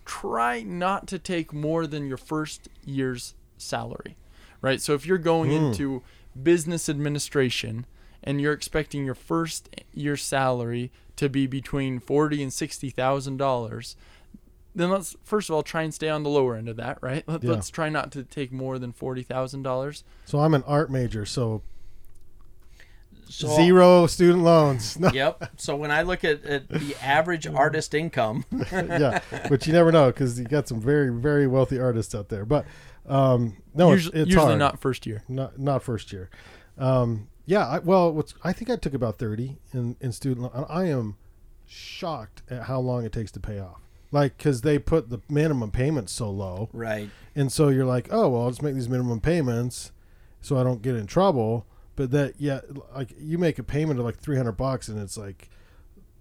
try 0.05 0.61
not 0.61 1.07
to 1.07 1.17
take 1.19 1.53
more 1.53 1.87
than 1.87 2.07
your 2.07 2.17
first 2.17 2.69
year's 2.85 3.33
salary. 3.57 4.15
Right? 4.61 4.79
So 4.79 4.93
if 4.93 5.05
you're 5.07 5.17
going 5.17 5.49
Hmm. 5.49 5.65
into 5.67 6.03
business 6.43 6.89
administration 6.89 7.85
and 8.23 8.41
you're 8.41 8.53
expecting 8.53 9.05
your 9.05 9.15
first 9.15 9.69
year 9.93 10.17
salary 10.17 10.91
to 11.15 11.29
be 11.29 11.47
between 11.47 11.99
forty 11.99 12.41
and 12.43 12.51
sixty 12.51 12.89
thousand 12.89 13.37
dollars, 13.37 13.95
then 14.75 14.89
let's 14.89 15.15
first 15.23 15.49
of 15.49 15.55
all 15.55 15.63
try 15.63 15.83
and 15.83 15.93
stay 15.93 16.09
on 16.09 16.23
the 16.23 16.29
lower 16.29 16.55
end 16.55 16.69
of 16.69 16.75
that, 16.77 16.97
right? 17.01 17.23
Let, 17.27 17.43
Yeah. 17.43 17.51
Let's 17.51 17.69
try 17.69 17.89
not 17.89 18.11
to 18.13 18.23
take 18.23 18.51
more 18.51 18.77
than 18.79 18.91
forty 18.91 19.23
thousand 19.23 19.63
dollars. 19.63 20.03
So 20.25 20.39
I'm 20.39 20.53
an 20.53 20.63
art 20.67 20.89
major, 20.91 21.25
so 21.25 21.61
So, 23.27 23.47
Zero 23.55 24.07
student 24.07 24.43
loans. 24.43 24.97
No. 24.99 25.09
Yep. 25.13 25.51
So 25.57 25.75
when 25.75 25.91
I 25.91 26.01
look 26.01 26.23
at, 26.23 26.43
at 26.43 26.67
the 26.67 26.95
average 27.01 27.45
artist 27.47 27.93
income, 27.93 28.43
yeah, 28.71 29.21
but 29.49 29.67
you 29.67 29.73
never 29.73 29.91
know 29.91 30.07
because 30.07 30.39
you 30.39 30.45
got 30.45 30.67
some 30.67 30.81
very 30.81 31.09
very 31.13 31.47
wealthy 31.47 31.79
artists 31.79 32.15
out 32.15 32.29
there. 32.29 32.43
But 32.45 32.65
um, 33.09 33.57
no, 33.73 33.91
usually, 33.91 34.19
it's, 34.19 34.27
it's 34.27 34.35
usually 34.35 34.55
not 34.55 34.79
first 34.79 35.05
year. 35.05 35.23
Not 35.27 35.59
not 35.59 35.83
first 35.83 36.13
year. 36.13 36.29
Um, 36.77 37.27
yeah. 37.45 37.67
I, 37.67 37.79
well, 37.79 38.11
what's 38.13 38.33
I 38.43 38.53
think 38.53 38.69
I 38.69 38.75
took 38.75 38.93
about 38.93 39.17
thirty 39.17 39.57
in 39.73 39.97
in 39.99 40.11
student 40.11 40.53
loan. 40.53 40.65
I 40.69 40.85
am 40.85 41.17
shocked 41.65 42.43
at 42.49 42.63
how 42.63 42.79
long 42.79 43.05
it 43.05 43.11
takes 43.11 43.31
to 43.31 43.39
pay 43.39 43.59
off. 43.59 43.81
Like, 44.11 44.37
because 44.37 44.61
they 44.61 44.79
put 44.79 45.11
the 45.11 45.19
minimum 45.29 45.69
payments 45.69 46.11
so 46.11 46.31
low, 46.31 46.69
right? 46.73 47.09
And 47.35 47.51
so 47.51 47.69
you're 47.69 47.85
like, 47.85 48.07
oh 48.11 48.29
well, 48.29 48.43
I'll 48.43 48.49
just 48.49 48.63
make 48.63 48.73
these 48.73 48.89
minimum 48.89 49.21
payments, 49.21 49.91
so 50.41 50.57
I 50.57 50.63
don't 50.63 50.81
get 50.81 50.95
in 50.95 51.05
trouble. 51.05 51.67
But 51.95 52.11
that, 52.11 52.35
yeah, 52.39 52.61
like 52.95 53.13
you 53.19 53.37
make 53.37 53.59
a 53.59 53.63
payment 53.63 53.99
of 53.99 54.05
like 54.05 54.17
three 54.17 54.37
hundred 54.37 54.53
bucks, 54.53 54.87
and 54.87 54.99
it's 54.99 55.17
like 55.17 55.49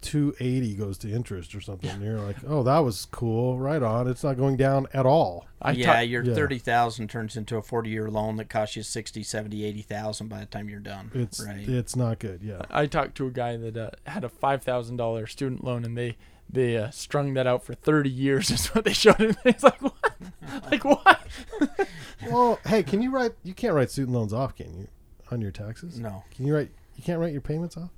280 0.01 0.75
goes 0.75 0.99
to 0.99 1.11
interest 1.11 1.55
or 1.55 1.61
something. 1.61 1.91
And 1.91 2.03
you're 2.03 2.21
like, 2.21 2.37
oh, 2.47 2.63
that 2.63 2.79
was 2.79 3.07
cool. 3.11 3.59
Right 3.59 3.83
on. 3.83 4.09
It's 4.09 4.23
not 4.23 4.37
going 4.37 4.57
down 4.57 4.87
at 4.93 5.07
all. 5.07 5.47
I 5.61 5.73
yeah, 5.73 5.95
ta- 5.95 6.01
your 6.01 6.23
yeah. 6.23 6.35
30,000 6.35 7.11
turns 7.11 7.37
into 7.37 7.57
a 7.57 7.63
40 7.63 7.91
year 7.91 8.11
loan 8.11 8.37
that 8.37 8.49
costs 8.49 8.77
you 8.77 8.83
60, 8.83 9.23
70, 9.23 9.65
80,000 9.65 10.29
by 10.29 10.41
the 10.41 10.47
time 10.47 10.69
you're 10.69 10.81
done. 10.81 11.11
It's 11.15 11.45
right. 11.45 11.69
It's 11.69 11.97
not 11.97 12.19
good. 12.19 12.43
Yeah. 12.43 12.63
I 12.71 12.87
talked 12.87 13.17
to 13.17 13.27
a 13.27 13.31
guy 13.31 13.57
that 13.57 13.77
uh, 13.77 13.91
had 14.07 14.25
a 14.25 14.29
$5,000 14.29 15.29
student 15.29 15.65
loan 15.65 15.85
and 15.85 15.97
they 15.97 16.17
they 16.51 16.79
uh, 16.79 16.89
strung 16.91 17.35
that 17.35 17.47
out 17.47 17.63
for 17.63 17.75
30 17.75 18.09
years 18.09 18.51
is 18.51 18.69
what 18.69 18.85
they 18.85 18.93
showed 18.93 19.17
him. 19.17 19.37
It's 19.45 19.63
like 19.63 19.83
what? 19.83 20.13
like 20.71 20.85
what? 20.85 21.21
well, 22.31 22.59
hey, 22.67 22.83
can 22.83 23.03
you 23.03 23.11
write 23.11 23.33
you 23.43 23.55
can't 23.55 23.75
write 23.75 23.91
student 23.91 24.17
loans 24.17 24.33
off, 24.33 24.55
can 24.57 24.79
you? 24.79 24.89
On 25.31 25.43
your 25.43 25.51
taxes? 25.51 26.01
No. 26.01 26.25
Can 26.35 26.47
you 26.47 26.55
write 26.55 26.71
you 26.97 27.03
can't 27.03 27.21
write 27.21 27.33
your 27.33 27.43
payments 27.43 27.77
off? 27.77 27.91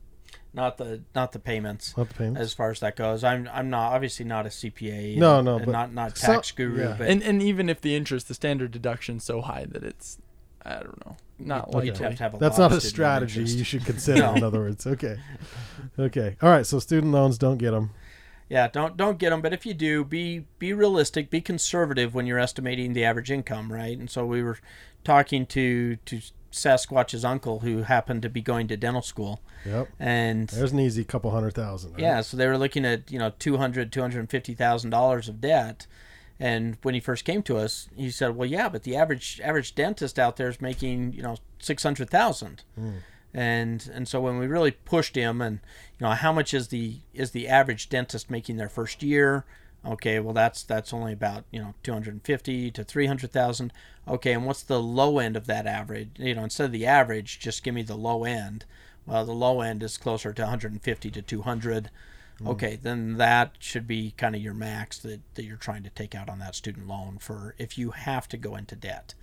Not 0.52 0.78
the 0.78 1.02
not 1.14 1.32
the 1.32 1.38
payments. 1.38 1.96
Not 1.96 2.08
the 2.08 2.14
payments. 2.14 2.40
As 2.40 2.52
far 2.52 2.70
as 2.70 2.80
that 2.80 2.96
goes, 2.96 3.22
I'm 3.22 3.48
I'm 3.52 3.70
not 3.70 3.92
obviously 3.92 4.24
not 4.24 4.46
a 4.46 4.48
CPA. 4.48 5.16
No, 5.16 5.38
and, 5.38 5.44
no, 5.44 5.56
and 5.56 5.66
but 5.66 5.72
not 5.72 5.92
not 5.92 6.16
tax 6.16 6.48
so, 6.48 6.54
guru. 6.56 6.82
Yeah. 6.82 6.94
But 6.98 7.08
and 7.08 7.22
and 7.22 7.42
even 7.42 7.68
if 7.68 7.80
the 7.80 7.94
interest, 7.94 8.28
the 8.28 8.34
standard 8.34 8.70
deduction's 8.70 9.24
so 9.24 9.40
high 9.40 9.66
that 9.70 9.84
it's, 9.84 10.18
I 10.62 10.74
don't 10.74 11.06
know, 11.06 11.16
not 11.38 11.74
okay. 11.74 11.88
Have 12.04 12.18
have 12.18 12.38
That's 12.38 12.58
not 12.58 12.72
a 12.72 12.80
strategy 12.80 13.42
you 13.42 13.64
should 13.64 13.84
consider. 13.84 14.20
no. 14.22 14.34
In 14.34 14.44
other 14.44 14.60
words, 14.60 14.86
okay, 14.86 15.18
okay, 15.98 16.36
all 16.42 16.50
right. 16.50 16.66
So 16.66 16.78
student 16.78 17.12
loans, 17.12 17.38
don't 17.38 17.58
get 17.58 17.70
them. 17.70 17.90
Yeah, 18.48 18.66
don't 18.66 18.96
don't 18.96 19.18
get 19.18 19.30
them. 19.30 19.42
But 19.42 19.52
if 19.52 19.64
you 19.64 19.74
do, 19.74 20.04
be 20.04 20.46
be 20.58 20.72
realistic, 20.72 21.30
be 21.30 21.40
conservative 21.40 22.14
when 22.14 22.26
you're 22.26 22.40
estimating 22.40 22.92
the 22.92 23.04
average 23.04 23.30
income, 23.30 23.72
right? 23.72 23.96
And 23.96 24.10
so 24.10 24.26
we 24.26 24.42
were 24.42 24.58
talking 25.04 25.46
to 25.46 25.96
to 25.96 26.20
Sasquatch's 26.50 27.24
uncle 27.24 27.60
who 27.60 27.82
happened 27.82 28.22
to 28.22 28.28
be 28.28 28.40
going 28.40 28.68
to 28.68 28.76
dental 28.76 29.02
school. 29.02 29.40
Yep. 29.64 29.88
And 29.98 30.48
there's 30.48 30.72
an 30.72 30.80
easy 30.80 31.04
couple 31.04 31.30
hundred 31.30 31.54
thousand. 31.54 31.92
Right? 31.92 32.00
Yeah, 32.00 32.20
so 32.22 32.36
they 32.36 32.46
were 32.46 32.58
looking 32.58 32.84
at, 32.84 33.10
you 33.10 33.18
know, 33.18 33.32
200 33.38 33.92
250,000 33.92 34.90
dollars 34.90 35.28
of 35.28 35.40
debt. 35.40 35.86
And 36.38 36.78
when 36.82 36.94
he 36.94 37.00
first 37.00 37.24
came 37.26 37.42
to 37.44 37.58
us, 37.58 37.88
he 37.94 38.10
said, 38.10 38.34
"Well, 38.34 38.48
yeah, 38.48 38.70
but 38.70 38.84
the 38.84 38.96
average 38.96 39.40
average 39.44 39.74
dentist 39.74 40.18
out 40.18 40.36
there 40.36 40.48
is 40.48 40.60
making, 40.60 41.12
you 41.12 41.22
know, 41.22 41.36
600,000." 41.58 42.64
Mm. 42.80 42.92
And 43.34 43.90
and 43.92 44.08
so 44.08 44.20
when 44.20 44.38
we 44.38 44.46
really 44.46 44.70
pushed 44.70 45.14
him 45.16 45.42
and, 45.42 45.60
you 45.98 46.06
know, 46.06 46.12
how 46.12 46.32
much 46.32 46.54
is 46.54 46.68
the 46.68 47.00
is 47.12 47.32
the 47.32 47.46
average 47.46 47.90
dentist 47.90 48.30
making 48.30 48.56
their 48.56 48.70
first 48.70 49.02
year? 49.02 49.44
Okay, 49.84 50.20
well 50.20 50.34
that's 50.34 50.62
that's 50.62 50.92
only 50.92 51.12
about 51.12 51.44
you 51.50 51.60
know 51.60 51.74
250 51.82 52.70
to 52.70 52.84
300,000. 52.84 53.72
Okay, 54.06 54.32
and 54.32 54.44
what's 54.44 54.62
the 54.62 54.80
low 54.80 55.18
end 55.18 55.36
of 55.36 55.46
that 55.46 55.66
average? 55.66 56.10
You 56.18 56.34
know, 56.34 56.44
instead 56.44 56.66
of 56.66 56.72
the 56.72 56.86
average, 56.86 57.38
just 57.38 57.62
give 57.62 57.74
me 57.74 57.82
the 57.82 57.96
low 57.96 58.24
end. 58.24 58.64
Well, 59.06 59.24
the 59.24 59.32
low 59.32 59.60
end 59.60 59.82
is 59.82 59.96
closer 59.96 60.32
to 60.32 60.42
150 60.42 61.10
to 61.10 61.22
200. 61.22 61.90
Mm. 62.40 62.48
Okay, 62.48 62.78
then 62.80 63.16
that 63.16 63.52
should 63.58 63.86
be 63.86 64.12
kind 64.16 64.34
of 64.34 64.42
your 64.42 64.54
max 64.54 64.98
that, 64.98 65.20
that 65.34 65.44
you're 65.44 65.56
trying 65.56 65.82
to 65.82 65.90
take 65.90 66.14
out 66.14 66.28
on 66.28 66.38
that 66.38 66.54
student 66.54 66.86
loan 66.86 67.18
for 67.18 67.54
if 67.58 67.78
you 67.78 67.90
have 67.90 68.28
to 68.28 68.36
go 68.36 68.56
into 68.56 68.76
debt. 68.76 69.14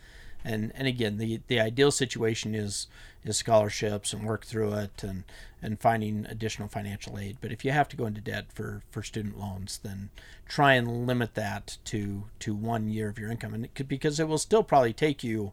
And 0.48 0.72
and 0.76 0.88
again, 0.88 1.18
the 1.18 1.42
the 1.48 1.60
ideal 1.60 1.92
situation 1.92 2.56
is 2.56 2.88
is 3.24 3.38
scholarships 3.38 4.14
and 4.14 4.24
work 4.24 4.46
through 4.46 4.74
it 4.74 5.04
and 5.04 5.26
and 5.62 5.80
finding 5.80 6.26
additional 6.26 6.70
financial 6.70 7.20
aid. 7.20 7.38
But 7.42 7.52
if 7.52 7.66
you 7.66 7.72
have 7.72 7.90
to 7.90 7.98
go 7.98 8.06
into 8.06 8.22
debt 8.22 8.46
for, 8.54 8.84
for 8.90 9.04
student 9.04 9.38
loans, 9.38 9.80
then 9.84 10.10
try 10.48 10.74
and 10.74 11.06
limit 11.06 11.34
that 11.36 11.78
to 11.86 12.26
to 12.40 12.56
one 12.56 12.90
year 12.90 13.10
of 13.10 13.20
your 13.20 13.30
income, 13.30 13.54
and 13.54 13.66
it 13.66 13.76
could, 13.76 13.90
because 13.90 14.20
it 14.20 14.28
will 14.28 14.38
still 14.38 14.64
probably 14.64 14.94
take 14.94 15.24
you. 15.24 15.52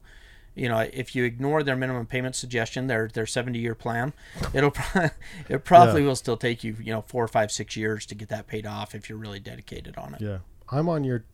You 0.55 0.69
know, 0.69 0.79
if 0.79 1.17
you 1.17 1.25
ignore 1.25 1.65
their 1.65 1.75
minimum 1.75 2.07
payment 2.07 2.37
suggestion, 2.37 2.87
their 2.87 3.09
their 3.09 3.27
seventy 3.27 3.59
year 3.59 3.75
plan, 3.75 4.13
it'll 4.53 4.75
it 5.49 5.65
probably 5.65 6.03
yeah. 6.03 6.09
will 6.09 6.17
still 6.17 6.37
take 6.37 6.63
you 6.63 6.77
you 6.81 6.93
know 6.93 7.03
four 7.03 7.25
or 7.25 7.29
five 7.29 7.51
six 7.51 7.77
years 7.77 8.07
to 8.07 8.15
get 8.15 8.29
that 8.29 8.47
paid 8.47 8.65
off 8.65 8.95
if 8.95 9.09
you're 9.09 9.19
really 9.19 9.41
dedicated 9.41 9.97
on 9.97 10.15
it. 10.15 10.21
Yeah, 10.21 10.39
I'm 10.71 10.89
on 10.89 11.03
your 11.03 11.25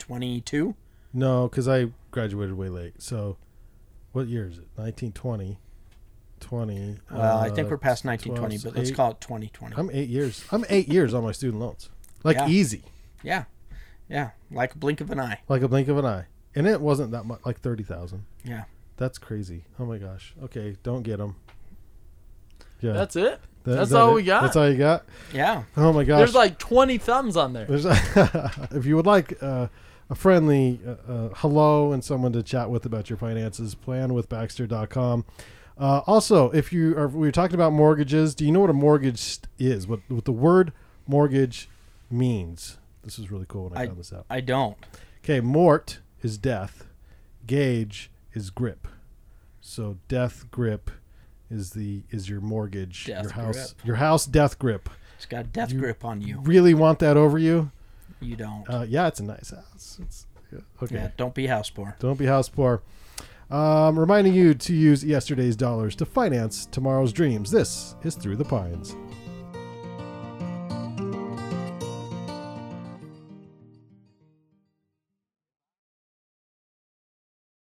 twenty 0.00 0.40
two. 0.40 0.74
No, 1.12 1.48
because 1.48 1.68
I 1.68 1.88
graduated 2.10 2.56
way 2.56 2.68
late. 2.68 3.02
So, 3.02 3.36
what 4.12 4.26
year 4.26 4.46
is 4.46 4.58
it? 4.58 4.66
Nineteen 4.76 5.12
twenty. 5.12 5.58
20. 6.42 6.96
Well, 7.10 7.38
uh, 7.38 7.40
I 7.40 7.50
think 7.50 7.70
we're 7.70 7.78
past 7.78 8.04
1920, 8.04 8.58
12, 8.58 8.64
but 8.64 8.76
let's 8.76 8.90
eight, 8.90 8.96
call 8.96 9.12
it 9.12 9.20
2020. 9.20 9.76
I'm 9.76 9.88
eight 9.92 10.08
years. 10.08 10.44
I'm 10.50 10.64
eight 10.68 10.88
years 10.88 11.14
on 11.14 11.22
my 11.22 11.32
student 11.32 11.62
loans. 11.62 11.88
Like 12.24 12.36
yeah. 12.36 12.48
easy. 12.48 12.82
Yeah. 13.22 13.44
Yeah. 14.08 14.30
Like 14.50 14.74
a 14.74 14.78
blink 14.78 15.00
of 15.00 15.10
an 15.10 15.20
eye. 15.20 15.40
Like 15.48 15.62
a 15.62 15.68
blink 15.68 15.88
of 15.88 15.98
an 15.98 16.04
eye. 16.04 16.26
And 16.54 16.66
it 16.66 16.80
wasn't 16.80 17.12
that 17.12 17.24
much, 17.24 17.40
like 17.46 17.60
30,000. 17.60 18.24
Yeah. 18.44 18.64
That's 18.96 19.18
crazy. 19.18 19.64
Oh 19.78 19.86
my 19.86 19.98
gosh. 19.98 20.34
Okay. 20.42 20.76
Don't 20.82 21.02
get 21.02 21.18
them. 21.18 21.36
Yeah. 22.80 22.92
That's 22.92 23.16
it. 23.16 23.40
That, 23.64 23.76
That's 23.76 23.90
that 23.90 24.00
all 24.00 24.10
it? 24.10 24.14
we 24.14 24.22
got. 24.24 24.42
That's 24.42 24.56
all 24.56 24.68
you 24.68 24.76
got. 24.76 25.04
Yeah. 25.32 25.62
Oh 25.76 25.92
my 25.92 26.04
gosh. 26.04 26.18
There's 26.18 26.34
like 26.34 26.58
20 26.58 26.98
thumbs 26.98 27.36
on 27.36 27.52
there. 27.52 27.66
if 27.70 28.84
you 28.84 28.96
would 28.96 29.06
like 29.06 29.40
uh, 29.40 29.68
a 30.10 30.14
friendly 30.14 30.80
uh, 30.86 30.90
uh, 31.10 31.28
hello 31.36 31.92
and 31.92 32.04
someone 32.04 32.32
to 32.32 32.42
chat 32.42 32.70
with 32.70 32.84
about 32.84 33.10
your 33.10 33.16
finances, 33.16 33.74
plan 33.74 34.10
planwithbaxter.com. 34.10 35.24
Uh, 35.78 36.02
also, 36.06 36.50
if 36.50 36.72
you 36.72 36.96
are, 36.96 37.08
we 37.08 37.26
were 37.26 37.32
talking 37.32 37.54
about 37.54 37.72
mortgages. 37.72 38.34
Do 38.34 38.44
you 38.44 38.52
know 38.52 38.60
what 38.60 38.70
a 38.70 38.74
mortgage 38.74 39.38
is? 39.58 39.86
What, 39.86 40.00
what 40.08 40.24
the 40.24 40.32
word 40.32 40.72
mortgage 41.06 41.68
means? 42.10 42.78
This 43.02 43.18
is 43.18 43.30
really 43.30 43.46
cool 43.48 43.68
when 43.68 43.78
I, 43.78 43.82
I 43.82 43.86
found 43.86 43.98
this 43.98 44.12
out. 44.12 44.26
I 44.28 44.40
don't. 44.40 44.76
Okay, 45.24 45.40
mort 45.40 46.00
is 46.22 46.38
death. 46.38 46.86
Gauge 47.46 48.10
is 48.32 48.50
grip. 48.50 48.86
So 49.60 49.98
death 50.08 50.50
grip 50.50 50.90
is 51.50 51.70
the 51.70 52.02
is 52.10 52.28
your 52.28 52.40
mortgage, 52.40 53.06
death 53.06 53.24
your 53.24 53.32
house, 53.32 53.72
grip. 53.72 53.86
your 53.86 53.96
house 53.96 54.26
death 54.26 54.58
grip. 54.58 54.88
It's 55.16 55.26
got 55.26 55.52
death 55.52 55.72
you 55.72 55.78
grip 55.78 56.04
on 56.04 56.20
you. 56.20 56.40
Really 56.40 56.74
want 56.74 56.98
that 57.00 57.16
over 57.16 57.38
you? 57.38 57.70
You 58.22 58.36
don't. 58.36 58.64
Uh, 58.68 58.86
yeah, 58.88 59.08
it's 59.08 59.20
a 59.20 59.24
nice 59.24 59.50
house. 59.50 59.98
It's, 60.00 60.26
yeah, 60.52 60.60
okay. 60.82 60.94
Yeah, 60.94 61.10
don't 61.16 61.34
be 61.34 61.46
house 61.46 61.70
poor. 61.70 61.96
Don't 61.98 62.18
be 62.18 62.26
house 62.26 62.48
poor. 62.48 62.82
Um, 63.50 63.98
reminding 63.98 64.32
you 64.32 64.54
to 64.54 64.74
use 64.74 65.04
yesterday's 65.04 65.56
dollars 65.56 65.94
to 65.96 66.06
finance 66.06 66.66
tomorrow's 66.66 67.12
dreams. 67.12 67.50
This 67.50 67.96
is 68.02 68.14
Through 68.14 68.36
the 68.36 68.44
Pines. 68.44 68.96